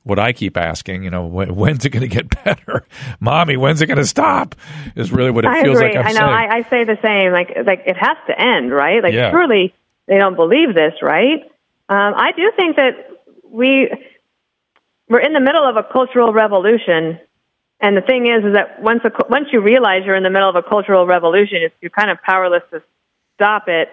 what 0.03 0.17
I 0.17 0.31
keep 0.33 0.55
asking. 0.57 1.03
You 1.03 1.09
know, 1.09 1.25
when, 1.25 1.53
when's 1.55 1.83
it 1.85 1.89
going 1.89 2.07
to 2.09 2.13
get 2.13 2.43
better, 2.43 2.85
mommy? 3.19 3.57
When's 3.57 3.81
it 3.81 3.87
going 3.87 3.97
to 3.97 4.05
stop? 4.07 4.55
Is 4.95 5.11
really 5.11 5.31
what 5.31 5.43
it 5.45 5.51
I 5.51 5.61
feels 5.61 5.77
agree. 5.77 5.89
like. 5.95 5.97
I'm 5.97 6.07
I 6.07 6.11
know. 6.13 6.19
saying. 6.19 6.29
I, 6.29 6.55
I 6.55 6.69
say 6.69 6.83
the 6.85 6.97
same. 7.03 7.31
Like, 7.33 7.49
like 7.65 7.83
it 7.85 7.97
has 7.97 8.17
to 8.27 8.39
end, 8.41 8.71
right? 8.71 9.03
Like, 9.03 9.13
Yeah. 9.13 9.29
surely 9.31 9.73
they 10.07 10.17
don't 10.17 10.35
believe 10.35 10.73
this, 10.73 10.93
right? 11.01 11.43
Um, 11.89 12.13
I 12.15 12.31
do 12.35 12.51
think 12.55 12.77
that 12.77 13.10
we 13.51 13.89
we're 15.09 15.19
in 15.19 15.33
the 15.33 15.41
middle 15.41 15.67
of 15.67 15.75
a 15.75 15.83
cultural 15.83 16.31
revolution, 16.31 17.19
and 17.81 17.97
the 17.97 18.01
thing 18.01 18.27
is, 18.27 18.45
is 18.45 18.53
that 18.53 18.81
once 18.81 19.01
a, 19.03 19.11
once 19.29 19.47
you 19.51 19.61
realize 19.61 20.03
you're 20.05 20.15
in 20.15 20.23
the 20.23 20.29
middle 20.29 20.49
of 20.49 20.55
a 20.55 20.63
cultural 20.63 21.05
revolution, 21.05 21.57
it's, 21.61 21.75
you're 21.81 21.91
kind 21.91 22.09
of 22.09 22.17
powerless 22.23 22.63
to 22.71 22.81
stop 23.35 23.65
it 23.67 23.89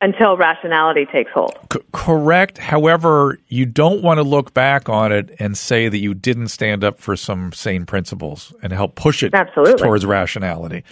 until 0.00 0.36
rationality 0.36 1.06
takes 1.06 1.30
hold. 1.32 1.58
C- 1.72 1.80
correct. 1.92 2.58
However, 2.58 3.38
you 3.48 3.66
don't 3.66 4.00
want 4.00 4.18
to 4.18 4.22
look 4.22 4.54
back 4.54 4.88
on 4.88 5.10
it 5.10 5.34
and 5.40 5.58
say 5.58 5.88
that 5.88 5.98
you 5.98 6.14
didn't 6.14 6.48
stand 6.48 6.84
up 6.84 7.00
for 7.00 7.16
some 7.16 7.52
sane 7.52 7.84
principles 7.84 8.54
and 8.62 8.72
help 8.72 8.94
push 8.94 9.24
it 9.24 9.34
Absolutely. 9.34 9.82
towards 9.82 10.06
rationality. 10.06 10.84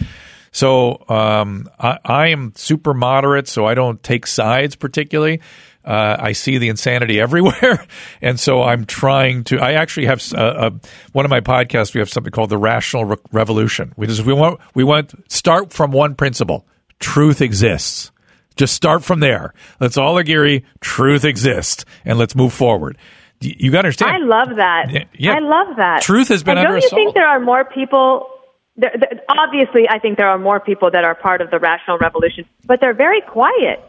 So 0.51 1.05
um, 1.07 1.69
I, 1.79 1.99
I 2.03 2.27
am 2.27 2.51
super 2.55 2.93
moderate, 2.93 3.47
so 3.47 3.65
I 3.65 3.75
don't 3.75 4.01
take 4.03 4.27
sides 4.27 4.75
particularly. 4.75 5.39
Uh, 5.87 6.17
I 6.19 6.33
see 6.33 6.57
the 6.57 6.67
insanity 6.67 7.21
everywhere, 7.21 7.87
and 8.21 8.37
so 8.37 8.61
I'm 8.61 8.85
trying 8.85 9.45
to. 9.45 9.59
I 9.59 9.73
actually 9.73 10.07
have 10.07 10.21
uh, 10.33 10.37
uh, 10.37 10.69
one 11.13 11.23
of 11.23 11.31
my 11.31 11.39
podcasts. 11.39 11.93
We 11.93 11.99
have 11.99 12.09
something 12.09 12.31
called 12.31 12.49
the 12.49 12.57
Rational 12.57 13.05
Re- 13.05 13.17
Revolution. 13.31 13.93
We 13.95 14.05
just 14.05 14.25
we 14.25 14.33
want 14.33 14.59
we 14.75 14.83
want 14.83 15.13
start 15.31 15.71
from 15.71 15.91
one 15.91 16.15
principle: 16.15 16.67
truth 16.99 17.41
exists. 17.41 18.11
Just 18.57 18.73
start 18.73 19.03
from 19.03 19.21
there. 19.21 19.53
Let's 19.79 19.97
all 19.97 20.17
agree 20.17 20.65
truth 20.81 21.23
exists, 21.23 21.85
and 22.03 22.17
let's 22.17 22.35
move 22.35 22.51
forward. 22.51 22.97
You, 23.39 23.53
you 23.57 23.71
got 23.71 23.83
to 23.83 23.87
understand. 23.87 24.11
I 24.11 24.17
love 24.17 24.57
that. 24.57 24.91
Yeah, 24.91 25.03
yeah. 25.13 25.33
I 25.35 25.39
love 25.39 25.77
that. 25.77 26.01
Truth 26.01 26.27
has 26.29 26.43
been 26.43 26.57
and 26.57 26.67
under 26.67 26.73
don't 26.73 26.81
you 26.81 26.87
assault. 26.87 26.99
think 26.99 27.13
there 27.13 27.27
are 27.27 27.39
more 27.39 27.63
people? 27.63 28.27
There, 28.75 28.91
there, 28.93 29.21
obviously, 29.29 29.87
I 29.89 29.99
think 29.99 30.17
there 30.17 30.27
are 30.27 30.37
more 30.37 30.59
people 30.59 30.91
that 30.91 31.05
are 31.05 31.15
part 31.15 31.39
of 31.39 31.49
the 31.49 31.59
rational 31.59 31.97
revolution, 31.97 32.45
but 32.65 32.81
they're 32.81 32.93
very 32.93 33.21
quiet. 33.21 33.79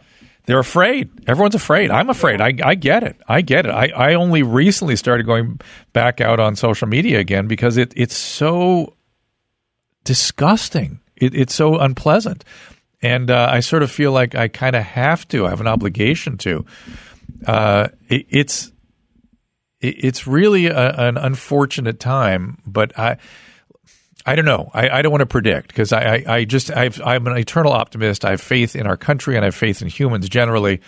They're 0.49 0.59
afraid. 0.59 1.11
Everyone's 1.29 1.55
afraid. 1.55 1.91
I'm 1.91 2.09
afraid. 2.09 2.41
I, 2.41 2.55
I 2.65 2.75
get 2.75 3.03
it. 3.03 3.21
I 3.29 3.43
get 3.43 3.67
it. 3.67 3.69
I, 3.69 3.89
I 3.89 4.15
only 4.15 4.43
recently 4.43 4.97
started 4.97 5.27
going 5.27 5.61
back 5.93 6.23
out 6.23 6.41
on 6.41 6.57
social 6.57 6.89
media 6.89 7.19
again 7.19 7.49
because 7.49 7.77
it, 7.77 7.93
it's 7.95 8.17
so 8.17 8.97
disgusting. 10.05 11.01
It, 11.17 11.35
it's 11.35 11.55
so 11.55 11.77
unpleasant. 11.77 12.47
And 13.03 13.31
uh, 13.31 13.49
I 13.51 13.61
sort 13.61 13.83
of 13.83 13.91
feel 13.91 14.13
like 14.13 14.35
I 14.37 14.49
kind 14.49 14.75
of 14.75 14.85
have 14.85 15.29
to. 15.29 15.45
I 15.45 15.51
have 15.51 15.61
an 15.61 15.67
obligation 15.67 16.39
to. 16.39 16.65
Uh, 17.47 17.89
it, 18.09 18.25
it's 18.31 18.73
it, 19.83 20.03
it's 20.03 20.27
really 20.27 20.69
a, 20.69 20.93
an 20.93 21.19
unfortunate 21.19 22.01
time. 22.01 22.57
But 22.67 22.99
I, 22.99 23.19
I 24.29 24.35
don't 24.35 24.45
know. 24.45 24.71
I, 24.75 24.89
I 24.89 25.03
don't 25.03 25.11
want 25.11 25.23
to 25.23 25.27
predict 25.27 25.69
because 25.69 25.93
I, 25.93 26.03
I, 26.17 26.25
I 26.27 26.45
just 26.45 26.71
I've, 26.71 27.01
I'm 27.01 27.27
an 27.27 27.37
eternal 27.37 27.73
optimist. 27.73 28.25
I 28.25 28.31
have 28.31 28.41
faith 28.41 28.77
in 28.77 28.87
our 28.87 28.97
country 28.97 29.37
and 29.37 29.45
I 29.45 29.47
have 29.47 29.55
faith 29.55 29.83
in 29.83 29.89
humans 29.89 30.29
generally. 30.29 30.81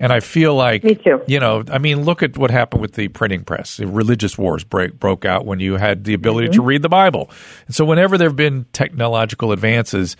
And 0.00 0.12
I 0.12 0.20
feel 0.20 0.54
like, 0.54 0.82
Me 0.82 0.96
too. 0.96 1.22
you 1.26 1.38
know, 1.38 1.62
I 1.70 1.78
mean, 1.78 2.04
look 2.04 2.22
at 2.22 2.36
what 2.36 2.50
happened 2.50 2.82
with 2.82 2.94
the 2.94 3.08
printing 3.08 3.44
press. 3.44 3.76
The 3.76 3.86
religious 3.86 4.36
wars 4.36 4.64
break, 4.64 4.98
broke 4.98 5.24
out 5.24 5.46
when 5.46 5.60
you 5.60 5.76
had 5.76 6.04
the 6.04 6.14
ability 6.14 6.48
to 6.48 6.58
mm-hmm. 6.58 6.66
read 6.66 6.82
the 6.82 6.88
Bible. 6.88 7.30
And 7.66 7.74
so, 7.74 7.84
whenever 7.84 8.18
there 8.18 8.28
have 8.28 8.36
been 8.36 8.66
technological 8.72 9.52
advances, 9.52 10.16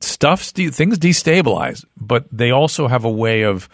stuff, 0.00 0.42
things 0.42 0.98
destabilize, 0.98 1.84
but 1.98 2.26
they 2.32 2.50
also 2.50 2.88
have 2.88 3.04
a 3.04 3.10
way 3.10 3.42
of 3.42 3.68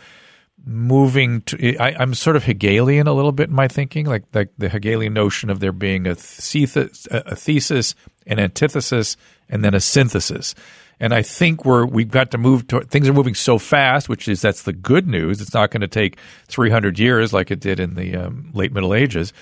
moving 0.64 1.42
to. 1.42 1.76
I, 1.78 1.94
I'm 1.98 2.14
sort 2.14 2.36
of 2.36 2.44
Hegelian 2.44 3.06
a 3.06 3.12
little 3.12 3.32
bit 3.32 3.48
in 3.48 3.54
my 3.54 3.68
thinking, 3.68 4.06
like 4.06 4.24
like 4.34 4.50
the 4.58 4.68
Hegelian 4.68 5.14
notion 5.14 5.50
of 5.50 5.60
there 5.60 5.72
being 5.72 6.06
a 6.06 6.14
thesis, 6.14 7.06
a 7.10 7.36
thesis, 7.36 7.94
an 8.26 8.38
antithesis, 8.38 9.16
and 9.48 9.64
then 9.64 9.74
a 9.74 9.80
synthesis. 9.80 10.54
And 10.98 11.14
I 11.14 11.22
think 11.22 11.64
we're 11.64 11.86
we've 11.86 12.10
got 12.10 12.30
to 12.32 12.38
move 12.38 12.66
to 12.68 12.80
things 12.80 13.08
are 13.08 13.14
moving 13.14 13.34
so 13.34 13.58
fast, 13.58 14.08
which 14.08 14.28
is 14.28 14.42
that's 14.42 14.62
the 14.62 14.72
good 14.72 15.06
news. 15.06 15.40
It's 15.40 15.54
not 15.54 15.70
going 15.70 15.80
to 15.80 15.88
take 15.88 16.18
300 16.48 16.98
years 16.98 17.32
like 17.32 17.50
it 17.50 17.60
did 17.60 17.80
in 17.80 17.94
the 17.94 18.16
um, 18.16 18.50
late 18.52 18.72
Middle 18.72 18.94
Ages, 18.94 19.32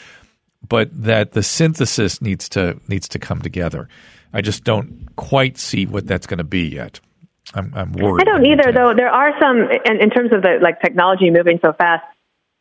but 0.67 0.89
that 0.93 1.33
the 1.33 1.43
synthesis 1.43 2.23
needs 2.23 2.49
to 2.51 2.81
needs 2.87 3.09
to 3.09 3.19
come 3.19 3.43
together. 3.43 3.89
I 4.33 4.41
just 4.41 4.63
don't 4.65 5.09
quite 5.17 5.59
see 5.59 5.87
what 5.87 6.07
that's 6.07 6.27
going 6.27 6.39
to 6.39 6.45
be 6.45 6.69
yet. 6.69 7.01
I'm, 7.55 7.73
I'm 7.75 7.93
worried. 7.93 8.23
I 8.23 8.25
don't 8.25 8.47
either, 8.47 8.73
though. 8.73 8.93
There 8.95 9.09
are 9.09 9.33
some, 9.41 9.69
in, 9.85 10.01
in 10.01 10.11
terms 10.11 10.33
of 10.33 10.43
the 10.43 10.59
like 10.61 10.81
technology 10.81 11.31
moving 11.31 11.59
so 11.65 11.73
fast. 11.73 12.05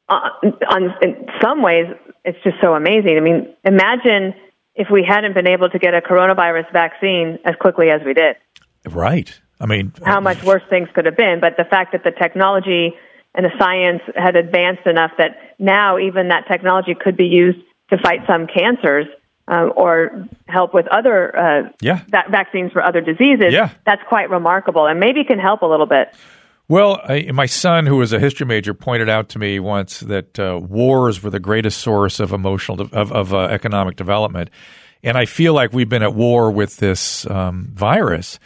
Uh, 0.09 0.29
on 0.71 0.95
in 1.01 1.27
some 1.41 1.61
ways, 1.61 1.85
it's 2.23 2.37
just 2.43 2.55
so 2.61 2.73
amazing. 2.73 3.17
I 3.17 3.19
mean, 3.19 3.53
imagine 3.65 4.33
if 4.75 4.87
we 4.89 5.03
hadn't 5.07 5.33
been 5.33 5.47
able 5.47 5.69
to 5.69 5.79
get 5.79 5.93
a 5.93 6.01
coronavirus 6.01 6.71
vaccine 6.71 7.39
as 7.43 7.55
quickly 7.59 7.89
as 7.89 8.01
we 8.05 8.13
did. 8.13 8.37
Right. 8.85 9.37
I 9.59 9.65
mean, 9.65 9.91
how 10.05 10.19
much 10.19 10.43
worse 10.43 10.61
things 10.69 10.87
could 10.93 11.05
have 11.05 11.17
been. 11.17 11.39
But 11.41 11.57
the 11.57 11.65
fact 11.65 11.91
that 11.91 12.03
the 12.03 12.11
technology 12.11 12.93
and 13.33 13.45
the 13.45 13.51
science 13.59 14.01
had 14.15 14.35
advanced 14.35 14.85
enough 14.85 15.11
that 15.17 15.55
now 15.59 15.97
even 15.97 16.29
that 16.29 16.47
technology 16.47 16.95
could 16.95 17.17
be 17.17 17.25
used 17.25 17.59
to 17.89 17.97
fight 17.97 18.21
some 18.27 18.47
cancers 18.47 19.07
uh, 19.47 19.67
or 19.75 20.27
help 20.47 20.73
with 20.73 20.87
other 20.87 21.37
uh, 21.37 21.69
yeah. 21.81 22.01
va- 22.09 22.25
vaccines 22.29 22.71
for 22.71 22.83
other 22.83 23.01
diseases, 23.01 23.53
Yeah. 23.53 23.69
that's 23.85 24.01
quite 24.09 24.29
remarkable 24.29 24.85
and 24.87 24.99
maybe 24.99 25.23
can 25.23 25.39
help 25.39 25.61
a 25.61 25.65
little 25.65 25.85
bit. 25.85 26.13
Well, 26.69 26.99
I, 27.07 27.31
my 27.33 27.45
son, 27.45 27.85
who 27.85 27.95
was 27.95 28.11
a 28.11 28.19
history 28.19 28.45
major, 28.45 28.73
pointed 28.73 29.07
out 29.07 29.29
to 29.29 29.39
me 29.39 29.57
once 29.59 30.01
that 30.01 30.37
uh, 30.37 30.59
wars 30.61 31.23
were 31.23 31.29
the 31.29 31.39
greatest 31.39 31.79
source 31.79 32.19
of 32.19 32.33
emotional 32.33 32.75
de- 32.87 32.95
of, 32.95 33.11
of 33.13 33.33
uh, 33.33 33.43
economic 33.43 33.95
development, 33.95 34.49
and 35.01 35.17
I 35.17 35.23
feel 35.25 35.53
like 35.53 35.71
we've 35.71 35.87
been 35.87 36.03
at 36.03 36.13
war 36.13 36.51
with 36.51 36.75
this 36.77 37.25
um, 37.29 37.69
virus. 37.73 38.37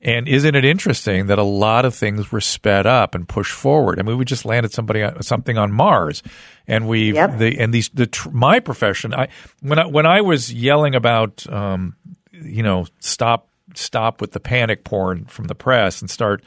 And 0.00 0.28
isn't 0.28 0.54
it 0.54 0.64
interesting 0.64 1.26
that 1.26 1.38
a 1.38 1.42
lot 1.42 1.84
of 1.84 1.94
things 1.94 2.30
were 2.30 2.40
sped 2.40 2.86
up 2.86 3.14
and 3.14 3.28
pushed 3.28 3.52
forward? 3.52 3.98
I 3.98 4.02
mean, 4.04 4.16
we 4.16 4.24
just 4.24 4.44
landed 4.46 4.72
somebody 4.72 5.04
something 5.20 5.58
on 5.58 5.72
Mars, 5.72 6.22
and 6.68 6.88
we 6.88 7.12
Yep. 7.12 7.38
the 7.38 7.58
and 7.58 7.72
these 7.72 7.88
the 7.90 8.06
tr- 8.06 8.30
my 8.30 8.60
profession. 8.60 9.14
I 9.14 9.28
when 9.60 9.78
I 9.78 9.86
when 9.86 10.06
I 10.06 10.20
was 10.20 10.52
yelling 10.52 10.94
about 10.94 11.46
um, 11.52 11.96
you 12.32 12.62
know 12.62 12.86
stop 13.00 13.48
stop 13.74 14.20
with 14.20 14.32
the 14.32 14.40
panic 14.40 14.84
porn 14.84 15.26
from 15.26 15.46
the 15.46 15.54
press 15.54 16.00
and 16.00 16.10
start 16.10 16.42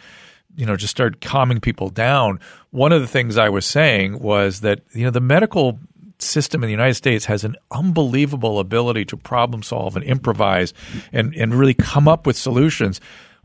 you 0.56 0.66
know 0.66 0.76
just 0.76 0.92
start 0.92 1.22
calming 1.22 1.60
people 1.60 1.90
down. 1.90 2.40
One 2.72 2.92
of 2.92 3.02
the 3.02 3.08
things 3.08 3.38
I 3.38 3.50
was 3.50 3.66
saying 3.66 4.20
was 4.20 4.62
that 4.62 4.82
you 4.94 5.04
know 5.06 5.12
the 5.12 5.22
medical 5.22 5.80
system 6.22 6.62
in 6.64 6.68
the 6.68 6.72
United 6.72 6.96
States 6.96 7.26
has 7.26 7.46
an 7.46 7.56
unbelievable 7.72 8.60
ability 8.60 9.06
to 9.06 9.16
problem 9.16 9.64
solve 9.64 9.96
and 9.96 10.04
improvise 10.06 10.74
and 11.14 11.34
and 11.36 11.54
really 11.56 11.74
come 11.74 12.08
up 12.08 12.28
with 12.28 12.36
solutions. 12.38 13.00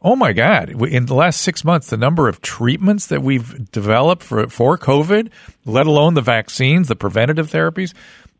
Oh 0.06 0.14
my 0.14 0.34
God! 0.34 0.82
In 0.82 1.06
the 1.06 1.14
last 1.14 1.40
six 1.40 1.64
months, 1.64 1.88
the 1.88 1.96
number 1.96 2.28
of 2.28 2.42
treatments 2.42 3.06
that 3.06 3.22
we've 3.22 3.70
developed 3.72 4.22
for 4.22 4.48
for 4.48 4.76
COVID, 4.76 5.30
let 5.64 5.86
alone 5.86 6.12
the 6.12 6.20
vaccines, 6.20 6.88
the 6.88 6.94
preventative 6.94 7.50
therapies, 7.50 7.94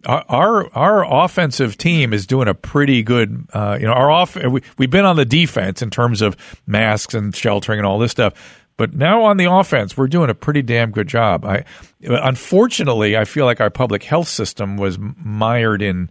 our 0.04 0.68
our, 0.74 1.24
offensive 1.24 1.78
team 1.78 2.12
is 2.12 2.26
doing 2.26 2.48
a 2.48 2.54
pretty 2.54 3.02
good. 3.02 3.46
Uh, 3.54 3.78
you 3.80 3.86
know, 3.86 3.94
our 3.94 4.10
off 4.10 4.36
we, 4.36 4.60
we've 4.76 4.90
been 4.90 5.06
on 5.06 5.16
the 5.16 5.24
defense 5.24 5.80
in 5.80 5.88
terms 5.88 6.20
of 6.20 6.36
masks 6.66 7.14
and 7.14 7.34
sheltering 7.34 7.78
and 7.78 7.86
all 7.86 7.98
this 7.98 8.12
stuff. 8.12 8.62
But 8.76 8.92
now 8.92 9.22
on 9.22 9.38
the 9.38 9.50
offense, 9.50 9.96
we're 9.96 10.08
doing 10.08 10.28
a 10.28 10.34
pretty 10.34 10.60
damn 10.60 10.90
good 10.90 11.06
job. 11.06 11.46
I, 11.46 11.64
unfortunately, 12.02 13.16
I 13.16 13.24
feel 13.24 13.46
like 13.46 13.62
our 13.62 13.70
public 13.70 14.02
health 14.02 14.28
system 14.28 14.76
was 14.76 14.98
mired 14.98 15.80
in 15.80 16.10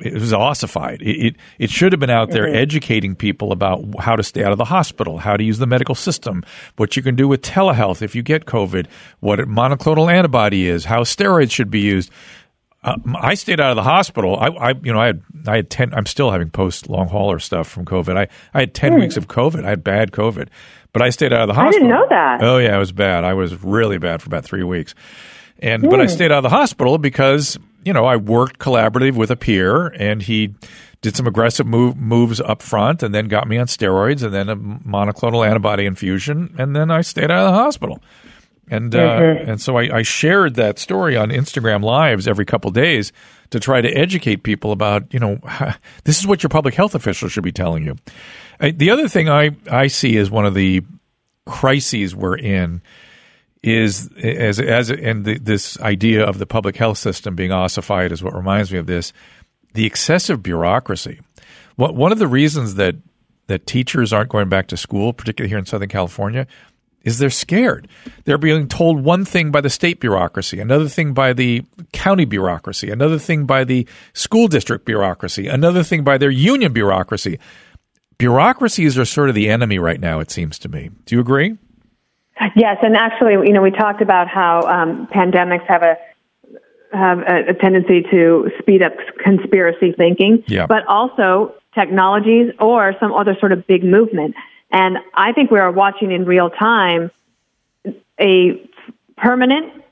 it 0.00 0.14
was 0.14 0.32
ossified. 0.32 1.02
It, 1.02 1.26
it 1.26 1.36
it 1.58 1.70
should 1.70 1.92
have 1.92 2.00
been 2.00 2.10
out 2.10 2.30
there 2.30 2.48
educating 2.48 3.14
people 3.14 3.52
about 3.52 3.84
how 4.00 4.16
to 4.16 4.22
stay 4.22 4.42
out 4.44 4.52
of 4.52 4.58
the 4.58 4.64
hospital, 4.64 5.18
how 5.18 5.36
to 5.36 5.44
use 5.44 5.58
the 5.58 5.66
medical 5.66 5.94
system, 5.94 6.44
what 6.76 6.96
you 6.96 7.02
can 7.02 7.16
do 7.16 7.28
with 7.28 7.42
telehealth 7.42 8.02
if 8.02 8.14
you 8.14 8.22
get 8.22 8.46
COVID, 8.46 8.86
what 9.20 9.40
a 9.40 9.46
monoclonal 9.46 10.12
antibody 10.12 10.68
is, 10.68 10.84
how 10.84 11.02
steroids 11.02 11.50
should 11.50 11.70
be 11.70 11.80
used. 11.80 12.10
Uh, 12.82 12.96
I 13.14 13.34
stayed 13.34 13.60
out 13.60 13.70
of 13.70 13.76
the 13.76 13.82
hospital. 13.82 14.38
I, 14.38 14.46
I, 14.46 14.70
you 14.82 14.90
know, 14.90 15.00
I 15.00 15.06
had, 15.06 15.22
I 15.46 15.56
had 15.56 15.68
ten. 15.68 15.92
I'm 15.92 16.06
still 16.06 16.30
having 16.30 16.48
post 16.48 16.88
long 16.88 17.08
hauler 17.08 17.38
stuff 17.38 17.68
from 17.68 17.84
COVID. 17.84 18.16
I, 18.16 18.28
I 18.54 18.60
had 18.60 18.72
ten 18.72 18.94
weeks 18.94 19.18
of 19.18 19.28
COVID. 19.28 19.66
I 19.66 19.68
had 19.68 19.84
bad 19.84 20.12
COVID, 20.12 20.48
but 20.94 21.02
I 21.02 21.10
stayed 21.10 21.32
out 21.34 21.42
of 21.42 21.48
the 21.48 21.54
hospital. 21.54 21.86
I 21.86 21.90
didn't 21.90 21.90
know 21.90 22.06
that. 22.08 22.42
Oh 22.42 22.56
yeah, 22.56 22.74
it 22.74 22.78
was 22.78 22.92
bad. 22.92 23.24
I 23.24 23.34
was 23.34 23.62
really 23.62 23.98
bad 23.98 24.22
for 24.22 24.28
about 24.28 24.44
three 24.44 24.62
weeks, 24.62 24.94
and 25.58 25.82
but 25.90 26.00
I 26.00 26.06
stayed 26.06 26.32
out 26.32 26.38
of 26.38 26.42
the 26.44 26.48
hospital 26.48 26.96
because 26.96 27.58
you 27.84 27.92
know 27.92 28.04
I 28.04 28.16
worked 28.16 28.58
collaborative 28.58 29.14
with 29.14 29.30
a 29.30 29.36
peer, 29.36 29.88
and 29.88 30.22
he 30.22 30.54
did 31.02 31.16
some 31.16 31.26
aggressive 31.26 31.66
move, 31.66 31.96
moves 31.96 32.40
up 32.40 32.62
front, 32.62 33.02
and 33.02 33.14
then 33.14 33.28
got 33.28 33.48
me 33.48 33.58
on 33.58 33.66
steroids, 33.66 34.22
and 34.22 34.34
then 34.34 34.48
a 34.48 34.56
monoclonal 34.56 35.46
antibody 35.46 35.86
infusion, 35.86 36.54
and 36.58 36.76
then 36.76 36.90
I 36.90 37.00
stayed 37.00 37.30
out 37.30 37.46
of 37.46 37.52
the 37.52 37.58
hospital. 37.58 38.02
And 38.70 38.94
uh, 38.94 38.98
and 39.46 39.60
so 39.60 39.76
I, 39.76 39.98
I 39.98 40.02
shared 40.02 40.54
that 40.54 40.78
story 40.78 41.16
on 41.16 41.30
Instagram 41.30 41.82
lives 41.82 42.28
every 42.28 42.44
couple 42.44 42.70
days 42.70 43.12
to 43.50 43.58
try 43.58 43.80
to 43.80 43.88
educate 43.88 44.44
people 44.44 44.70
about 44.70 45.12
you 45.12 45.18
know 45.18 45.40
this 46.04 46.20
is 46.20 46.26
what 46.26 46.42
your 46.42 46.50
public 46.50 46.74
health 46.74 46.94
officials 46.94 47.32
should 47.32 47.42
be 47.42 47.52
telling 47.52 47.84
you. 47.84 47.96
I, 48.60 48.70
the 48.70 48.90
other 48.90 49.08
thing 49.08 49.28
I 49.28 49.56
I 49.68 49.88
see 49.88 50.16
as 50.18 50.30
one 50.30 50.46
of 50.46 50.54
the 50.54 50.82
crises 51.46 52.14
we're 52.14 52.38
in 52.38 52.80
is 53.62 54.08
as 54.16 54.58
as 54.58 54.90
and 54.90 55.24
the, 55.24 55.38
this 55.38 55.78
idea 55.80 56.24
of 56.24 56.38
the 56.38 56.46
public 56.46 56.76
health 56.76 56.98
system 56.98 57.34
being 57.36 57.52
ossified 57.52 58.10
is 58.10 58.22
what 58.22 58.34
reminds 58.34 58.72
me 58.72 58.78
of 58.78 58.86
this 58.86 59.12
the 59.74 59.86
excessive 59.86 60.42
bureaucracy. 60.42 61.20
What 61.76 61.94
one 61.94 62.12
of 62.12 62.18
the 62.18 62.28
reasons 62.28 62.76
that 62.76 62.96
that 63.48 63.66
teachers 63.66 64.12
aren't 64.12 64.30
going 64.30 64.48
back 64.48 64.68
to 64.68 64.76
school, 64.76 65.12
particularly 65.12 65.48
here 65.48 65.58
in 65.58 65.66
Southern 65.66 65.88
California, 65.88 66.46
is 67.02 67.18
they're 67.18 67.30
scared. 67.30 67.88
They're 68.24 68.38
being 68.38 68.68
told 68.68 69.02
one 69.02 69.24
thing 69.24 69.50
by 69.50 69.60
the 69.60 69.70
state 69.70 70.00
bureaucracy, 70.00 70.60
another 70.60 70.88
thing 70.88 71.14
by 71.14 71.32
the 71.32 71.64
county 71.92 72.24
bureaucracy, 72.24 72.90
another 72.90 73.18
thing 73.18 73.46
by 73.46 73.64
the 73.64 73.86
school 74.12 74.48
district 74.48 74.84
bureaucracy, 74.84 75.48
another 75.48 75.82
thing 75.82 76.04
by 76.04 76.18
their 76.18 76.30
union 76.30 76.72
bureaucracy. 76.72 77.38
Bureaucracies 78.18 78.98
are 78.98 79.06
sort 79.06 79.30
of 79.30 79.34
the 79.34 79.48
enemy 79.48 79.78
right 79.78 80.00
now, 80.00 80.20
it 80.20 80.30
seems 80.30 80.58
to 80.58 80.68
me. 80.68 80.90
Do 81.06 81.14
you 81.14 81.20
agree? 81.20 81.56
Yes, 82.56 82.78
and 82.82 82.96
actually, 82.96 83.32
you 83.46 83.52
know, 83.52 83.62
we 83.62 83.70
talked 83.70 84.00
about 84.00 84.28
how 84.28 84.62
um, 84.62 85.06
pandemics 85.08 85.66
have 85.66 85.82
a 85.82 85.96
have 86.92 87.18
a, 87.20 87.50
a 87.50 87.54
tendency 87.54 88.02
to 88.10 88.50
speed 88.58 88.82
up 88.82 88.92
conspiracy 89.22 89.92
thinking, 89.92 90.42
Yeah. 90.48 90.66
but 90.66 90.84
also 90.88 91.54
technologies 91.74 92.52
or 92.58 92.94
some 92.98 93.12
other 93.12 93.36
sort 93.38 93.52
of 93.52 93.66
big 93.66 93.84
movement. 93.84 94.34
And 94.72 94.98
I 95.14 95.32
think 95.32 95.50
we 95.50 95.60
are 95.60 95.70
watching 95.70 96.10
in 96.10 96.24
real 96.24 96.50
time 96.50 97.10
a 98.20 98.68
permanent 99.16 99.84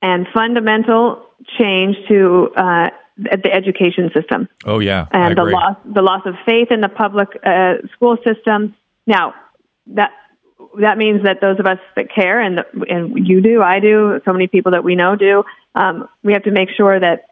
and 0.00 0.26
fundamental 0.32 1.26
change 1.58 1.96
to 2.08 2.50
uh, 2.56 2.90
the 3.16 3.52
education 3.52 4.10
system 4.14 4.48
Oh 4.64 4.78
yeah, 4.78 5.06
and 5.12 5.36
the 5.36 5.44
loss 5.44 5.76
the 5.84 6.02
loss 6.02 6.22
of 6.24 6.34
faith 6.46 6.68
in 6.70 6.80
the 6.80 6.88
public 6.88 7.28
uh, 7.44 7.74
school 7.94 8.16
system. 8.24 8.74
Now 9.06 9.34
that 9.88 10.12
that 10.80 10.98
means 10.98 11.24
that 11.24 11.40
those 11.40 11.58
of 11.58 11.66
us 11.66 11.78
that 11.96 12.14
care 12.14 12.40
and 12.40 12.60
and 12.88 13.26
you 13.26 13.40
do, 13.40 13.62
I 13.62 13.80
do, 13.80 14.20
so 14.24 14.32
many 14.32 14.46
people 14.46 14.72
that 14.72 14.84
we 14.84 14.94
know 14.94 15.16
do. 15.16 15.44
Um, 15.74 16.08
we 16.22 16.32
have 16.32 16.44
to 16.44 16.50
make 16.50 16.68
sure 16.76 16.98
that 16.98 17.26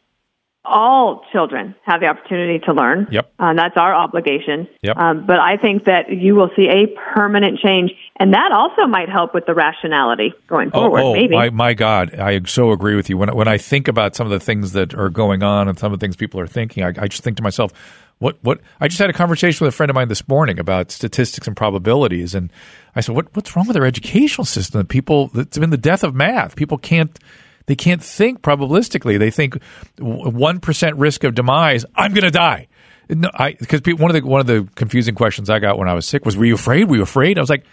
all 0.65 1.25
children 1.33 1.75
have 1.85 2.01
the 2.01 2.07
opportunity 2.07 2.59
to 2.59 2.73
learn. 2.73 3.09
Yep. 3.11 3.33
Uh, 3.39 3.55
that's 3.55 3.77
our 3.77 3.95
obligation. 3.95 4.69
Yep. 4.83 4.97
Um, 4.97 5.27
but 5.27 5.39
I 5.39 5.57
think 5.57 5.85
that 5.85 6.11
you 6.11 6.35
will 6.35 6.51
see 6.55 6.69
a 6.69 6.87
permanent 7.15 7.59
change, 7.61 7.93
and 8.19 8.35
that 8.35 8.53
also 8.53 8.87
might 8.87 9.09
help 9.09 9.33
with 9.35 9.47
the 9.47 9.55
rationality 9.55 10.35
going 10.49 10.71
forward. 10.71 11.01
Oh, 11.01 11.09
oh 11.09 11.13
maybe. 11.15 11.35
my, 11.35 11.51
my 11.51 11.75
God, 11.75 12.15
I 12.15 12.43
so 12.45 12.73
agree 12.73 12.95
with 12.95 13.09
you. 13.09 13.17
When 13.17 13.35
when 13.35 13.49
I 13.49 13.57
think 13.57 13.89
about 13.89 14.15
some 14.15 14.27
of 14.27 14.31
the 14.31 14.41
things 14.41 14.73
that 14.73 14.95
are 14.95 15.09
going 15.09 15.43
on 15.43 15.69
and 15.69 15.79
some 15.79 15.93
of 15.93 15.99
the 15.99 16.05
things 16.05 16.17
people 16.17 16.41
are 16.41 16.47
thinking, 16.47 16.85
I, 16.85 16.89
I 16.89 17.09
just 17.09 17.23
think 17.23 17.39
to 17.39 17.43
myself, 17.43 17.73
what 18.21 18.39
what? 18.43 18.61
I 18.81 18.87
just 18.89 19.01
had 19.01 19.11
a 19.11 19.13
conversation 19.13 19.65
with 19.65 19.75
a 19.75 19.77
friend 19.77 19.91
of 19.91 19.95
mine 19.95 20.09
this 20.09 20.27
morning 20.29 20.59
about 20.61 20.91
statistics 20.93 21.47
and 21.47 21.57
probabilities, 21.57 22.35
and 22.35 22.53
I 22.95 23.01
said, 23.01 23.15
what 23.17 23.35
what's 23.35 23.57
wrong 23.57 23.67
with 23.67 23.77
our 23.77 23.85
educational 23.85 24.45
system? 24.45 24.87
People, 24.87 25.31
it's 25.35 25.59
been 25.59 25.71
the 25.71 25.77
death 25.77 26.05
of 26.05 26.15
math. 26.15 26.55
People 26.55 26.79
can't. 26.79 27.19
They 27.67 27.77
can't 27.77 28.03
think 28.03 28.43
probabilistically. 28.43 29.19
They 29.19 29.31
think 29.31 29.57
one 29.99 30.61
percent 30.61 30.97
risk 30.97 31.25
of 31.25 31.35
demise. 31.35 31.85
I'm 31.95 32.13
going 32.13 32.25
to 32.25 32.31
die. 32.31 32.69
No, 33.09 33.31
I 33.35 33.53
because 33.55 33.81
one 33.99 34.15
of 34.15 34.21
the 34.21 34.27
one 34.29 34.41
of 34.41 34.47
the 34.47 34.69
confusing 34.77 35.15
questions 35.15 35.49
I 35.51 35.59
got 35.59 35.79
when 35.79 35.89
I 35.89 35.95
was 35.95 36.07
sick 36.07 36.25
was, 36.25 36.37
"Were 36.37 36.45
you 36.47 36.55
afraid? 36.55 36.89
Were 36.89 36.97
you 36.97 37.03
afraid?" 37.03 37.39
I 37.39 37.41
was 37.41 37.51
like, 37.51 37.65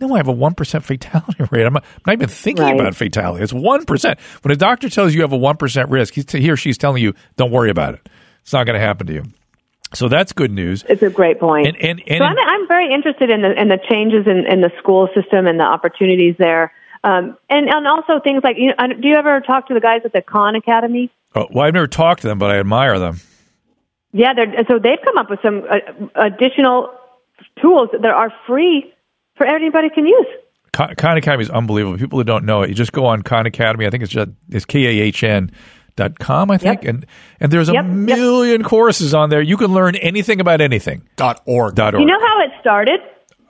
"No, 0.00 0.12
I 0.14 0.18
have 0.18 0.28
a 0.28 0.32
one 0.32 0.54
percent 0.54 0.84
fatality 0.84 1.44
rate. 1.50 1.64
I'm 1.64 1.72
not, 1.72 1.84
I'm 1.84 2.02
not 2.06 2.12
even 2.14 2.28
thinking 2.28 2.64
Right. 2.64 2.74
about 2.78 2.94
fatality. 2.94 3.42
It's 3.42 3.52
one 3.52 3.84
percent. 3.84 4.18
When 4.42 4.52
a 4.52 4.56
doctor 4.56 4.88
tells 4.88 5.12
you 5.12 5.18
you 5.18 5.22
have 5.22 5.32
a 5.32 5.36
one 5.36 5.56
percent 5.56 5.88
risk, 5.88 6.14
he's, 6.14 6.30
he 6.30 6.50
or 6.50 6.56
she's 6.56 6.76
telling 6.78 7.02
you, 7.02 7.14
"Don't 7.36 7.50
worry 7.52 7.70
about 7.70 7.94
it. 7.94 8.08
It's 8.42 8.52
not 8.52 8.66
going 8.66 8.78
to 8.78 8.84
happen 8.84 9.06
to 9.06 9.12
you." 9.14 9.24
So 9.94 10.08
that's 10.08 10.32
good 10.32 10.50
news. 10.50 10.84
It's 10.88 11.02
a 11.02 11.10
great 11.10 11.40
point. 11.40 11.66
And 11.66 11.76
and, 11.76 12.02
and 12.06 12.18
so 12.18 12.24
I'm, 12.24 12.36
I'm 12.38 12.68
very 12.68 12.92
interested 12.92 13.30
in 13.30 13.42
the 13.42 13.60
in 13.60 13.68
the 13.68 13.78
changes 13.88 14.26
in, 14.26 14.46
in 14.46 14.60
the 14.60 14.70
school 14.78 15.08
system 15.14 15.46
and 15.46 15.58
the 15.58 15.64
opportunities 15.64 16.34
there, 16.38 16.72
um, 17.02 17.36
and 17.48 17.68
and 17.68 17.86
also 17.86 18.20
things 18.22 18.42
like 18.42 18.56
you 18.58 18.68
know, 18.68 18.94
do 19.00 19.08
you 19.08 19.16
ever 19.16 19.40
talk 19.40 19.68
to 19.68 19.74
the 19.74 19.80
guys 19.80 20.02
at 20.04 20.12
the 20.12 20.22
Khan 20.22 20.56
Academy? 20.56 21.10
oh, 21.34 21.46
well, 21.50 21.66
I've 21.66 21.74
never 21.74 21.86
talked 21.86 22.22
to 22.22 22.28
them, 22.28 22.38
but 22.38 22.50
I 22.50 22.58
admire 22.58 22.98
them. 22.98 23.20
Yeah, 24.12 24.32
they're, 24.34 24.64
so 24.68 24.78
they've 24.78 24.98
come 25.04 25.18
up 25.18 25.28
with 25.28 25.40
some 25.42 25.64
uh, 25.68 25.78
additional 26.14 26.94
tools 27.60 27.88
that 27.92 28.10
are 28.10 28.32
free 28.46 28.92
for 29.36 29.46
anybody 29.46 29.90
can 29.90 30.06
use. 30.06 30.26
Khan 30.72 31.16
Academy 31.16 31.42
is 31.42 31.50
unbelievable. 31.50 31.98
People 31.98 32.18
who 32.18 32.24
don't 32.24 32.44
know 32.44 32.62
it, 32.62 32.68
you 32.68 32.74
just 32.74 32.92
go 32.92 33.06
on 33.06 33.22
Khan 33.22 33.46
Academy. 33.46 33.86
I 33.86 33.90
think 33.90 34.02
it's 34.02 34.12
just 34.12 34.30
it's 34.50 34.64
K 34.64 34.86
A 34.86 35.02
H 35.02 35.22
N 35.22 35.52
dot 35.96 36.18
com. 36.18 36.50
I 36.50 36.58
think, 36.58 36.82
Yep. 36.84 36.94
and 36.94 37.06
and 37.40 37.52
there's 37.52 37.68
a 37.68 37.72
Yep, 37.74 37.84
yep. 37.84 37.92
million 37.94 38.62
courses 38.62 39.14
on 39.14 39.30
there. 39.30 39.40
You 39.42 39.56
can 39.56 39.72
learn 39.72 39.96
anything 39.96 40.40
about 40.40 40.60
anything. 40.60 41.02
Dot 41.16 41.40
org. 41.46 41.74
Dot 41.74 41.94
org. 41.94 42.00
You 42.00 42.06
know 42.06 42.20
how 42.20 42.40
it 42.42 42.50
started? 42.60 43.00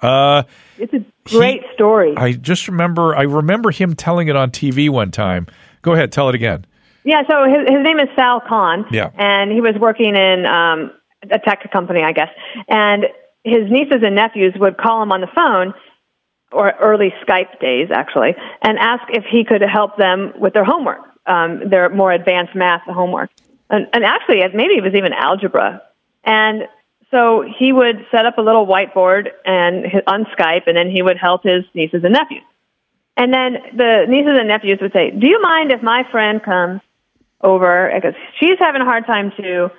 uh, 0.03 0.43
It's 0.79 0.93
a 0.93 1.05
great 1.31 1.63
story. 1.75 2.15
I 2.17 2.33
just 2.33 2.69
remember 2.69 3.15
I 3.17 3.23
remember 3.23 3.71
him 3.71 3.95
telling 3.95 4.29
it 4.29 4.37
on 4.37 4.51
TV 4.51 4.89
one 4.91 5.11
time. 5.11 5.47
Go 5.83 5.93
ahead, 5.93 6.13
tell 6.13 6.29
it 6.29 6.35
again. 6.35 6.67
Yeah, 7.05 7.23
so 7.29 7.45
his, 7.45 7.69
his 7.69 7.83
name 7.85 7.99
is 7.99 8.09
Sal 8.17 8.41
Khan. 8.41 8.87
Yeah. 8.91 9.11
And 9.17 9.53
he 9.53 9.61
was 9.61 9.75
working 9.79 10.17
in 10.17 10.47
um, 10.47 10.91
a 11.31 11.39
tech 11.39 11.71
company, 11.71 12.03
I 12.03 12.13
guess. 12.13 12.31
And 12.69 13.05
his 13.45 13.71
nieces 13.71 14.03
and 14.03 14.15
nephews 14.15 14.55
would 14.57 14.79
call 14.79 15.03
him 15.03 15.13
on 15.13 15.21
the 15.21 15.27
phone, 15.35 15.75
or 16.51 16.73
early 16.81 17.13
Skype 17.27 17.61
days, 17.61 17.89
actually, 17.93 18.35
and 18.63 18.79
ask 18.79 19.03
if 19.11 19.25
he 19.31 19.45
could 19.45 19.61
help 19.61 19.99
them 19.99 20.33
with 20.39 20.55
their 20.55 20.65
homework, 20.65 21.01
um, 21.27 21.69
their 21.69 21.89
more 21.89 22.13
advanced 22.13 22.55
math 22.55 22.83
homework. 22.83 23.31
And, 23.71 23.89
and 23.93 24.05
actually, 24.05 24.41
maybe 24.55 24.75
it 24.75 24.83
was 24.83 24.95
even 24.95 25.13
algebra. 25.13 25.83
And 26.23 26.69
so 27.11 27.45
he 27.59 27.73
would 27.73 28.07
set 28.11 28.27
up 28.27 28.39
a 28.39 28.43
little 28.43 28.67
whiteboard 28.67 29.29
and 29.45 29.87
on 30.07 30.25
Skype, 30.37 30.67
and 30.67 30.77
then 30.77 30.91
he 30.91 31.03
would 31.03 31.17
help 31.17 31.45
his 31.45 31.65
nieces 31.75 32.03
and 32.05 32.13
nephews. 32.13 32.43
And 33.17 33.33
then 33.33 33.59
the 33.77 34.07
nieces 34.09 34.37
and 34.37 34.49
nephews 34.49 34.79
would 34.81 34.93
say, 34.93 35.11
"Do 35.11 35.29
you 35.29 35.41
mind 35.41 35.71
if 35.71 35.83
my 35.83 36.05
friend 36.11 36.43
comes 36.43 36.81
over 37.41 37.91
because 37.95 38.15
she's 38.41 38.59
having 38.59 38.83
a 38.83 38.85
hard 38.85 39.07
time 39.07 39.33
too?" 39.37 39.71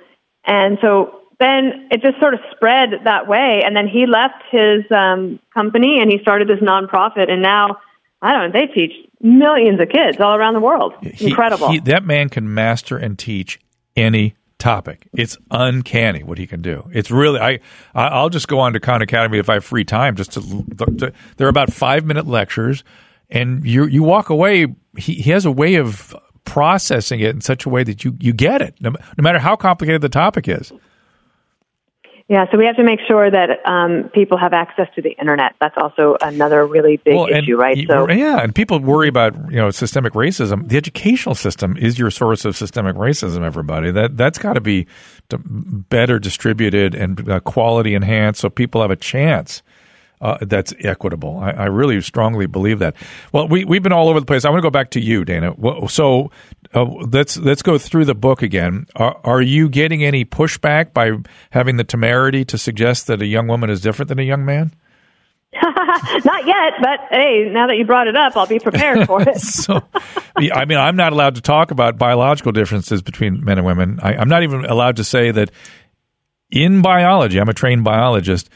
And 0.44 0.78
so 0.80 1.20
then 1.38 1.88
it 1.90 2.00
just 2.00 2.18
sort 2.18 2.32
of 2.32 2.40
spread 2.52 3.00
that 3.04 3.28
way. 3.28 3.62
And 3.62 3.76
then 3.76 3.86
he 3.86 4.06
left 4.06 4.42
his 4.50 4.90
um, 4.90 5.38
company 5.52 6.00
and 6.00 6.10
he 6.10 6.18
started 6.20 6.48
this 6.48 6.60
nonprofit. 6.60 7.30
And 7.30 7.42
now 7.42 7.78
I 8.22 8.32
don't 8.32 8.52
know, 8.52 8.60
they 8.60 8.72
teach 8.72 8.92
millions 9.20 9.80
of 9.80 9.88
kids 9.88 10.18
all 10.20 10.34
around 10.34 10.54
the 10.54 10.60
world. 10.60 10.94
He- 11.02 11.28
Incredible. 11.28 11.70
he- 11.70 11.80
that 11.80 12.04
man 12.04 12.28
can 12.28 12.52
master 12.52 12.96
and 12.96 13.18
teach 13.18 13.58
any 13.96 14.34
topic. 14.58 15.06
It's 15.12 15.36
uncanny 15.50 16.22
what 16.22 16.38
he 16.38 16.46
can 16.46 16.62
do. 16.62 16.88
It's 16.92 17.10
really 17.10 17.40
I 17.40 17.60
I'll 17.94 18.30
just 18.30 18.48
go 18.48 18.58
on 18.60 18.72
to 18.72 18.80
Khan 18.80 19.02
Academy 19.02 19.38
if 19.38 19.48
I 19.50 19.54
have 19.54 19.64
free 19.64 19.84
time 19.84 20.16
just 20.16 20.32
to, 20.32 20.40
to 20.98 21.12
they're 21.36 21.48
about 21.48 21.72
5 21.72 22.04
minute 22.06 22.26
lectures 22.26 22.82
and 23.28 23.64
you 23.66 23.84
you 23.86 24.02
walk 24.02 24.30
away 24.30 24.66
he, 24.96 25.14
he 25.14 25.30
has 25.30 25.44
a 25.44 25.50
way 25.52 25.74
of 25.74 26.14
processing 26.44 27.20
it 27.20 27.30
in 27.30 27.40
such 27.42 27.66
a 27.66 27.68
way 27.68 27.82
that 27.84 28.04
you 28.04 28.16
you 28.18 28.32
get 28.32 28.62
it 28.62 28.74
no, 28.80 28.90
no 28.90 29.22
matter 29.22 29.38
how 29.38 29.56
complicated 29.56 30.00
the 30.00 30.08
topic 30.08 30.48
is. 30.48 30.72
Yeah, 32.28 32.50
so 32.50 32.58
we 32.58 32.66
have 32.66 32.74
to 32.74 32.82
make 32.82 32.98
sure 33.06 33.30
that 33.30 33.64
um, 33.68 34.10
people 34.12 34.36
have 34.36 34.52
access 34.52 34.88
to 34.96 35.02
the 35.02 35.10
internet. 35.10 35.54
That's 35.60 35.76
also 35.76 36.16
another 36.20 36.66
really 36.66 36.96
big 36.96 37.14
and 37.14 37.44
issue, 37.44 37.56
right? 37.56 37.78
So 37.86 38.10
yeah, 38.10 38.40
and 38.40 38.52
people 38.52 38.80
worry 38.80 39.06
about 39.06 39.34
you 39.48 39.58
know 39.58 39.70
systemic 39.70 40.14
racism. 40.14 40.68
The 40.68 40.76
educational 40.76 41.36
system 41.36 41.76
is 41.76 42.00
your 42.00 42.10
source 42.10 42.44
of 42.44 42.56
systemic 42.56 42.96
racism. 42.96 43.42
Everybody 43.42 43.92
that 43.92 44.16
that's 44.16 44.38
got 44.38 44.54
to 44.54 44.60
be 44.60 44.88
better 45.28 46.18
distributed 46.18 46.96
and 46.96 47.28
uh, 47.28 47.38
quality 47.40 47.94
enhanced, 47.94 48.40
so 48.40 48.50
people 48.50 48.82
have 48.82 48.90
a 48.90 48.96
chance. 48.96 49.62
Uh, 50.18 50.38
that's 50.40 50.72
equitable. 50.80 51.38
I, 51.40 51.50
I 51.50 51.64
really 51.66 52.00
strongly 52.00 52.46
believe 52.46 52.78
that. 52.78 52.96
Well, 53.32 53.48
we 53.48 53.64
we've 53.66 53.82
been 53.82 53.92
all 53.92 54.08
over 54.08 54.18
the 54.18 54.26
place. 54.26 54.44
I 54.44 54.50
want 54.50 54.58
to 54.58 54.66
go 54.66 54.70
back 54.70 54.90
to 54.92 55.00
you, 55.00 55.24
Dana. 55.26 55.54
So 55.88 56.32
uh, 56.76 56.84
let's 56.84 57.38
let's 57.38 57.62
go 57.62 57.78
through 57.78 58.04
the 58.04 58.14
book 58.14 58.42
again. 58.42 58.86
Are, 58.94 59.18
are 59.24 59.42
you 59.42 59.68
getting 59.68 60.04
any 60.04 60.26
pushback 60.26 60.92
by 60.92 61.12
having 61.50 61.78
the 61.78 61.84
temerity 61.84 62.44
to 62.44 62.58
suggest 62.58 63.06
that 63.06 63.22
a 63.22 63.26
young 63.26 63.48
woman 63.48 63.70
is 63.70 63.80
different 63.80 64.10
than 64.10 64.18
a 64.18 64.22
young 64.22 64.44
man? 64.44 64.72
not 65.62 66.46
yet, 66.46 66.74
but 66.82 67.00
hey, 67.10 67.48
now 67.50 67.66
that 67.66 67.76
you 67.78 67.86
brought 67.86 68.08
it 68.08 68.16
up, 68.16 68.36
I'll 68.36 68.46
be 68.46 68.58
prepared 68.58 69.06
for 69.06 69.22
it. 69.22 69.36
so, 69.38 69.82
I 70.36 70.66
mean, 70.66 70.76
I'm 70.76 70.96
not 70.96 71.14
allowed 71.14 71.36
to 71.36 71.40
talk 71.40 71.70
about 71.70 71.96
biological 71.96 72.52
differences 72.52 73.00
between 73.00 73.42
men 73.42 73.56
and 73.56 73.66
women. 73.66 73.98
I, 74.02 74.16
I'm 74.16 74.28
not 74.28 74.42
even 74.42 74.66
allowed 74.66 74.96
to 74.96 75.04
say 75.04 75.30
that 75.30 75.50
in 76.50 76.82
biology, 76.82 77.40
I'm 77.40 77.48
a 77.48 77.54
trained 77.54 77.84
biologist. 77.84 78.50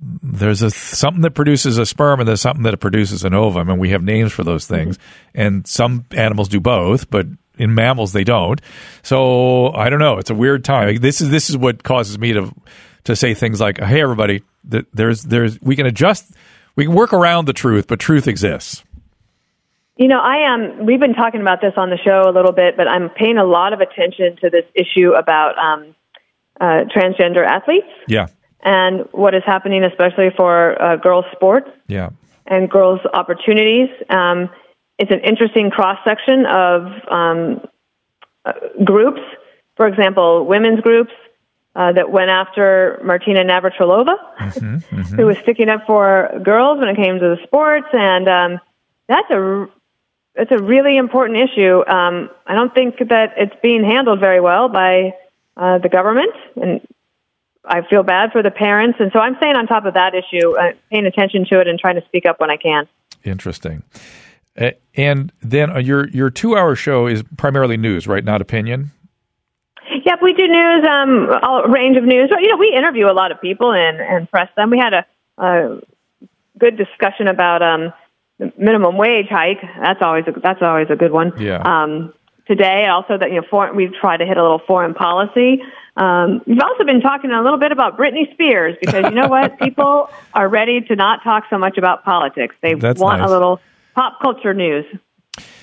There's 0.00 0.62
a 0.62 0.70
something 0.72 1.22
that 1.22 1.30
produces 1.30 1.78
a 1.78 1.86
sperm 1.86 2.18
and 2.18 2.28
there's 2.28 2.40
something 2.40 2.64
that 2.64 2.76
produces 2.78 3.22
an 3.22 3.34
ovum, 3.34 3.68
and 3.70 3.78
we 3.78 3.90
have 3.90 4.02
names 4.02 4.32
for 4.32 4.42
those 4.42 4.66
things. 4.66 4.98
And 5.32 5.64
some 5.64 6.06
animals 6.10 6.48
do 6.48 6.58
both, 6.58 7.08
but 7.08 7.26
in 7.58 7.74
mammals 7.74 8.12
they 8.12 8.24
don't. 8.24 8.60
So 9.02 9.72
I 9.72 9.90
don't 9.90 9.98
know. 9.98 10.18
It's 10.18 10.30
a 10.30 10.34
weird 10.34 10.64
time. 10.64 10.96
This 10.96 11.20
is 11.20 11.30
this 11.30 11.50
is 11.50 11.56
what 11.56 11.82
causes 11.82 12.18
me 12.18 12.32
to 12.32 12.54
to 13.04 13.16
say 13.16 13.34
things 13.34 13.60
like, 13.60 13.80
"Hey, 13.80 14.02
everybody, 14.02 14.42
th- 14.70 14.86
there's 14.92 15.22
there's 15.22 15.60
we 15.60 15.76
can 15.76 15.86
adjust, 15.86 16.32
we 16.76 16.84
can 16.84 16.94
work 16.94 17.12
around 17.12 17.46
the 17.46 17.52
truth, 17.52 17.86
but 17.86 17.98
truth 17.98 18.28
exists." 18.28 18.82
You 19.96 20.08
know, 20.08 20.20
I 20.20 20.52
am. 20.52 20.86
We've 20.86 21.00
been 21.00 21.14
talking 21.14 21.40
about 21.40 21.60
this 21.60 21.74
on 21.76 21.90
the 21.90 21.98
show 21.98 22.22
a 22.26 22.32
little 22.32 22.52
bit, 22.52 22.76
but 22.76 22.88
I'm 22.88 23.10
paying 23.10 23.36
a 23.36 23.44
lot 23.44 23.72
of 23.72 23.80
attention 23.80 24.36
to 24.40 24.50
this 24.50 24.64
issue 24.74 25.12
about 25.12 25.58
um, 25.58 25.94
uh, 26.60 26.84
transgender 26.94 27.46
athletes 27.46 27.88
Yeah, 28.08 28.28
and 28.62 29.06
what 29.12 29.34
is 29.34 29.42
happening, 29.44 29.84
especially 29.84 30.30
for 30.36 30.80
uh, 30.80 30.96
girls' 30.96 31.26
sports 31.32 31.68
yeah. 31.88 32.10
and 32.46 32.70
girls' 32.70 33.00
opportunities. 33.12 33.88
Um, 34.08 34.48
it's 35.02 35.10
an 35.10 35.18
interesting 35.20 35.68
cross 35.68 35.98
section 36.04 36.46
of 36.46 36.86
um, 37.10 37.60
uh, 38.44 38.52
groups. 38.84 39.20
For 39.76 39.88
example, 39.88 40.46
women's 40.46 40.80
groups 40.80 41.10
uh, 41.74 41.90
that 41.92 42.12
went 42.12 42.30
after 42.30 43.00
Martina 43.04 43.42
Navratilova, 43.42 44.14
who 45.16 45.26
was 45.26 45.36
sticking 45.38 45.68
up 45.68 45.86
for 45.88 46.30
girls 46.44 46.78
when 46.78 46.88
it 46.88 46.96
came 46.96 47.18
to 47.18 47.34
the 47.34 47.38
sports, 47.42 47.88
and 47.92 48.28
um, 48.28 48.60
that's 49.08 49.28
a 49.30 49.66
it's 50.36 50.52
a 50.52 50.62
really 50.62 50.96
important 50.96 51.38
issue. 51.40 51.84
Um, 51.88 52.30
I 52.46 52.54
don't 52.54 52.72
think 52.72 52.98
that 53.08 53.34
it's 53.36 53.56
being 53.60 53.82
handled 53.82 54.20
very 54.20 54.40
well 54.40 54.68
by 54.68 55.14
uh, 55.56 55.78
the 55.78 55.88
government, 55.88 56.32
and 56.54 56.80
I 57.64 57.82
feel 57.90 58.04
bad 58.04 58.30
for 58.30 58.42
the 58.42 58.52
parents. 58.52 58.98
And 59.00 59.10
so 59.12 59.18
I'm 59.18 59.34
staying 59.38 59.56
on 59.56 59.66
top 59.66 59.84
of 59.84 59.94
that 59.94 60.14
issue, 60.14 60.56
uh, 60.56 60.72
paying 60.92 61.06
attention 61.06 61.44
to 61.50 61.60
it, 61.60 61.66
and 61.66 61.76
trying 61.76 61.96
to 61.96 62.04
speak 62.06 62.24
up 62.24 62.38
when 62.38 62.50
I 62.50 62.56
can. 62.56 62.86
Interesting. 63.24 63.82
And 64.94 65.32
then 65.40 65.70
uh, 65.70 65.78
your 65.78 66.08
your 66.08 66.30
two 66.30 66.56
hour 66.56 66.76
show 66.76 67.06
is 67.06 67.22
primarily 67.36 67.76
news, 67.76 68.06
right? 68.06 68.24
Not 68.24 68.42
opinion. 68.42 68.90
Yep, 70.04 70.18
we 70.22 70.32
do 70.32 70.48
news, 70.48 70.86
um, 70.88 71.28
a 71.30 71.68
range 71.68 71.96
of 71.96 72.04
news. 72.04 72.30
You 72.30 72.48
know, 72.48 72.56
we 72.56 72.72
interview 72.76 73.10
a 73.10 73.12
lot 73.12 73.30
of 73.30 73.40
people 73.40 73.72
and, 73.72 74.00
and 74.00 74.30
press 74.30 74.48
them. 74.56 74.70
We 74.70 74.78
had 74.78 74.94
a, 74.94 75.06
a 75.38 75.80
good 76.58 76.76
discussion 76.76 77.28
about 77.28 77.62
um, 77.62 77.92
the 78.38 78.52
minimum 78.58 78.96
wage 78.96 79.28
hike. 79.28 79.60
That's 79.82 80.00
always 80.02 80.24
a, 80.26 80.40
that's 80.40 80.62
always 80.62 80.88
a 80.90 80.96
good 80.96 81.12
one. 81.12 81.32
Yeah. 81.38 81.62
Um, 81.64 82.14
today, 82.46 82.86
also 82.86 83.16
that 83.18 83.30
you 83.30 83.40
know, 83.40 83.46
foreign, 83.48 83.76
we've 83.76 83.94
tried 83.94 84.18
to 84.18 84.26
hit 84.26 84.36
a 84.36 84.42
little 84.42 84.62
foreign 84.66 84.94
policy. 84.94 85.62
Um, 85.96 86.40
we've 86.46 86.60
also 86.60 86.84
been 86.84 87.00
talking 87.00 87.30
a 87.30 87.42
little 87.42 87.58
bit 87.58 87.70
about 87.70 87.98
Britney 87.98 88.32
Spears 88.32 88.76
because 88.80 89.04
you 89.04 89.14
know 89.14 89.28
what, 89.28 89.58
people 89.60 90.10
are 90.34 90.48
ready 90.48 90.80
to 90.80 90.96
not 90.96 91.22
talk 91.22 91.44
so 91.50 91.58
much 91.58 91.76
about 91.78 92.04
politics. 92.04 92.54
They 92.62 92.74
That's 92.74 93.00
want 93.00 93.20
nice. 93.20 93.28
a 93.28 93.32
little 93.32 93.60
pop 93.94 94.20
culture 94.22 94.54
news. 94.54 94.84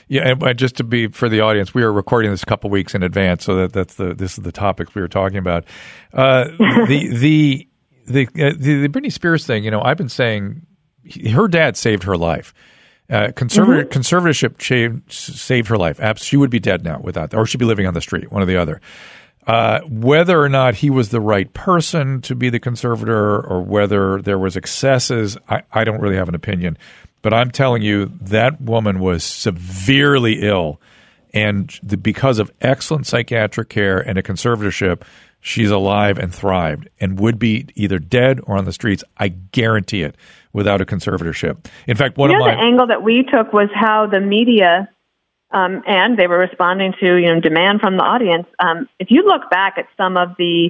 Yeah, 0.07 0.29
and 0.29 0.43
uh, 0.43 0.53
just 0.53 0.77
to 0.77 0.83
be 0.83 1.07
for 1.07 1.29
the 1.29 1.41
audience, 1.41 1.73
we 1.73 1.83
are 1.83 1.93
recording 1.93 2.31
this 2.31 2.41
a 2.41 2.45
couple 2.47 2.69
weeks 2.71 2.95
in 2.95 3.03
advance, 3.03 3.43
so 3.45 3.55
that 3.57 3.73
that's 3.73 3.95
the 3.95 4.15
this 4.15 4.37
is 4.37 4.43
the 4.43 4.51
topics 4.51 4.95
we 4.95 5.01
were 5.01 5.07
talking 5.07 5.37
about. 5.37 5.65
Uh, 6.13 6.45
the 6.87 7.09
the 7.13 7.67
the, 8.07 8.27
uh, 8.43 8.53
the 8.57 8.87
the 8.87 8.89
Britney 8.89 9.11
Spears 9.11 9.45
thing, 9.45 9.63
you 9.63 9.69
know, 9.69 9.81
I've 9.81 9.97
been 9.97 10.09
saying 10.09 10.65
her 11.31 11.47
dad 11.47 11.77
saved 11.77 12.03
her 12.03 12.17
life. 12.17 12.53
Uh, 13.09 13.31
conservative 13.35 13.89
conservatorship 13.89 14.61
saved, 14.61 15.11
saved 15.11 15.67
her 15.67 15.77
life. 15.77 15.99
Abs- 15.99 16.23
She 16.23 16.37
would 16.37 16.51
be 16.51 16.59
dead 16.59 16.83
now 16.83 16.99
without, 17.03 17.33
or 17.33 17.45
she'd 17.47 17.57
be 17.57 17.65
living 17.65 17.87
on 17.87 17.93
the 17.95 18.01
street, 18.01 18.31
one 18.31 18.41
or 18.43 18.45
the 18.45 18.57
other. 18.57 18.81
Uh, 19.47 19.79
whether 19.87 20.39
or 20.39 20.49
not 20.49 20.75
he 20.75 20.91
was 20.91 21.09
the 21.09 21.19
right 21.21 21.51
person 21.53 22.21
to 22.21 22.35
be 22.35 22.49
the 22.51 22.59
conservator, 22.59 23.41
or 23.41 23.61
whether 23.63 24.21
there 24.21 24.37
was 24.37 24.55
excesses, 24.55 25.37
I, 25.47 25.63
I 25.71 25.83
don't 25.85 25.99
really 26.01 26.17
have 26.17 26.29
an 26.29 26.35
opinion. 26.35 26.77
But 27.21 27.33
I'm 27.33 27.51
telling 27.51 27.81
you, 27.81 28.11
that 28.21 28.61
woman 28.61 28.99
was 28.99 29.23
severely 29.23 30.41
ill, 30.41 30.79
And 31.33 31.77
the, 31.83 31.97
because 31.97 32.39
of 32.39 32.51
excellent 32.61 33.07
psychiatric 33.07 33.69
care 33.69 33.99
and 33.99 34.17
a 34.17 34.23
conservatorship, 34.23 35.03
she's 35.41 35.71
alive 35.71 36.17
and 36.17 36.33
thrived 36.33 36.89
and 36.99 37.19
would 37.19 37.37
be 37.39 37.67
either 37.75 37.99
dead 37.99 38.39
or 38.43 38.57
on 38.57 38.65
the 38.65 38.73
streets. 38.73 39.03
I 39.17 39.29
guarantee 39.29 40.03
it 40.03 40.15
without 40.53 40.81
a 40.81 40.85
conservatorship. 40.85 41.65
In 41.87 41.95
fact, 41.95 42.17
one 42.17 42.31
you 42.31 42.37
know, 42.37 42.45
of 42.45 42.51
my 42.51 42.55
the 42.55 42.61
angle 42.61 42.87
that 42.87 43.03
we 43.03 43.23
took 43.23 43.53
was 43.53 43.69
how 43.73 44.07
the 44.07 44.19
media 44.19 44.89
um, 45.51 45.81
and 45.87 46.17
they 46.17 46.27
were 46.27 46.37
responding 46.37 46.93
to 46.99 47.15
you 47.17 47.33
know 47.33 47.39
demand 47.39 47.81
from 47.81 47.97
the 47.97 48.03
audience. 48.03 48.45
Um, 48.59 48.87
if 48.99 49.09
you 49.09 49.23
look 49.23 49.49
back 49.49 49.77
at 49.77 49.85
some 49.97 50.15
of 50.15 50.29
the 50.37 50.69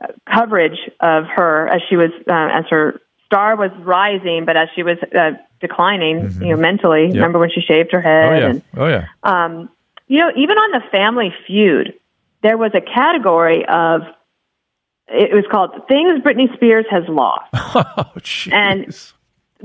uh, 0.00 0.08
coverage 0.32 0.78
of 1.00 1.24
her 1.34 1.68
as 1.68 1.80
she 1.88 1.96
was 1.96 2.10
uh, 2.28 2.58
as 2.58 2.64
her 2.70 3.00
star 3.26 3.56
was 3.56 3.70
rising, 3.80 4.44
but 4.46 4.56
as 4.56 4.68
she 4.74 4.82
was 4.82 4.98
uh, 5.16 5.32
declining, 5.60 6.22
mm-hmm. 6.22 6.42
you 6.42 6.54
know, 6.54 6.60
mentally. 6.60 7.06
Yep. 7.06 7.14
Remember 7.14 7.38
when 7.38 7.50
she 7.50 7.60
shaved 7.60 7.92
her 7.92 8.00
head? 8.00 8.32
Oh 8.32 8.36
yeah. 8.36 8.48
And, 8.48 8.62
oh 8.76 8.86
yeah. 8.88 9.06
Um, 9.22 9.70
you 10.08 10.18
know, 10.18 10.30
even 10.36 10.58
on 10.58 10.72
the 10.72 10.86
Family 10.90 11.32
Feud, 11.46 11.94
there 12.42 12.56
was 12.56 12.72
a 12.74 12.80
category 12.80 13.64
of 13.66 14.02
it 15.08 15.34
was 15.34 15.44
called 15.50 15.88
"Things 15.88 16.20
Britney 16.22 16.52
Spears 16.54 16.86
Has 16.90 17.04
Lost," 17.08 17.50
oh, 17.54 18.12
and 18.52 18.86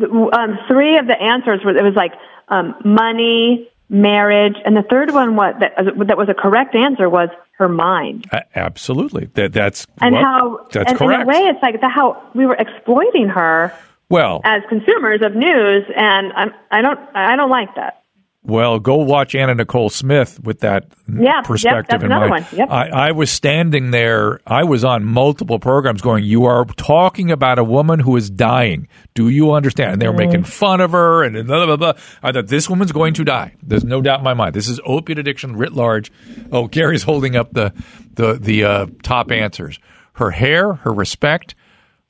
um, 0.01 0.59
three 0.67 0.97
of 0.97 1.07
the 1.07 1.19
answers 1.19 1.61
were 1.63 1.75
it 1.75 1.83
was 1.83 1.95
like 1.95 2.13
um, 2.49 2.75
money, 2.83 3.69
marriage, 3.89 4.55
and 4.65 4.75
the 4.75 4.83
third 4.83 5.11
one 5.11 5.35
was 5.35 5.55
that, 5.59 5.75
that 6.07 6.17
was 6.17 6.29
a 6.29 6.33
correct 6.33 6.75
answer 6.75 7.09
was 7.09 7.29
her 7.57 7.69
mind. 7.69 8.27
Uh, 8.31 8.41
absolutely, 8.55 9.25
that 9.33 9.53
that's 9.53 9.87
and 9.99 10.13
well, 10.15 10.23
how 10.23 10.67
that's 10.71 10.91
and 10.91 10.99
correct. 10.99 11.21
In 11.21 11.29
a 11.29 11.31
way, 11.31 11.47
it's 11.47 11.61
like 11.61 11.79
the, 11.79 11.89
how 11.89 12.29
we 12.33 12.45
were 12.45 12.55
exploiting 12.55 13.29
her. 13.29 13.73
Well, 14.09 14.41
as 14.43 14.61
consumers 14.69 15.21
of 15.23 15.35
news, 15.35 15.83
and 15.95 16.31
I'm, 16.33 16.51
I 16.71 16.81
don't, 16.81 16.99
I 17.15 17.35
don't 17.35 17.49
like 17.49 17.73
that. 17.75 18.05
Well, 18.47 18.79
go 18.79 18.97
watch 18.97 19.33
Anna 19.33 19.55
Nicole 19.55 19.89
Smith 19.89 20.39
with 20.43 20.59
that 20.59 20.85
yeah, 21.11 21.41
perspective 21.41 22.03
yep, 22.03 22.11
in 22.11 22.29
mind. 22.29 22.45
Yep. 22.53 22.69
I, 22.69 22.89
I, 22.89 23.11
was 23.11 23.31
standing 23.31 23.89
there. 23.89 24.39
I 24.45 24.63
was 24.63 24.83
on 24.83 25.03
multiple 25.03 25.57
programs 25.57 25.99
going, 26.01 26.23
You 26.23 26.45
are 26.45 26.63
talking 26.65 27.31
about 27.31 27.57
a 27.57 27.63
woman 27.63 27.99
who 27.99 28.15
is 28.15 28.29
dying. 28.29 28.87
Do 29.15 29.29
you 29.29 29.53
understand? 29.53 29.93
And 29.93 30.01
they 30.01 30.07
were 30.07 30.13
mm. 30.13 30.27
making 30.27 30.43
fun 30.43 30.79
of 30.79 30.91
her 30.91 31.23
and 31.23 31.47
blah, 31.47 31.65
blah, 31.65 31.75
blah. 31.75 31.93
I 32.21 32.31
thought, 32.31 32.45
This 32.45 32.69
woman's 32.69 32.91
going 32.91 33.15
to 33.15 33.23
die. 33.23 33.55
There's 33.63 33.83
no 33.83 33.99
doubt 33.99 34.19
in 34.19 34.23
my 34.23 34.35
mind. 34.35 34.53
This 34.53 34.67
is 34.67 34.79
opiate 34.85 35.17
addiction 35.17 35.55
writ 35.55 35.73
large. 35.73 36.11
Oh, 36.51 36.67
Gary's 36.67 37.03
holding 37.03 37.35
up 37.35 37.51
the, 37.53 37.73
the, 38.13 38.35
the 38.35 38.63
uh, 38.63 38.85
top 39.01 39.31
answers. 39.31 39.79
Her 40.13 40.29
hair, 40.29 40.73
her 40.73 40.93
respect, 40.93 41.55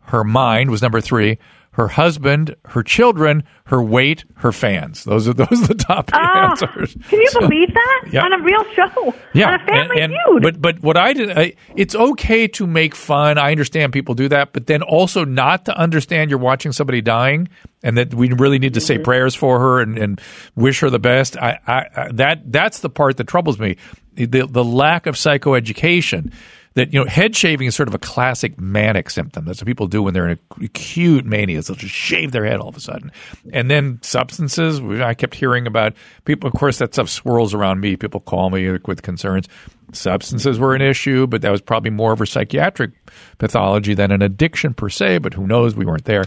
her 0.07 0.25
mind 0.25 0.69
was 0.69 0.81
number 0.81 0.99
three 0.99 1.37
her 1.75 1.89
husband, 1.89 2.55
her 2.67 2.81
children, 2.81 3.43
her 3.65 3.83
weight, 3.83 4.23
her 4.35 4.53
fans. 4.53 5.03
Those 5.03 5.27
are 5.27 5.33
those 5.33 5.51
are 5.51 5.67
the 5.67 5.73
top 5.75 6.09
uh, 6.13 6.17
answers. 6.17 6.95
Can 7.09 7.19
you 7.19 7.27
so, 7.27 7.41
believe 7.41 7.73
that 7.73 8.05
yeah. 8.11 8.23
on 8.23 8.31
a 8.31 8.41
real 8.41 8.63
show? 8.73 9.13
Yeah, 9.33 9.49
on 9.49 9.53
a 9.55 9.65
family 9.65 9.99
and, 9.99 10.13
and, 10.13 10.21
feud. 10.25 10.43
But 10.43 10.61
but 10.61 10.81
what 10.81 10.95
I 10.95 11.11
did, 11.11 11.37
I, 11.37 11.53
it's 11.75 11.93
okay 11.93 12.47
to 12.47 12.65
make 12.65 12.95
fun. 12.95 13.37
I 13.37 13.51
understand 13.51 13.91
people 13.91 14.15
do 14.15 14.29
that, 14.29 14.53
but 14.53 14.67
then 14.67 14.83
also 14.83 15.25
not 15.25 15.65
to 15.65 15.77
understand 15.77 16.29
you're 16.29 16.39
watching 16.39 16.71
somebody 16.71 17.01
dying, 17.01 17.49
and 17.83 17.97
that 17.97 18.13
we 18.13 18.31
really 18.31 18.59
need 18.59 18.75
to 18.75 18.81
say 18.81 18.95
mm-hmm. 18.95 19.03
prayers 19.03 19.35
for 19.35 19.59
her 19.59 19.81
and, 19.81 19.97
and 19.97 20.21
wish 20.55 20.79
her 20.79 20.89
the 20.89 20.97
best. 20.97 21.35
I, 21.35 21.59
I, 21.67 22.09
that 22.13 22.53
that's 22.53 22.79
the 22.79 22.89
part 22.89 23.17
that 23.17 23.27
troubles 23.27 23.59
me. 23.59 23.75
The 24.13 24.25
the 24.25 24.63
lack 24.63 25.07
of 25.07 25.15
psychoeducation 25.15 26.31
that 26.75 26.93
you 26.93 26.99
know 26.99 27.09
head 27.09 27.35
shaving 27.35 27.67
is 27.67 27.75
sort 27.75 27.87
of 27.87 27.95
a 27.95 27.99
classic 27.99 28.59
manic 28.59 29.09
symptom. 29.09 29.45
That's 29.45 29.59
what 29.59 29.65
people 29.65 29.87
do 29.87 30.03
when 30.03 30.13
they're 30.13 30.29
in 30.29 30.39
acute 30.61 31.25
mania. 31.25 31.61
They'll 31.61 31.75
just 31.75 31.93
shave 31.93 32.31
their 32.31 32.45
head 32.45 32.59
all 32.59 32.69
of 32.69 32.77
a 32.77 32.81
sudden. 32.81 33.11
And 33.51 33.71
then 33.71 33.99
substances. 34.01 34.79
I 34.81 35.13
kept 35.13 35.35
hearing 35.35 35.67
about 35.67 35.93
people. 36.25 36.47
Of 36.47 36.53
course, 36.53 36.77
that 36.79 36.93
stuff 36.93 37.09
swirls 37.09 37.53
around 37.53 37.79
me. 37.79 37.95
People 37.95 38.19
call 38.19 38.49
me 38.49 38.77
with 38.85 39.01
concerns. 39.01 39.47
Substances 39.93 40.59
were 40.59 40.75
an 40.75 40.81
issue, 40.81 41.27
but 41.27 41.41
that 41.41 41.51
was 41.51 41.61
probably 41.61 41.91
more 41.91 42.11
of 42.11 42.21
a 42.21 42.25
psychiatric 42.25 42.91
pathology 43.37 43.93
than 43.93 44.11
an 44.11 44.21
addiction 44.21 44.73
per 44.73 44.89
se. 44.89 45.19
But 45.19 45.33
who 45.33 45.47
knows? 45.47 45.75
We 45.75 45.85
weren't 45.85 46.05
there. 46.05 46.25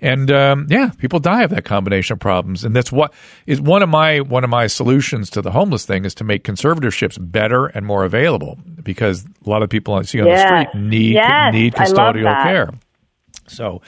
And 0.00 0.30
um, 0.30 0.66
yeah, 0.68 0.90
people 0.98 1.18
die 1.18 1.42
of 1.42 1.50
that 1.50 1.64
combination 1.64 2.14
of 2.14 2.20
problems, 2.20 2.64
and 2.64 2.74
that's 2.74 2.92
what 2.92 3.12
is 3.46 3.60
one 3.60 3.82
of 3.82 3.88
my 3.88 4.20
one 4.20 4.44
of 4.44 4.50
my 4.50 4.66
solutions 4.66 5.30
to 5.30 5.42
the 5.42 5.50
homeless 5.50 5.86
thing 5.86 6.04
is 6.04 6.14
to 6.16 6.24
make 6.24 6.44
conservatorships 6.44 7.18
better 7.20 7.66
and 7.66 7.86
more 7.86 8.04
available 8.04 8.58
because 8.82 9.24
a 9.24 9.50
lot 9.50 9.62
of 9.62 9.70
people 9.70 9.94
I 9.94 10.02
see 10.02 10.20
on 10.20 10.26
yes. 10.26 10.42
the 10.42 10.70
street 10.70 10.82
need 10.82 11.14
yes. 11.14 11.52
need 11.52 11.74
custodial 11.74 12.42
care. 12.42 12.70
So, 13.48 13.80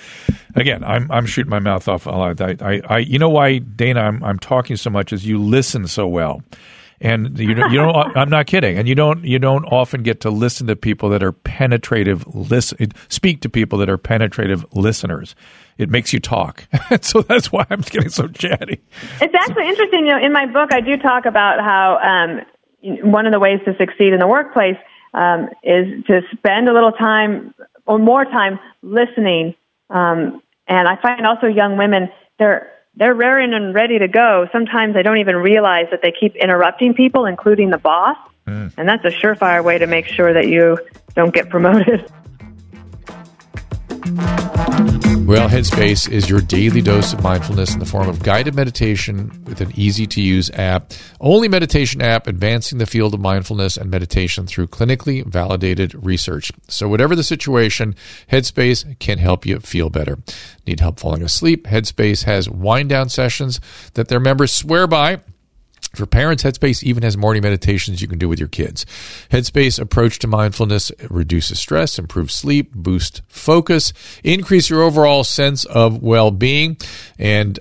again, 0.55 0.85
I'm 0.85 1.11
I'm 1.11 1.27
shooting 1.27 1.51
my 1.51 1.59
mouth 1.59 1.89
off 1.89 2.07
a 2.07 2.11
lot. 2.11 2.41
I, 2.41 2.57
I, 2.61 2.81
I 2.89 2.99
you 2.99 3.19
know 3.19 3.31
why 3.31 3.59
Dana 3.59 4.01
I'm 4.01 4.23
I'm 4.23 4.39
talking 4.39 4.77
so 4.77 4.91
much 4.91 5.13
is 5.13 5.27
you 5.27 5.39
listen 5.39 5.87
so 5.87 6.07
well 6.07 6.43
and 7.01 7.39
you 7.39 7.55
know 7.55 7.67
you 7.67 7.79
don't 7.79 7.95
i'm 8.17 8.29
not 8.29 8.47
kidding 8.47 8.77
and 8.77 8.89
you 8.89 8.95
don't 8.95 9.25
you 9.25 9.39
don't 9.39 9.65
often 9.67 10.03
get 10.03 10.21
to 10.21 10.31
listen 10.31 10.67
to 10.67 10.77
people 10.77 11.09
that 11.09 11.23
are 11.23 11.33
penetrative 11.33 12.27
listen 12.35 12.91
speak 13.09 13.41
to 13.41 13.49
people 13.49 13.79
that 13.79 13.89
are 13.89 13.99
penetrative 13.99 14.65
listeners 14.75 15.35
it 15.79 15.89
makes 15.89 16.13
you 16.13 16.21
talk 16.21 16.67
so 17.01 17.23
that's 17.23 17.51
why 17.51 17.65
i'm 17.71 17.81
getting 17.81 18.09
so 18.09 18.29
chatty 18.29 18.81
it's 19.21 19.35
actually 19.35 19.69
interesting 19.69 20.07
you 20.07 20.13
know 20.13 20.23
in 20.23 20.33
my 20.33 20.47
book 20.47 20.73
i 20.73 20.81
do 20.81 20.97
talk 20.97 21.25
about 21.25 21.61
how 21.61 21.99
um, 21.99 23.11
one 23.11 23.27
of 23.27 23.33
the 23.33 23.41
ways 23.41 23.61
to 23.65 23.75
succeed 23.77 24.13
in 24.13 24.19
the 24.19 24.27
workplace 24.27 24.77
um, 25.15 25.49
is 25.63 26.05
to 26.07 26.21
spend 26.37 26.69
a 26.69 26.73
little 26.73 26.93
time 26.93 27.55
or 27.87 27.99
more 27.99 28.25
time 28.25 28.59
listening 28.83 29.55
um, 29.91 30.43
and 30.67 30.87
i 30.87 30.97
find 31.01 31.27
also 31.27 31.47
young 31.47 31.77
women 31.79 32.09
they're 32.39 32.73
they're 32.99 33.15
raring 33.15 33.55
and 33.55 33.75
ready 33.75 33.99
to 33.99 34.09
go. 34.09 34.49
Sometimes 34.51 34.95
they 34.95 35.03
don't 35.03 35.19
even 35.19 35.37
realize 35.37 35.87
that 35.93 36.01
they 36.03 36.13
keep 36.13 36.35
interrupting 36.35 36.95
people, 36.95 37.27
including 37.27 37.71
the 37.71 37.79
boss. 37.79 38.17
Mm. 38.47 38.73
And 38.77 38.89
that's 38.89 39.05
a 39.05 39.11
surefire 39.11 39.63
way 39.63 39.79
to 39.79 39.87
make 39.87 40.07
sure 40.07 40.33
that 40.33 40.49
you 40.49 40.79
don't 41.15 41.33
get 41.33 41.49
promoted. 41.49 42.11
Well, 45.29 45.49
Headspace 45.49 46.11
is 46.11 46.31
your 46.31 46.41
daily 46.41 46.81
dose 46.81 47.13
of 47.13 47.23
mindfulness 47.23 47.75
in 47.75 47.81
the 47.81 47.87
form 47.87 48.09
of 48.09 48.23
guided 48.23 48.55
meditation 48.55 49.45
with 49.45 49.61
an 49.61 49.73
easy 49.75 50.07
to 50.07 50.23
use 50.23 50.51
app. 50.53 50.93
Only 51.21 51.49
meditation 51.49 52.01
app 52.01 52.27
advancing 52.27 52.79
the 52.79 52.87
field 52.87 53.13
of 53.13 53.21
mindfulness 53.21 53.77
and 53.77 53.91
meditation 53.91 54.47
through 54.47 54.69
clinically 54.69 55.27
validated 55.27 55.95
research. 55.95 56.51
So, 56.69 56.89
whatever 56.89 57.15
the 57.15 57.23
situation, 57.23 57.95
Headspace 58.31 58.99
can 59.01 59.19
help 59.19 59.45
you 59.45 59.61
feel 59.61 59.91
better. 59.91 60.19
Need 60.67 60.81
help 60.81 60.99
falling 60.99 61.23
asleep? 61.23 61.67
Headspace 61.67 62.25
has 62.25 62.49
wind 62.49 62.89
down 62.89 63.09
sessions 63.09 63.61
that 63.95 64.09
their 64.09 64.21
members 64.21 64.53
swear 64.53 64.87
by 64.87 65.21
for 65.95 66.07
parents, 66.07 66.43
Headspace 66.43 66.83
even 66.83 67.03
has 67.03 67.17
morning 67.17 67.43
meditations 67.43 68.03
you 68.03 68.09
can 68.09 68.19
do 68.19 68.29
with 68.29 68.39
your 68.39 68.49
kids. 68.49 68.85
Headspace 69.31 69.79
approach 69.79 70.19
to 70.21 70.27
mindfulness 70.27 70.93
reduces 71.11 71.59
stress, 71.59 71.99
improves 71.99 72.35
sleep, 72.35 72.73
boosts 72.75 73.23
focus, 73.29 73.93
increase 74.23 74.71
your 74.71 74.83
overall 74.83 75.25
sense 75.25 75.65
of 75.65 76.03
well-being, 76.03 76.77
and 77.19 77.59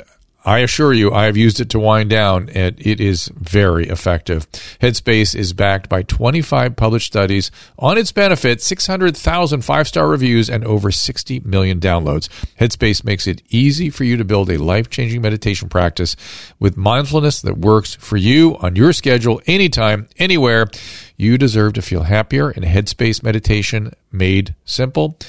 I 0.47 0.59
assure 0.59 0.93
you, 0.93 1.11
I 1.11 1.25
have 1.25 1.35
used 1.35 1.59
it 1.59 1.69
to 1.71 1.79
wind 1.79 2.09
down, 2.09 2.47
and 2.51 2.73
it 2.79 3.01
is 3.01 3.29
very 3.35 3.89
effective. 3.89 4.49
Headspace 4.79 5.35
is 5.35 5.51
backed 5.51 5.89
by 5.89 6.03
25 6.03 6.77
published 6.77 7.07
studies 7.07 7.51
on 7.77 7.97
its 7.97 8.13
benefits, 8.13 8.65
600,000 8.65 9.59
five 9.59 9.89
star 9.89 10.07
reviews, 10.07 10.49
and 10.49 10.63
over 10.63 10.89
60 10.89 11.41
million 11.41 11.81
downloads. 11.81 12.29
Headspace 12.61 13.03
makes 13.03 13.27
it 13.27 13.41
easy 13.49 13.89
for 13.89 14.05
you 14.05 14.15
to 14.15 14.23
build 14.23 14.49
a 14.49 14.57
life 14.57 14.89
changing 14.89 15.21
meditation 15.21 15.67
practice 15.67 16.15
with 16.59 16.77
mindfulness 16.77 17.41
that 17.41 17.57
works 17.57 17.95
for 17.95 18.15
you 18.15 18.55
on 18.59 18.77
your 18.77 18.93
schedule, 18.93 19.41
anytime, 19.47 20.07
anywhere. 20.17 20.67
You 21.17 21.37
deserve 21.37 21.73
to 21.73 21.81
feel 21.81 22.03
happier, 22.03 22.51
and 22.51 22.63
Headspace 22.63 23.21
meditation 23.21 23.91
made 24.13 24.55
simple. 24.63 25.19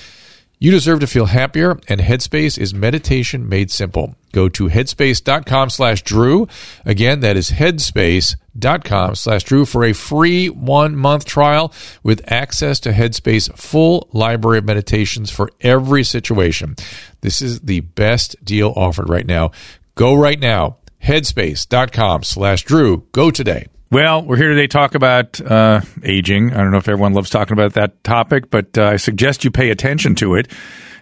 You 0.61 0.73
deserve 0.73 0.99
to 1.01 1.07
feel 1.07 1.27
happier, 1.27 1.79
and 1.89 2.01
Headspace 2.01 2.59
is 2.59 2.75
meditation 2.75 3.49
made 3.49 3.71
simple. 3.71 4.17
Go 4.33 4.49
to 4.49 4.69
headspace.com 4.69 5.71
slash 5.71 6.03
Drew. 6.03 6.49
Again, 6.85 7.21
that 7.21 7.37
is 7.37 7.51
headspace.com 7.51 9.15
slash 9.15 9.45
Drew 9.45 9.65
for 9.65 9.85
a 9.85 9.93
free 9.93 10.49
one 10.49 10.97
month 10.97 11.27
trial 11.27 11.73
with 12.03 12.31
access 12.31 12.81
to 12.81 12.93
Headspace 12.93 13.57
full 13.57 14.09
library 14.13 14.59
of 14.59 14.65
meditations 14.65 15.31
for 15.31 15.51
every 15.61 16.03
situation. 16.03 16.75
This 17.21 17.41
is 17.41 17.61
the 17.61 17.81
best 17.81 18.45
deal 18.45 18.73
offered 18.75 19.09
right 19.09 19.27
now. 19.27 19.53
Go 19.95 20.15
right 20.15 20.41
now. 20.41 20.79
Headspace.com 21.05 22.25
slash 22.25 22.65
Drew. 22.65 23.07
Go 23.13 23.31
today. 23.31 23.69
Well, 23.91 24.23
we're 24.23 24.37
here 24.37 24.51
today 24.51 24.67
to 24.67 24.69
talk 24.69 24.95
about 24.95 25.41
uh, 25.41 25.81
aging. 26.03 26.53
I 26.53 26.59
don't 26.59 26.73
know 26.73 26.77
if 26.77 26.89
everyone 26.89 27.15
loves 27.15 27.31
talking 27.31 27.55
about 27.55 27.73
that 27.73 28.05
topic, 28.05 28.51
but 28.51 28.77
uh, 28.77 28.85
I 28.85 28.97
suggest 28.97 29.45
you 29.45 29.51
pay 29.51 29.71
attention 29.71 30.15
to 30.17 30.35
it. 30.35 30.53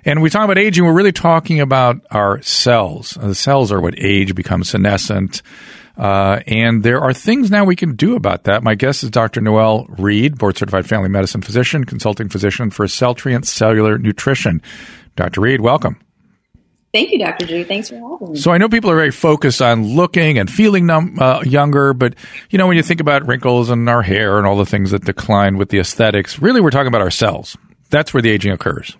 And 0.04 0.22
we 0.22 0.30
talk 0.30 0.44
about 0.44 0.56
aging, 0.56 0.84
we're 0.84 0.92
really 0.92 1.10
talking 1.10 1.60
about 1.60 2.06
our 2.12 2.40
cells. 2.42 3.18
The 3.20 3.34
cells 3.34 3.72
are 3.72 3.80
what 3.80 3.98
age 3.98 4.36
becomes 4.36 4.70
senescent. 4.70 5.42
Uh, 5.96 6.42
and 6.46 6.84
there 6.84 7.00
are 7.00 7.12
things 7.12 7.50
now 7.50 7.64
we 7.64 7.74
can 7.74 7.96
do 7.96 8.14
about 8.14 8.44
that. 8.44 8.62
My 8.62 8.76
guest 8.76 9.02
is 9.02 9.10
Dr. 9.10 9.40
Noel 9.40 9.86
Reed, 9.88 10.38
board 10.38 10.56
certified 10.56 10.86
family 10.86 11.08
medicine 11.08 11.42
physician, 11.42 11.82
consulting 11.82 12.28
physician 12.28 12.70
for 12.70 12.86
Celltrient 12.86 13.46
Cellular 13.46 13.98
Nutrition. 13.98 14.62
Dr. 15.16 15.40
Reed, 15.40 15.60
welcome. 15.60 15.98
Thank 16.92 17.10
you, 17.10 17.18
Dr. 17.18 17.46
Drew. 17.46 17.64
Thanks 17.64 17.90
for 17.90 17.96
having 17.96 18.32
me. 18.32 18.38
So 18.38 18.52
I 18.52 18.58
know 18.58 18.68
people 18.68 18.90
are 18.90 18.96
very 18.96 19.10
focused 19.10 19.60
on 19.60 19.84
looking 19.84 20.38
and 20.38 20.50
feeling 20.50 20.86
num- 20.86 21.18
uh, 21.20 21.42
younger, 21.44 21.92
but 21.92 22.14
you 22.50 22.58
know 22.58 22.66
when 22.66 22.76
you 22.76 22.82
think 22.82 23.00
about 23.00 23.26
wrinkles 23.26 23.70
and 23.70 23.88
our 23.88 24.02
hair 24.02 24.38
and 24.38 24.46
all 24.46 24.56
the 24.56 24.66
things 24.66 24.92
that 24.92 25.04
decline 25.04 25.58
with 25.58 25.68
the 25.68 25.78
aesthetics, 25.78 26.40
really 26.40 26.60
we're 26.60 26.70
talking 26.70 26.88
about 26.88 27.02
ourselves. 27.02 27.56
That's 27.90 28.14
where 28.14 28.22
the 28.22 28.30
aging 28.30 28.52
occurs. 28.52 28.96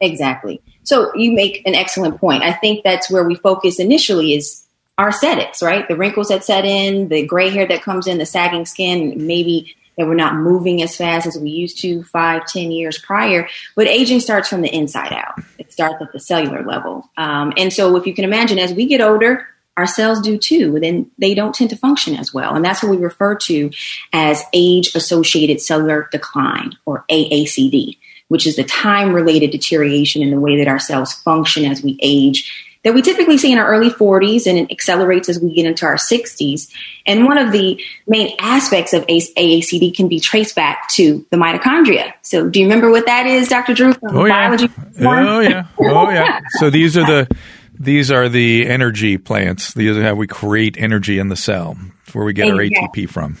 Exactly. 0.00 0.62
So 0.84 1.14
you 1.14 1.32
make 1.32 1.62
an 1.66 1.74
excellent 1.74 2.18
point. 2.18 2.42
I 2.42 2.52
think 2.52 2.82
that's 2.82 3.10
where 3.10 3.24
we 3.24 3.34
focus 3.34 3.78
initially 3.78 4.32
is 4.34 4.64
our 4.96 5.10
aesthetics, 5.10 5.62
right? 5.62 5.86
The 5.86 5.96
wrinkles 5.96 6.28
that 6.28 6.44
set 6.44 6.64
in, 6.64 7.08
the 7.08 7.26
gray 7.26 7.50
hair 7.50 7.66
that 7.66 7.82
comes 7.82 8.06
in, 8.06 8.18
the 8.18 8.26
sagging 8.26 8.64
skin, 8.64 9.26
maybe 9.26 9.74
that 9.98 10.06
we're 10.06 10.14
not 10.14 10.36
moving 10.36 10.80
as 10.80 10.96
fast 10.96 11.26
as 11.26 11.36
we 11.36 11.50
used 11.50 11.80
to 11.82 12.04
five, 12.04 12.46
ten 12.46 12.70
years 12.70 12.96
prior. 12.96 13.48
But 13.74 13.88
aging 13.88 14.20
starts 14.20 14.48
from 14.48 14.62
the 14.62 14.74
inside 14.74 15.12
out. 15.12 15.42
It 15.58 15.72
starts 15.72 16.00
at 16.00 16.12
the 16.12 16.20
cellular 16.20 16.64
level. 16.64 17.10
Um, 17.16 17.52
and 17.56 17.72
so 17.72 17.96
if 17.96 18.06
you 18.06 18.14
can 18.14 18.24
imagine, 18.24 18.58
as 18.58 18.72
we 18.72 18.86
get 18.86 19.00
older, 19.00 19.46
our 19.76 19.86
cells 19.86 20.20
do 20.20 20.38
too, 20.38 20.78
then 20.80 21.10
they 21.18 21.34
don't 21.34 21.54
tend 21.54 21.70
to 21.70 21.76
function 21.76 22.16
as 22.16 22.34
well. 22.34 22.54
And 22.54 22.64
that's 22.64 22.82
what 22.82 22.90
we 22.90 22.96
refer 22.96 23.36
to 23.36 23.70
as 24.12 24.42
age 24.52 24.94
associated 24.96 25.60
cellular 25.60 26.08
decline 26.10 26.76
or 26.84 27.04
AACD, 27.08 27.96
which 28.26 28.46
is 28.46 28.56
the 28.56 28.64
time 28.64 29.12
related 29.12 29.50
deterioration 29.50 30.20
in 30.20 30.30
the 30.30 30.40
way 30.40 30.56
that 30.58 30.68
our 30.68 30.80
cells 30.80 31.12
function 31.12 31.64
as 31.64 31.82
we 31.82 31.96
age 32.02 32.67
that 32.84 32.94
we 32.94 33.02
typically 33.02 33.38
see 33.38 33.52
in 33.52 33.58
our 33.58 33.68
early 33.68 33.90
40s 33.90 34.46
and 34.46 34.58
it 34.58 34.70
accelerates 34.70 35.28
as 35.28 35.40
we 35.40 35.54
get 35.54 35.66
into 35.66 35.84
our 35.86 35.96
60s. 35.96 36.72
And 37.06 37.24
one 37.24 37.38
of 37.38 37.52
the 37.52 37.82
main 38.06 38.34
aspects 38.38 38.92
of 38.92 39.06
AACD 39.06 39.94
can 39.94 40.08
be 40.08 40.20
traced 40.20 40.54
back 40.54 40.88
to 40.90 41.26
the 41.30 41.36
mitochondria. 41.36 42.12
So, 42.22 42.48
do 42.48 42.60
you 42.60 42.66
remember 42.66 42.90
what 42.90 43.06
that 43.06 43.26
is, 43.26 43.48
Dr. 43.48 43.74
Drew? 43.74 43.94
oh, 44.02 44.24
yeah. 44.24 44.56
Oh, 45.00 45.40
yeah. 45.40 45.66
Oh, 45.78 46.10
yeah. 46.10 46.40
So, 46.58 46.70
these 46.70 46.96
are 46.96 47.06
the. 47.06 47.36
These 47.80 48.10
are 48.10 48.28
the 48.28 48.66
energy 48.66 49.18
plants. 49.18 49.72
These 49.72 49.96
are 49.96 50.02
how 50.02 50.16
we 50.16 50.26
create 50.26 50.76
energy 50.76 51.20
in 51.20 51.28
the 51.28 51.36
cell, 51.36 51.76
where 52.12 52.24
we 52.24 52.32
get 52.32 52.48
exactly. 52.48 52.76
our 52.76 52.88
ATP 52.88 53.08
from. 53.08 53.38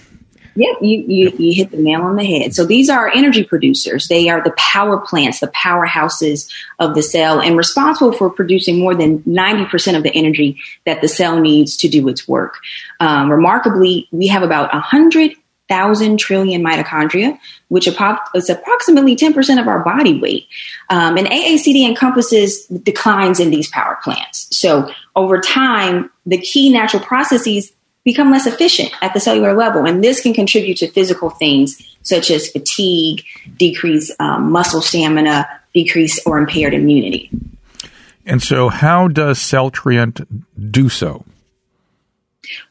Yep, 0.58 0.78
you, 0.80 1.04
you, 1.06 1.32
you 1.38 1.54
hit 1.54 1.70
the 1.70 1.76
nail 1.76 2.02
on 2.02 2.16
the 2.16 2.24
head. 2.24 2.52
So 2.52 2.66
these 2.66 2.90
are 2.90 3.08
energy 3.14 3.44
producers. 3.44 4.08
They 4.08 4.28
are 4.28 4.42
the 4.42 4.50
power 4.58 4.98
plants, 4.98 5.38
the 5.38 5.46
powerhouses 5.48 6.50
of 6.80 6.96
the 6.96 7.02
cell, 7.02 7.40
and 7.40 7.56
responsible 7.56 8.10
for 8.10 8.28
producing 8.28 8.80
more 8.80 8.92
than 8.92 9.20
90% 9.20 9.96
of 9.96 10.02
the 10.02 10.10
energy 10.10 10.58
that 10.84 11.00
the 11.00 11.06
cell 11.06 11.38
needs 11.38 11.76
to 11.76 11.88
do 11.88 12.08
its 12.08 12.26
work. 12.26 12.56
Um, 12.98 13.30
remarkably, 13.30 14.08
we 14.10 14.26
have 14.26 14.42
about 14.42 14.72
100,000 14.72 16.18
trillion 16.18 16.64
mitochondria, 16.64 17.38
which 17.68 17.86
is 17.86 18.50
approximately 18.50 19.14
10% 19.14 19.60
of 19.60 19.68
our 19.68 19.84
body 19.84 20.18
weight. 20.18 20.48
Um, 20.90 21.16
and 21.16 21.28
AACD 21.28 21.86
encompasses 21.86 22.66
declines 22.66 23.38
in 23.38 23.50
these 23.50 23.68
power 23.68 23.96
plants. 24.02 24.48
So 24.50 24.90
over 25.14 25.40
time, 25.40 26.10
the 26.26 26.38
key 26.38 26.72
natural 26.72 27.04
processes 27.04 27.70
become 28.08 28.30
less 28.30 28.46
efficient 28.46 28.90
at 29.02 29.12
the 29.12 29.20
cellular 29.20 29.54
level. 29.54 29.86
And 29.86 30.02
this 30.02 30.22
can 30.22 30.32
contribute 30.32 30.78
to 30.78 30.88
physical 30.88 31.28
things 31.28 31.96
such 32.02 32.30
as 32.30 32.48
fatigue, 32.48 33.22
decrease 33.58 34.10
um, 34.18 34.50
muscle 34.50 34.80
stamina, 34.80 35.46
decrease 35.74 36.18
or 36.24 36.38
impaired 36.38 36.72
immunity. 36.72 37.30
And 38.24 38.42
so, 38.42 38.68
how 38.68 39.08
does 39.08 39.38
Celltrient 39.38 40.26
do 40.70 40.88
so? 40.88 41.24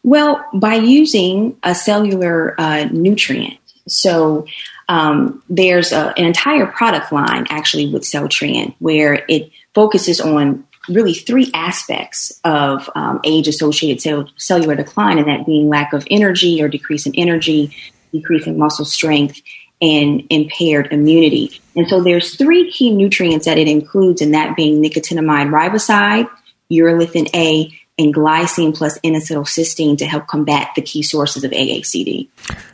Well, 0.03 0.43
by 0.53 0.75
using 0.75 1.57
a 1.63 1.75
cellular 1.75 2.59
uh, 2.59 2.85
nutrient. 2.91 3.59
So, 3.87 4.47
um, 4.89 5.43
there's 5.49 5.91
a, 5.91 6.13
an 6.17 6.25
entire 6.25 6.65
product 6.65 7.11
line 7.11 7.45
actually 7.49 7.91
with 7.91 8.03
Celltrient 8.03 8.75
where 8.79 9.25
it 9.27 9.51
focuses 9.73 10.19
on 10.19 10.66
really 10.89 11.13
three 11.13 11.51
aspects 11.53 12.39
of 12.43 12.89
um, 12.95 13.19
age 13.23 13.47
associated 13.47 14.01
cell- 14.01 14.29
cellular 14.37 14.75
decline, 14.75 15.17
and 15.17 15.27
that 15.27 15.45
being 15.45 15.69
lack 15.69 15.93
of 15.93 16.07
energy 16.09 16.61
or 16.61 16.67
decrease 16.67 17.05
in 17.05 17.13
energy, 17.15 17.75
decrease 18.11 18.47
in 18.47 18.57
muscle 18.57 18.85
strength, 18.85 19.41
and 19.81 20.23
impaired 20.29 20.87
immunity. 20.91 21.61
And 21.75 21.87
so 21.87 22.01
there's 22.01 22.35
three 22.35 22.71
key 22.71 22.91
nutrients 22.91 23.45
that 23.45 23.57
it 23.57 23.67
includes, 23.67 24.21
and 24.21 24.33
that 24.33 24.55
being 24.55 24.81
nicotinamide 24.81 25.49
riboside, 25.49 26.27
urolithin 26.71 27.29
A, 27.35 27.76
and 27.97 28.13
glycine 28.13 28.75
plus 28.75 28.99
N-acetylcysteine 29.03 29.97
to 29.97 30.05
help 30.05 30.27
combat 30.27 30.69
the 30.75 30.81
key 30.81 31.01
sources 31.01 31.43
of 31.43 31.51
AACD. 31.51 32.27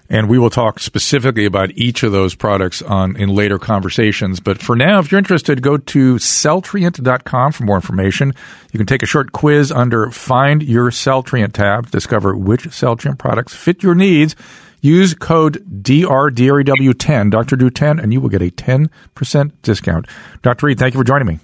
And 0.09 0.30
we 0.30 0.38
will 0.38 0.49
talk 0.49 0.80
specifically 0.80 1.45
about 1.45 1.71
each 1.71 2.03
of 2.03 2.11
those 2.11 2.36
products 2.36 2.82
on 2.82 3.15
in 3.15 3.30
later 3.30 3.57
conversations. 3.57 4.39
But 4.39 4.61
for 4.61 4.76
now, 4.76 4.99
if 4.99 5.11
you're 5.11 5.19
interested, 5.19 5.61
go 5.61 5.78
to 5.78 6.15
celltrient.com 6.15 7.51
for 7.53 7.63
more 7.63 7.78
information. 7.78 8.34
You 8.71 8.78
can 8.78 8.86
take 8.86 9.01
a 9.01 9.07
short 9.07 9.32
quiz 9.32 9.71
under 9.71 10.11
Find 10.11 10.61
Your 10.61 10.91
Celltrient 10.91 11.53
tab 11.53 11.86
to 11.86 11.91
discover 11.91 12.36
which 12.36 12.63
Celltrient 12.63 13.17
products 13.17 13.55
fit 13.55 13.82
your 13.82 13.95
needs. 13.95 14.36
Use 14.82 15.13
code 15.13 15.63
DRDREW10, 15.84 17.32
Dr. 17.32 17.55
Drew 17.55 17.69
10, 17.69 17.99
and 17.99 18.11
you 18.11 18.19
will 18.19 18.28
get 18.30 18.41
a 18.41 18.51
10% 18.51 19.51
discount. 19.61 20.07
Dr. 20.41 20.65
Reed, 20.65 20.78
thank 20.78 20.93
you 20.93 20.99
for 20.99 21.05
joining 21.05 21.28
me. 21.28 21.39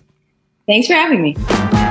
Thanks 0.68 0.88
for 0.88 0.94
having 0.94 1.22
me. 1.22 1.89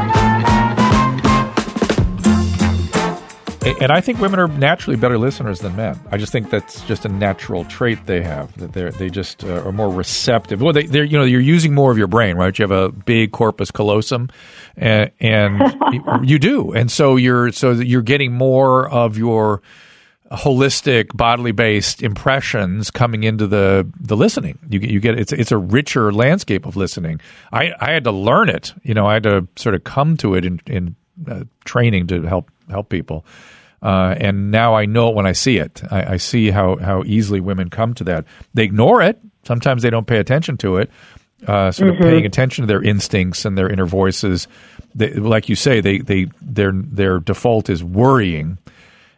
And 3.80 3.90
I 3.90 4.00
think 4.00 4.20
women 4.20 4.40
are 4.40 4.48
naturally 4.48 4.96
better 4.96 5.18
listeners 5.18 5.60
than 5.60 5.76
men. 5.76 5.98
I 6.10 6.16
just 6.16 6.32
think 6.32 6.50
that's 6.50 6.80
just 6.82 7.04
a 7.04 7.08
natural 7.08 7.64
trait 7.64 8.06
they 8.06 8.22
have 8.22 8.56
that 8.58 8.72
they 8.72 8.90
they 8.90 9.10
just 9.10 9.44
uh, 9.44 9.62
are 9.64 9.72
more 9.72 9.90
receptive. 9.90 10.60
Well, 10.60 10.72
they 10.72 10.86
are 10.98 11.04
you 11.04 11.18
know 11.18 11.24
you're 11.24 11.40
using 11.40 11.74
more 11.74 11.90
of 11.90 11.98
your 11.98 12.06
brain, 12.06 12.36
right? 12.36 12.56
You 12.58 12.62
have 12.64 12.70
a 12.70 12.90
big 12.90 13.32
corpus 13.32 13.70
callosum, 13.70 14.28
and, 14.76 15.10
and 15.20 16.28
you 16.28 16.38
do, 16.38 16.72
and 16.72 16.90
so 16.90 17.16
you're 17.16 17.52
so 17.52 17.72
you're 17.72 18.02
getting 18.02 18.32
more 18.32 18.88
of 18.88 19.18
your 19.18 19.62
holistic 20.30 21.16
bodily 21.16 21.52
based 21.52 22.02
impressions 22.02 22.90
coming 22.90 23.24
into 23.24 23.46
the 23.46 23.90
the 23.98 24.14
listening 24.14 24.58
you 24.68 24.78
get 24.78 24.90
you 24.90 25.00
get 25.00 25.18
it's 25.18 25.32
it's 25.32 25.50
a 25.50 25.56
richer 25.56 26.12
landscape 26.12 26.66
of 26.66 26.76
listening 26.76 27.18
i 27.50 27.72
i 27.80 27.92
had 27.92 28.04
to 28.04 28.12
learn 28.12 28.50
it 28.50 28.74
you 28.82 28.92
know 28.92 29.06
i 29.06 29.14
had 29.14 29.22
to 29.22 29.48
sort 29.56 29.74
of 29.74 29.84
come 29.84 30.18
to 30.18 30.34
it 30.34 30.44
in 30.44 30.60
in 30.66 30.94
uh, 31.30 31.44
training 31.64 32.06
to 32.06 32.22
help 32.24 32.50
help 32.68 32.90
people 32.90 33.24
uh, 33.82 34.14
and 34.18 34.50
now 34.50 34.74
I 34.74 34.86
know 34.86 35.10
it 35.10 35.14
when 35.14 35.26
I 35.26 35.32
see 35.32 35.58
it. 35.58 35.82
I, 35.90 36.14
I, 36.14 36.16
see 36.16 36.50
how, 36.50 36.76
how 36.76 37.04
easily 37.04 37.40
women 37.40 37.70
come 37.70 37.94
to 37.94 38.04
that. 38.04 38.24
They 38.54 38.64
ignore 38.64 39.02
it. 39.02 39.20
Sometimes 39.44 39.82
they 39.82 39.90
don't 39.90 40.06
pay 40.06 40.18
attention 40.18 40.56
to 40.58 40.78
it. 40.78 40.90
Uh, 41.46 41.70
sort 41.70 41.92
mm-hmm. 41.92 42.02
of 42.02 42.08
paying 42.08 42.26
attention 42.26 42.62
to 42.62 42.66
their 42.66 42.82
instincts 42.82 43.44
and 43.44 43.56
their 43.56 43.68
inner 43.68 43.86
voices. 43.86 44.48
They, 44.96 45.14
like 45.14 45.48
you 45.48 45.54
say, 45.54 45.80
they, 45.80 45.98
they 45.98 46.26
their 46.42 46.72
their 46.72 47.20
default 47.20 47.70
is 47.70 47.84
worrying, 47.84 48.58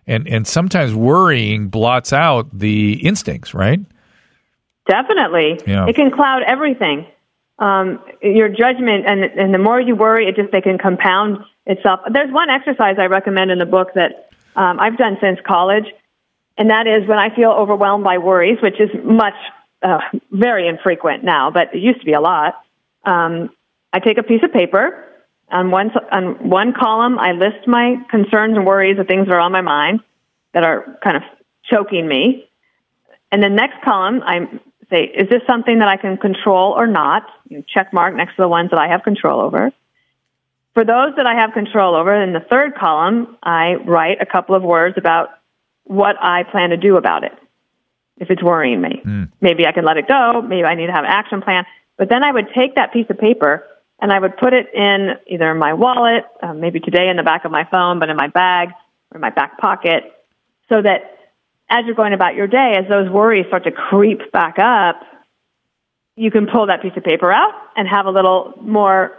and 0.07 0.29
and 0.29 0.47
sometimes 0.47 0.93
worrying 0.95 1.69
blots 1.69 2.13
out 2.13 2.47
the 2.53 3.07
instincts. 3.07 3.55
Right? 3.55 3.81
Definitely. 4.87 5.61
Yeah. 5.67 5.87
It 5.87 5.97
can 5.97 6.11
cloud 6.11 6.43
everything. 6.47 7.07
Um, 7.59 8.05
your 8.21 8.51
judgment, 8.51 9.07
and 9.07 9.25
and 9.25 9.55
the 9.55 9.59
more 9.59 9.81
you 9.81 9.97
worry, 9.97 10.27
it 10.27 10.37
just 10.37 10.53
they 10.53 10.61
can 10.61 10.77
compound 10.77 11.39
itself. 11.65 12.01
There's 12.13 12.31
one 12.31 12.51
exercise 12.51 12.97
I 12.99 13.07
recommend 13.07 13.51
in 13.51 13.59
the 13.59 13.67
book 13.67 13.95
that 13.95 14.30
um, 14.61 14.79
I've 14.79 14.99
done 14.99 15.17
since 15.23 15.39
college, 15.47 15.87
and 16.59 16.69
that 16.69 16.87
is 16.87 17.09
when 17.09 17.19
I 17.19 17.35
feel 17.35 17.51
overwhelmed 17.51 18.05
by 18.05 18.19
worries, 18.19 18.59
which 18.63 18.79
is 18.79 18.91
much, 19.03 19.33
uh, 19.83 20.01
very 20.31 20.69
infrequent 20.69 21.25
now, 21.25 21.51
but 21.51 21.75
it 21.75 21.79
used 21.79 22.01
to 22.01 22.05
be 22.05 22.13
a 22.13 22.21
lot. 22.21 22.61
Um, 23.05 23.49
I 23.91 24.01
take 24.01 24.19
a 24.19 24.23
piece 24.23 24.43
of 24.45 24.53
paper. 24.53 25.07
On 25.51 25.71
one, 25.71 25.91
on 26.13 26.49
one 26.49 26.75
column, 26.79 27.19
I 27.19 27.33
list 27.33 27.67
my 27.67 27.97
concerns 28.11 28.55
and 28.57 28.67
worries, 28.67 28.99
the 28.99 29.05
things 29.05 29.27
that 29.29 29.35
are 29.35 29.41
on 29.41 29.51
my 29.51 29.63
mind 29.63 30.01
that 30.53 30.63
are 30.63 30.99
kind 31.03 31.17
of 31.17 31.23
choking 31.65 32.07
me. 32.07 32.47
And 33.33 33.43
the 33.43 33.49
next 33.49 33.83
column, 33.83 34.21
I 34.23 34.41
say, 34.91 35.05
is 35.05 35.29
this 35.31 35.41
something 35.49 35.79
that 35.79 35.89
I 35.89 35.97
can 35.97 36.19
control 36.19 36.75
or 36.77 36.87
not? 36.87 37.23
You 37.49 37.65
check 37.67 37.95
mark 37.95 38.15
next 38.15 38.37
to 38.37 38.43
the 38.43 38.49
ones 38.49 38.71
that 38.71 38.79
I 38.79 38.89
have 38.89 39.05
control 39.05 39.41
over. 39.41 39.73
For 40.75 40.85
those 40.85 41.17
that 41.17 41.27
I 41.27 41.35
have 41.35 41.53
control 41.53 41.97
over, 41.97 42.15
in 42.15 42.33
the 42.33 42.41
third 42.41 42.75
column, 42.77 43.37
I 43.43 43.75
write 43.75 44.21
a 44.21 44.27
couple 44.27 44.55
of 44.55 44.63
words 44.63 44.97
about 44.97 45.31
what 45.85 46.17
I 46.21 46.45
plan 46.45 46.71
to 46.71 46.77
do 46.77 46.97
about 46.97 47.25
it 47.25 47.33
if 48.19 48.31
it's 48.31 48.43
worrying 48.43 48.81
me. 48.81 49.03
Mm. 49.05 49.33
Maybe 49.41 49.67
I 49.67 49.73
can 49.73 49.85
let 49.85 49.97
it 49.97 50.07
go. 50.07 50.43
Maybe 50.43 50.65
I 50.65 50.75
need 50.75 50.87
to 50.87 50.93
have 50.93 51.05
an 51.05 51.11
action 51.11 51.43
plan. 51.43 51.65
But 51.97 52.09
then 52.09 52.23
I 52.23 52.31
would 52.31 52.49
take 52.55 52.77
that 52.77 52.93
piece 52.93 53.07
of 53.11 53.19
paper 53.19 53.65
and 53.99 54.13
I 54.13 54.19
would 54.19 54.37
put 54.37 54.53
it 54.53 54.73
in 54.73 55.17
either 55.27 55.55
my 55.55 55.75
wallet, 55.75 56.25
uh, 56.43 56.55
maybe 56.55 56.81
today 56.81 57.09
in 57.09 57.17
the 57.17 57.23
back 57.23 57.45
of 57.45 57.51
my 57.51 57.65
phone, 57.65 57.99
but 57.99 58.09
in 58.09 58.17
my 58.17 58.29
bag 58.29 58.71
or 59.13 59.19
my 59.19 59.31
back 59.31 59.59
pocket, 59.59 60.05
so 60.69 60.81
that 60.81 61.19
as 61.69 61.85
you're 61.87 61.95
going 61.95 62.13
about 62.13 62.35
your 62.35 62.47
day, 62.47 62.75
as 62.79 62.89
those 62.89 63.11
worries 63.11 63.47
start 63.49 63.65
to 63.65 63.73
creep 63.73 64.33
back 64.33 64.59
up, 64.59 65.03
you 66.17 66.31
can 66.31 66.47
pull 66.47 66.67
that 66.67 66.83
piece 66.83 66.93
of 66.97 67.05
paper 67.05 67.33
out 67.33 67.53
and 67.77 67.89
have 67.89 68.07
a 68.07 68.11
little 68.11 68.55
more 68.61 69.13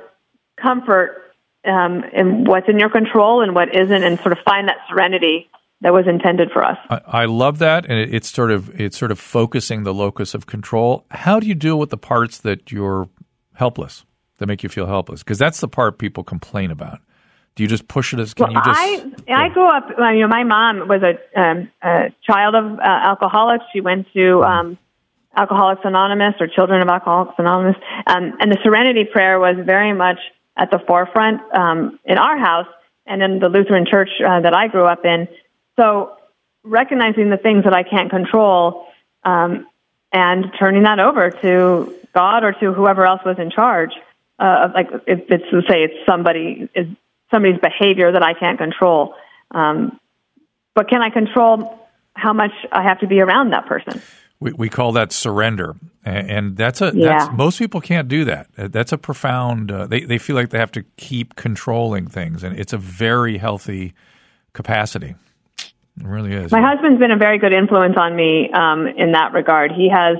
comfort 0.61 1.30
um, 1.65 2.03
and 2.13 2.47
what's 2.47 2.67
in 2.67 2.79
your 2.79 2.89
control 2.89 3.41
and 3.41 3.53
what 3.53 3.75
isn't, 3.75 4.03
and 4.03 4.19
sort 4.19 4.31
of 4.31 4.39
find 4.45 4.67
that 4.67 4.77
serenity 4.89 5.49
that 5.81 5.93
was 5.93 6.05
intended 6.07 6.51
for 6.51 6.63
us. 6.63 6.77
I, 6.89 7.01
I 7.07 7.25
love 7.25 7.59
that, 7.59 7.85
and 7.85 7.99
it, 7.99 8.13
it's 8.13 8.29
sort 8.29 8.51
of 8.51 8.79
it's 8.79 8.97
sort 8.97 9.11
of 9.11 9.19
focusing 9.19 9.83
the 9.83 9.93
locus 9.93 10.33
of 10.33 10.45
control. 10.45 11.05
How 11.11 11.39
do 11.39 11.47
you 11.47 11.55
deal 11.55 11.77
with 11.79 11.89
the 11.89 11.97
parts 11.97 12.37
that 12.39 12.71
you're 12.71 13.09
helpless? 13.55 14.05
that 14.41 14.47
make 14.47 14.63
you 14.63 14.69
feel 14.69 14.87
helpless? 14.87 15.23
Because 15.23 15.37
that's 15.37 15.61
the 15.61 15.67
part 15.67 15.99
people 15.99 16.23
complain 16.23 16.71
about. 16.71 16.99
Do 17.55 17.63
you 17.63 17.69
just 17.69 17.87
push 17.87 18.11
it 18.11 18.19
as? 18.19 18.33
Can 18.33 18.47
well, 18.47 18.53
you 18.53 18.61
just? 18.65 18.79
I 19.29 19.45
I 19.45 19.49
grew 19.49 19.67
up. 19.67 19.89
You 19.97 20.21
know, 20.21 20.27
my 20.27 20.43
mom 20.43 20.87
was 20.87 21.01
a, 21.03 21.39
um, 21.39 21.71
a 21.83 22.09
child 22.27 22.55
of 22.55 22.79
uh, 22.79 22.81
alcoholics. 22.83 23.65
She 23.71 23.81
went 23.81 24.07
to 24.13 24.43
um, 24.43 24.77
Alcoholics 25.35 25.81
Anonymous 25.83 26.35
or 26.39 26.47
Children 26.47 26.81
of 26.81 26.87
Alcoholics 26.87 27.35
Anonymous, 27.37 27.75
um, 28.07 28.33
and 28.39 28.51
the 28.51 28.57
Serenity 28.63 29.03
Prayer 29.05 29.39
was 29.39 29.57
very 29.63 29.93
much 29.93 30.17
at 30.57 30.71
the 30.71 30.79
forefront 30.79 31.41
um, 31.53 31.99
in 32.05 32.17
our 32.17 32.37
house 32.37 32.67
and 33.05 33.21
in 33.21 33.39
the 33.39 33.49
Lutheran 33.49 33.85
Church 33.85 34.09
uh, 34.25 34.41
that 34.41 34.53
I 34.53 34.67
grew 34.67 34.85
up 34.85 35.05
in. 35.05 35.27
So, 35.77 36.17
recognizing 36.63 37.29
the 37.29 37.37
things 37.37 37.63
that 37.63 37.73
I 37.73 37.81
can't 37.83 38.09
control 38.09 38.85
um, 39.23 39.67
and 40.11 40.45
turning 40.59 40.83
that 40.83 40.99
over 40.99 41.31
to 41.31 41.95
God 42.13 42.43
or 42.43 42.51
to 42.53 42.73
whoever 42.73 43.05
else 43.05 43.21
was 43.25 43.39
in 43.39 43.49
charge. 43.49 43.91
Uh, 44.37 44.69
like 44.73 44.87
if 45.07 45.19
it's 45.29 45.49
to 45.51 45.61
say 45.67 45.83
it's 45.83 46.05
somebody 46.05 46.67
is 46.75 46.87
somebody's 47.31 47.59
behavior 47.59 48.11
that 48.11 48.23
I 48.23 48.33
can't 48.33 48.57
control. 48.57 49.15
Um, 49.51 49.99
but 50.73 50.89
can 50.89 51.01
I 51.01 51.09
control 51.09 51.79
how 52.13 52.33
much 52.33 52.51
I 52.71 52.83
have 52.83 52.99
to 52.99 53.07
be 53.07 53.21
around 53.21 53.51
that 53.51 53.65
person? 53.65 54.01
We, 54.41 54.51
we 54.53 54.69
call 54.69 54.91
that 54.93 55.13
surrender, 55.13 55.75
and 56.03 56.57
that's 56.57 56.81
a 56.81 56.91
Yeah. 56.93 57.19
that's, 57.19 57.31
most 57.31 57.59
people 57.59 57.79
can't 57.79 58.07
do 58.07 58.25
that. 58.25 58.47
Uh, 58.57 58.67
That's 58.69 58.91
a 58.91 58.97
profound. 58.97 59.71
Uh, 59.71 59.85
they 59.85 60.01
they 60.01 60.17
feel 60.17 60.35
like 60.35 60.49
they 60.49 60.57
have 60.57 60.71
to 60.71 60.83
keep 60.97 61.35
controlling 61.35 62.07
things, 62.07 62.43
and 62.43 62.59
it's 62.59 62.73
a 62.73 62.77
very 62.79 63.37
healthy 63.37 63.93
capacity. 64.53 65.13
It 65.99 66.07
really 66.07 66.33
is. 66.33 66.51
My 66.51 66.61
husband's 66.61 66.99
been 66.99 67.11
a 67.11 67.17
very 67.17 67.37
good 67.37 67.53
influence 67.53 67.95
on 67.97 68.15
me 68.15 68.49
um, 68.51 68.87
in 68.87 69.11
that 69.11 69.33
regard. 69.33 69.71
He 69.71 69.89
has 69.89 70.17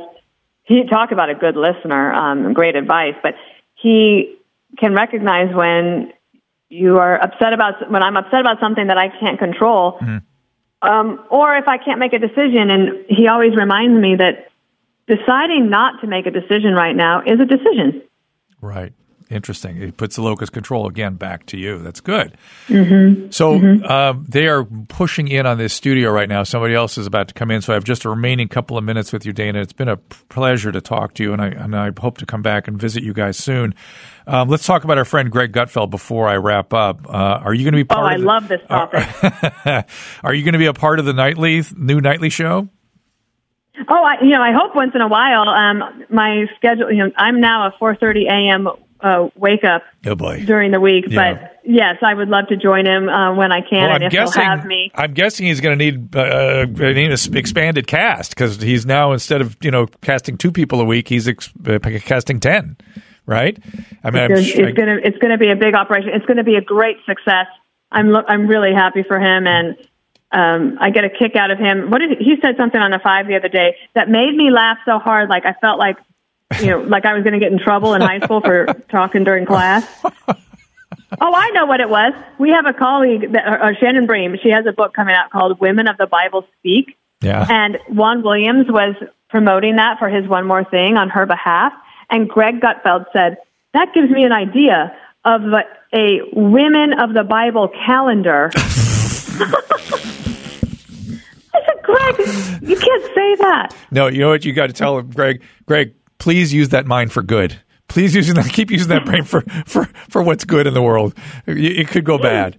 he 0.64 0.84
talk 0.88 1.12
about 1.12 1.30
a 1.32 1.36
good 1.36 1.56
listener, 1.56 2.14
um, 2.14 2.54
great 2.54 2.76
advice, 2.76 3.16
but 3.24 3.34
he 3.74 4.36
can 4.78 4.94
recognize 4.94 5.54
when 5.54 6.14
you 6.70 7.00
are 7.00 7.20
upset 7.20 7.54
about 7.54 7.90
when 7.92 8.04
I'm 8.04 8.16
upset 8.18 8.40
about 8.42 8.60
something 8.62 8.86
that 8.88 8.98
I 8.98 9.10
can't 9.20 9.40
control, 9.40 9.98
um, 10.82 11.24
or 11.30 11.56
if 11.56 11.68
I 11.68 11.78
can't 11.78 12.00
make 12.00 12.14
a 12.14 12.20
decision. 12.20 12.70
And 12.70 13.06
he 13.08 13.28
always 13.28 13.56
reminds 13.56 14.00
me 14.00 14.16
that 14.16 14.52
deciding 15.08 15.70
not 15.70 16.02
to 16.02 16.08
make 16.08 16.26
a 16.26 16.32
decision 16.32 16.74
right 16.74 16.96
now 16.96 17.22
is 17.26 17.40
a 17.40 17.46
decision. 17.46 18.04
Right. 18.62 18.94
Interesting. 19.32 19.82
It 19.82 19.96
puts 19.96 20.18
the 20.18 20.22
locus 20.22 20.50
control 20.50 20.88
again 20.88 21.16
back 21.16 21.46
to 21.48 21.58
you. 21.58 21.80
That's 21.80 22.02
good. 22.02 22.38
Mm-hmm. 22.68 23.32
So 23.32 23.56
um, 23.86 24.26
they 24.28 24.48
are 24.48 24.66
pushing 24.66 25.30
in 25.30 25.46
on 25.46 25.58
this 25.58 25.74
studio 25.74 26.12
right 26.12 26.28
now. 26.28 26.44
Somebody 26.44 26.76
else 26.76 26.98
is 26.98 27.08
about 27.08 27.30
to 27.30 27.34
come 27.34 27.50
in. 27.50 27.62
So 27.62 27.72
I 27.72 27.76
have 27.76 27.86
just 27.86 28.04
a 28.04 28.10
remaining 28.10 28.50
couple 28.50 28.78
of 28.78 28.84
minutes 28.84 29.14
with 29.14 29.26
you, 29.26 29.32
Dana. 29.32 29.62
It's 29.62 29.72
been 29.74 29.88
a 29.88 29.98
pleasure 29.98 30.72
to 30.72 30.82
talk 30.82 31.14
to 31.16 31.24
you, 31.24 31.32
and 31.32 31.42
I, 31.42 31.48
and 31.48 31.76
I 31.76 31.92
hope 31.98 32.18
to 32.18 32.26
come 32.26 32.42
back 32.42 32.68
and 32.68 32.78
visit 32.78 33.04
you 33.04 33.14
guys 33.14 33.38
soon. 33.38 33.74
Um, 34.28 34.50
let's 34.50 34.66
talk 34.66 34.84
about 34.84 34.98
our 34.98 35.06
friend 35.06 35.32
Greg 35.32 35.54
Gutfeld 35.54 35.90
before 35.90 36.28
I 36.28 36.36
wrap 36.36 36.74
up. 36.74 37.08
Uh, 37.10 37.40
are 37.44 37.54
you 37.54 37.64
going 37.64 37.74
to 37.74 37.84
be 37.84 37.90
Oh, 37.90 37.96
part 37.96 38.12
I 38.12 38.16
of 38.16 38.22
the, 38.22 38.28
love 38.28 38.48
this 38.48 38.62
topic. 38.68 39.88
Are 40.24 40.34
you 40.34 40.44
going 40.44 40.54
to 40.54 40.60
be 40.60 40.68
a 40.68 40.74
part 40.74 41.00
of 41.00 41.06
the 41.06 41.14
nightly 41.14 41.64
new 41.76 42.02
nightly 42.02 42.30
show? 42.30 42.70
Oh, 43.90 44.04
I, 44.04 44.24
you 44.24 44.32
know, 44.32 44.42
I 44.42 44.52
hope 44.54 44.76
once 44.76 44.92
in 44.94 45.02
a 45.02 45.08
while. 45.08 45.50
Um, 45.50 46.04
my 46.10 46.46
schedule, 46.58 46.92
you 46.92 47.06
know, 47.06 47.12
I'm 47.18 47.40
now 47.42 47.68
a 47.68 47.72
4:30 47.82 48.28
a.m. 48.30 48.68
Uh, 49.04 49.30
wake 49.36 49.64
up 49.64 49.82
Oh 50.06 50.16
boy. 50.16 50.44
during 50.46 50.72
the 50.72 50.80
week, 50.80 51.06
Yeah. 51.08 51.34
but 51.34 51.58
yes, 51.64 51.96
I 52.04 52.14
would 52.14 52.30
love 52.30 52.48
to 52.50 52.56
join 52.58 52.86
him 52.86 53.10
uh, 53.10 53.34
when 53.36 53.52
I 53.52 53.62
can, 53.62 53.82
Well, 53.82 53.96
and 53.96 54.04
I'm 54.04 54.08
if 54.08 54.12
he'll 54.12 54.26
guessing. 54.26 54.44
have 54.44 54.66
me. 54.66 54.92
I'm 54.94 55.14
guessing 55.14 55.48
he's 55.48 55.60
going 55.60 55.78
to 55.78 55.84
need 55.92 56.16
uh, 56.16 56.68
an 56.68 57.12
expanded 57.36 57.88
cast 57.88 58.32
because 58.32 58.62
he's 58.62 58.86
now 58.86 59.12
instead 59.14 59.42
of 59.42 59.58
you 59.62 59.72
know 59.72 59.88
casting 60.02 60.38
two 60.38 60.52
people 60.52 60.82
a 60.82 60.86
week, 60.86 61.08
he's 61.08 61.28
ex- 61.28 61.52
uh, 61.68 61.80
casting 62.06 62.40
ten, 62.40 62.78
right? 63.26 63.58
I 64.04 64.12
mean, 64.12 64.32
It's, 64.32 64.50
it's 64.56 64.78
gonna 64.78 64.98
it's 65.04 65.18
gonna 65.18 65.38
be 65.38 65.50
a 65.52 65.56
big 65.56 65.74
operation. 65.74 66.10
It's 66.14 66.26
gonna 66.26 66.44
be 66.44 66.56
a 66.56 66.62
great 66.62 66.98
success. 67.08 67.48
I'm 67.92 68.10
lo- 68.12 68.24
I'm 68.28 68.48
really 68.48 68.74
happy 68.74 69.04
for 69.04 69.20
him, 69.20 69.48
and 69.48 69.76
um, 70.32 70.78
I 70.80 70.92
get 70.92 71.04
a 71.06 71.10
kick 71.10 71.36
out 71.36 71.52
of 71.52 71.58
him. 71.58 71.90
What 71.90 72.00
did 72.00 72.18
he, 72.18 72.24
he 72.24 72.36
said 72.42 72.56
something 72.58 72.80
on 72.80 72.92
the 72.92 73.00
five 73.00 73.28
the 73.28 73.36
other 73.36 73.50
day 73.50 73.76
that 73.96 74.10
made 74.10 74.36
me 74.36 74.52
laugh 74.52 74.78
so 74.86 74.98
hard, 75.00 75.28
like 75.30 75.46
I 75.46 75.54
felt 75.60 75.78
like 75.80 75.98
you 76.60 76.68
know, 76.68 76.80
like 76.82 77.06
I 77.06 77.14
was 77.14 77.24
going 77.24 77.34
to 77.34 77.40
get 77.40 77.52
in 77.52 77.60
trouble 77.60 77.94
in 77.94 78.02
high 78.02 78.20
school 78.20 78.42
for 78.42 78.66
talking 78.90 79.24
during 79.24 79.46
class. 79.46 79.88
Oh, 81.20 81.34
I 81.36 81.50
know 81.50 81.66
what 81.66 81.80
it 81.80 81.90
was. 81.90 82.14
We 82.40 82.52
have 82.52 82.66
a 82.66 82.74
colleague, 82.74 83.34
that, 83.34 83.46
uh, 83.46 83.74
Shannon 83.80 84.08
Bream. 84.08 84.38
She 84.42 84.50
has 84.50 84.66
a 84.66 84.72
book 84.72 84.94
coming 84.94 85.14
out 85.14 85.30
called 85.30 85.60
"Women 85.60 85.88
of 85.88 85.98
the 85.98 86.08
Bible 86.08 86.46
Speak," 86.58 86.98
yeah. 87.22 87.46
and 87.50 87.78
Juan 87.90 88.24
Williams 88.24 88.68
was 88.70 88.96
promoting 89.32 89.78
that 89.78 89.98
for 89.98 90.10
his 90.10 90.28
One 90.28 90.46
More 90.46 90.64
Thing 90.64 90.98
on 90.98 91.10
her 91.10 91.26
behalf. 91.26 91.74
And 92.12 92.30
Greg 92.30 92.60
Gutfeld 92.60 93.06
said, 93.14 93.38
That 93.74 93.94
gives 93.94 94.12
me 94.12 94.24
an 94.24 94.34
idea 94.34 94.96
of 95.26 95.42
a, 95.42 95.64
a 95.98 96.20
Women 96.34 97.00
of 97.00 97.14
the 97.14 97.24
Bible 97.24 97.70
calendar. 97.86 98.52
I 101.54 101.60
said, 101.66 101.82
Greg, 101.84 102.20
you 102.62 102.76
can't 102.76 103.04
say 103.16 103.36
that. 103.36 103.76
No, 103.90 104.08
you 104.08 104.20
know 104.20 104.30
what 104.30 104.46
you 104.46 104.54
got 104.54 104.68
to 104.68 104.74
tell 104.74 104.98
him, 104.98 105.10
Greg. 105.10 105.42
Greg, 105.66 105.94
please 106.22 106.54
use 106.54 106.70
that 106.70 106.86
mind 106.86 107.12
for 107.12 107.24
good. 107.24 107.60
Please 107.88 108.14
using 108.16 108.36
that. 108.36 108.46
Keep 108.54 108.70
using 108.70 108.90
that 108.90 109.06
brain 109.06 109.24
for 109.24 109.42
for 109.66 109.86
for 110.10 110.22
what's 110.22 110.46
good 110.46 110.68
in 110.68 110.74
the 110.74 110.82
world. 110.82 111.18
It, 111.48 111.58
it 111.58 111.88
could 111.88 112.06
go 112.06 112.18
bad. 112.18 112.58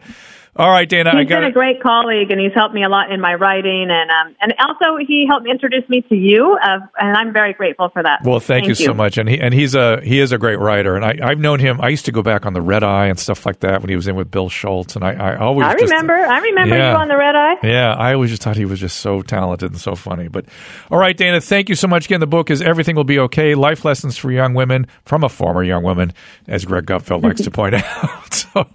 All 0.55 0.68
right, 0.68 0.86
Dana, 0.86 1.12
I 1.14 1.20
He's 1.20 1.30
got 1.30 1.40
been 1.40 1.48
a 1.48 1.53
great 1.53 1.82
colleague, 1.82 2.30
and 2.30 2.38
he's 2.38 2.53
helped 2.53 2.74
me 2.74 2.84
a 2.84 2.88
lot 2.90 3.11
in 3.11 3.22
my 3.22 3.32
writing, 3.36 3.88
and 3.90 4.11
um, 4.11 4.36
and 4.38 4.53
also 4.59 4.98
he 4.98 5.24
helped 5.26 5.46
introduce 5.48 5.88
me 5.88 6.03
to 6.03 6.14
you, 6.14 6.59
uh, 6.62 6.78
and 7.00 7.16
I'm 7.16 7.32
very 7.32 7.55
grateful 7.55 7.88
for 7.88 8.03
that. 8.03 8.20
Well, 8.22 8.38
thank, 8.38 8.66
you, 8.66 8.74
so 8.74 8.92
much, 8.92 9.16
and 9.16 9.26
he 9.30 9.40
and 9.40 9.55
he's 9.55 9.74
a 9.74 10.03
he 10.03 10.18
is 10.20 10.30
a 10.30 10.36
great 10.36 10.59
writer, 10.59 10.94
and 10.94 11.07
I, 11.07 11.16
I've 11.22 11.38
known 11.38 11.59
him. 11.59 11.80
I 11.80 11.88
used 11.88 12.05
to 12.05 12.12
go 12.12 12.20
back 12.20 12.44
on 12.44 12.53
the 12.53 12.61
Red 12.61 12.84
Eye 12.84 13.07
and 13.07 13.18
stuff 13.18 13.46
like 13.46 13.61
that 13.61 13.80
when 13.80 13.88
he 13.88 13.96
was 13.96 14.07
in 14.07 14.14
with 14.14 14.30
Bill 14.30 14.50
Schulz, 14.50 14.94
and 14.94 15.03
I, 15.03 15.12
I 15.12 15.36
always 15.38 15.66
I 15.66 15.72
just- 15.72 15.84
remember, 15.90 16.12
I 16.12 16.38
remember 16.40 16.76
Yeah. 16.76 16.90
you 16.92 16.98
on 16.98 17.09
the 17.09 17.16
red 17.16 17.34
eye. 17.34 17.55
Yeah, 17.62 17.94
I 17.94 18.12
always 18.12 18.28
just 18.28 18.42
thought 18.42 18.57
he 18.57 18.66
was 18.66 18.78
just 18.78 18.98
so 18.98 19.22
talented 19.22 19.70
and 19.70 19.80
so 19.80 19.94
funny. 19.94 20.28
But 20.28 20.44
all 20.90 20.98
right, 20.98 21.16
Dana, 21.16 21.40
thank 21.40 21.70
you 21.70 21.74
so 21.76 21.88
much. 21.88 22.05
Again, 22.05 22.20
the 22.20 22.26
book 22.26 22.50
is 22.50 22.61
Everything 22.61 22.94
Will 22.94 23.05
Be 23.05 23.18
Okay: 23.20 23.55
Life 23.55 23.86
Lessons 23.86 24.18
for 24.18 24.30
Young 24.30 24.53
Women 24.53 24.86
from 25.07 25.24
a 25.24 25.30
Former 25.30 25.64
Young 25.64 25.82
Woman, 25.82 26.12
as 26.46 26.66
Greg 26.66 26.84
Gutfeld 26.84 27.22
likes 27.22 27.40
to 27.40 27.50
point 27.50 27.74
out. 28.03 28.34
So, 28.34 28.66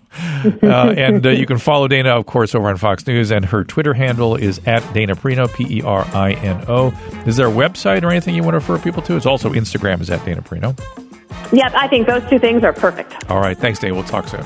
uh, 0.64 0.94
and 0.98 1.24
uh, 1.24 1.30
you 1.30 1.46
can 1.46 1.60
follow 1.68 1.90
Dana, 1.90 2.12
of 2.12 2.26
course, 2.28 2.56
over 2.56 2.70
on 2.70 2.78
Fox 2.78 3.06
News, 3.06 3.30
and 3.30 3.44
her 3.44 3.66
Twitter 3.66 3.94
handle 3.94 4.38
is 4.38 4.62
at 4.66 4.82
Dana 4.94 5.18
Perino, 5.18 5.54
P 5.54 5.80
E 5.80 5.82
R 5.82 6.08
I 6.14 6.32
N 6.32 6.64
O. 6.70 6.94
Is 7.26 7.36
there 7.36 7.50
a 7.50 7.52
website 7.52 8.04
or 8.04 8.10
anything 8.10 8.36
you 8.36 8.42
want 8.42 8.54
to 8.54 8.60
refer 8.60 8.80
people 8.80 9.04
to? 9.04 9.18
It's 9.18 9.26
also 9.26 9.50
Instagram 9.52 10.00
is 10.00 10.10
at 10.10 10.24
Dana 10.24 10.42
Perino. 10.42 10.80
Yep, 11.52 11.74
I 11.76 11.90
think 11.90 12.08
those 12.08 12.28
two 12.30 12.40
things 12.40 12.64
are 12.64 12.72
perfect. 12.72 13.30
All 13.30 13.42
right, 13.42 13.58
thanks, 13.58 13.80
Dana. 13.80 13.96
We'll 13.96 14.06
talk 14.06 14.30
soon. 14.30 14.46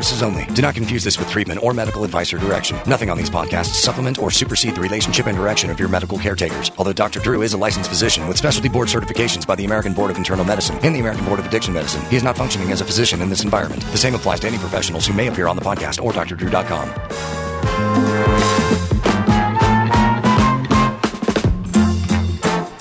purposes 0.01 0.23
only. 0.23 0.45
Do 0.45 0.63
not 0.63 0.73
confuse 0.73 1.03
this 1.03 1.19
with 1.19 1.29
treatment 1.29 1.61
or 1.61 1.75
medical 1.75 2.03
advice 2.03 2.33
or 2.33 2.39
direction. 2.39 2.75
Nothing 2.87 3.11
on 3.11 3.17
these 3.17 3.29
podcasts 3.29 3.75
supplement 3.75 4.17
or 4.17 4.31
supersede 4.31 4.73
the 4.73 4.81
relationship 4.81 5.27
and 5.27 5.37
direction 5.37 5.69
of 5.69 5.79
your 5.79 5.89
medical 5.89 6.17
caretakers. 6.17 6.71
Although 6.79 6.93
Dr. 6.93 7.19
Drew 7.19 7.43
is 7.43 7.53
a 7.53 7.57
licensed 7.57 7.87
physician 7.87 8.27
with 8.27 8.35
specialty 8.35 8.67
board 8.67 8.87
certifications 8.87 9.45
by 9.45 9.53
the 9.55 9.63
American 9.65 9.93
Board 9.93 10.09
of 10.09 10.17
Internal 10.17 10.43
Medicine 10.43 10.79
and 10.81 10.95
the 10.95 11.01
American 11.01 11.23
Board 11.25 11.39
of 11.39 11.45
Addiction 11.45 11.71
Medicine, 11.71 12.03
he 12.09 12.15
is 12.15 12.23
not 12.23 12.35
functioning 12.35 12.71
as 12.71 12.81
a 12.81 12.83
physician 12.83 13.21
in 13.21 13.29
this 13.29 13.43
environment. 13.43 13.83
The 13.91 13.97
same 13.97 14.15
applies 14.15 14.39
to 14.39 14.47
any 14.47 14.57
professionals 14.57 15.05
who 15.05 15.13
may 15.13 15.27
appear 15.27 15.47
on 15.47 15.55
the 15.55 15.61
podcast 15.61 16.03
or 16.03 16.11
drdrew.com. 16.13 16.89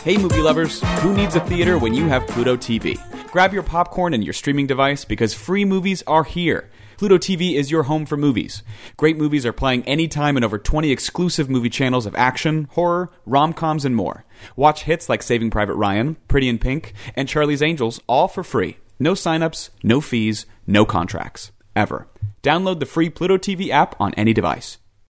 Hey, 0.04 0.16
movie 0.16 0.40
lovers, 0.40 0.80
who 1.02 1.12
needs 1.12 1.36
a 1.36 1.40
theater 1.40 1.76
when 1.76 1.92
you 1.92 2.08
have 2.08 2.26
Pluto 2.28 2.56
TV? 2.56 2.98
Grab 3.30 3.52
your 3.52 3.62
popcorn 3.62 4.14
and 4.14 4.24
your 4.24 4.32
streaming 4.32 4.66
device 4.66 5.04
because 5.04 5.34
free 5.34 5.66
movies 5.66 6.02
are 6.06 6.24
here. 6.24 6.70
Pluto 7.00 7.16
TV 7.16 7.54
is 7.54 7.70
your 7.70 7.84
home 7.84 8.04
for 8.04 8.18
movies. 8.18 8.62
Great 8.98 9.16
movies 9.16 9.46
are 9.46 9.54
playing 9.54 9.82
anytime 9.84 10.36
in 10.36 10.44
over 10.44 10.58
20 10.58 10.90
exclusive 10.90 11.48
movie 11.48 11.70
channels 11.70 12.04
of 12.04 12.14
action, 12.14 12.68
horror, 12.72 13.10
rom 13.24 13.54
coms, 13.54 13.86
and 13.86 13.96
more. 13.96 14.26
Watch 14.54 14.82
hits 14.82 15.08
like 15.08 15.22
Saving 15.22 15.48
Private 15.48 15.76
Ryan, 15.76 16.16
Pretty 16.28 16.46
in 16.46 16.58
Pink, 16.58 16.92
and 17.16 17.26
Charlie's 17.26 17.62
Angels 17.62 18.02
all 18.06 18.28
for 18.28 18.44
free. 18.44 18.76
No 18.98 19.14
signups, 19.14 19.70
no 19.82 20.02
fees, 20.02 20.44
no 20.66 20.84
contracts. 20.84 21.52
Ever. 21.74 22.06
Download 22.42 22.80
the 22.80 22.84
free 22.84 23.08
Pluto 23.08 23.38
TV 23.38 23.70
app 23.70 23.98
on 23.98 24.12
any 24.12 24.34
device. 24.34 24.76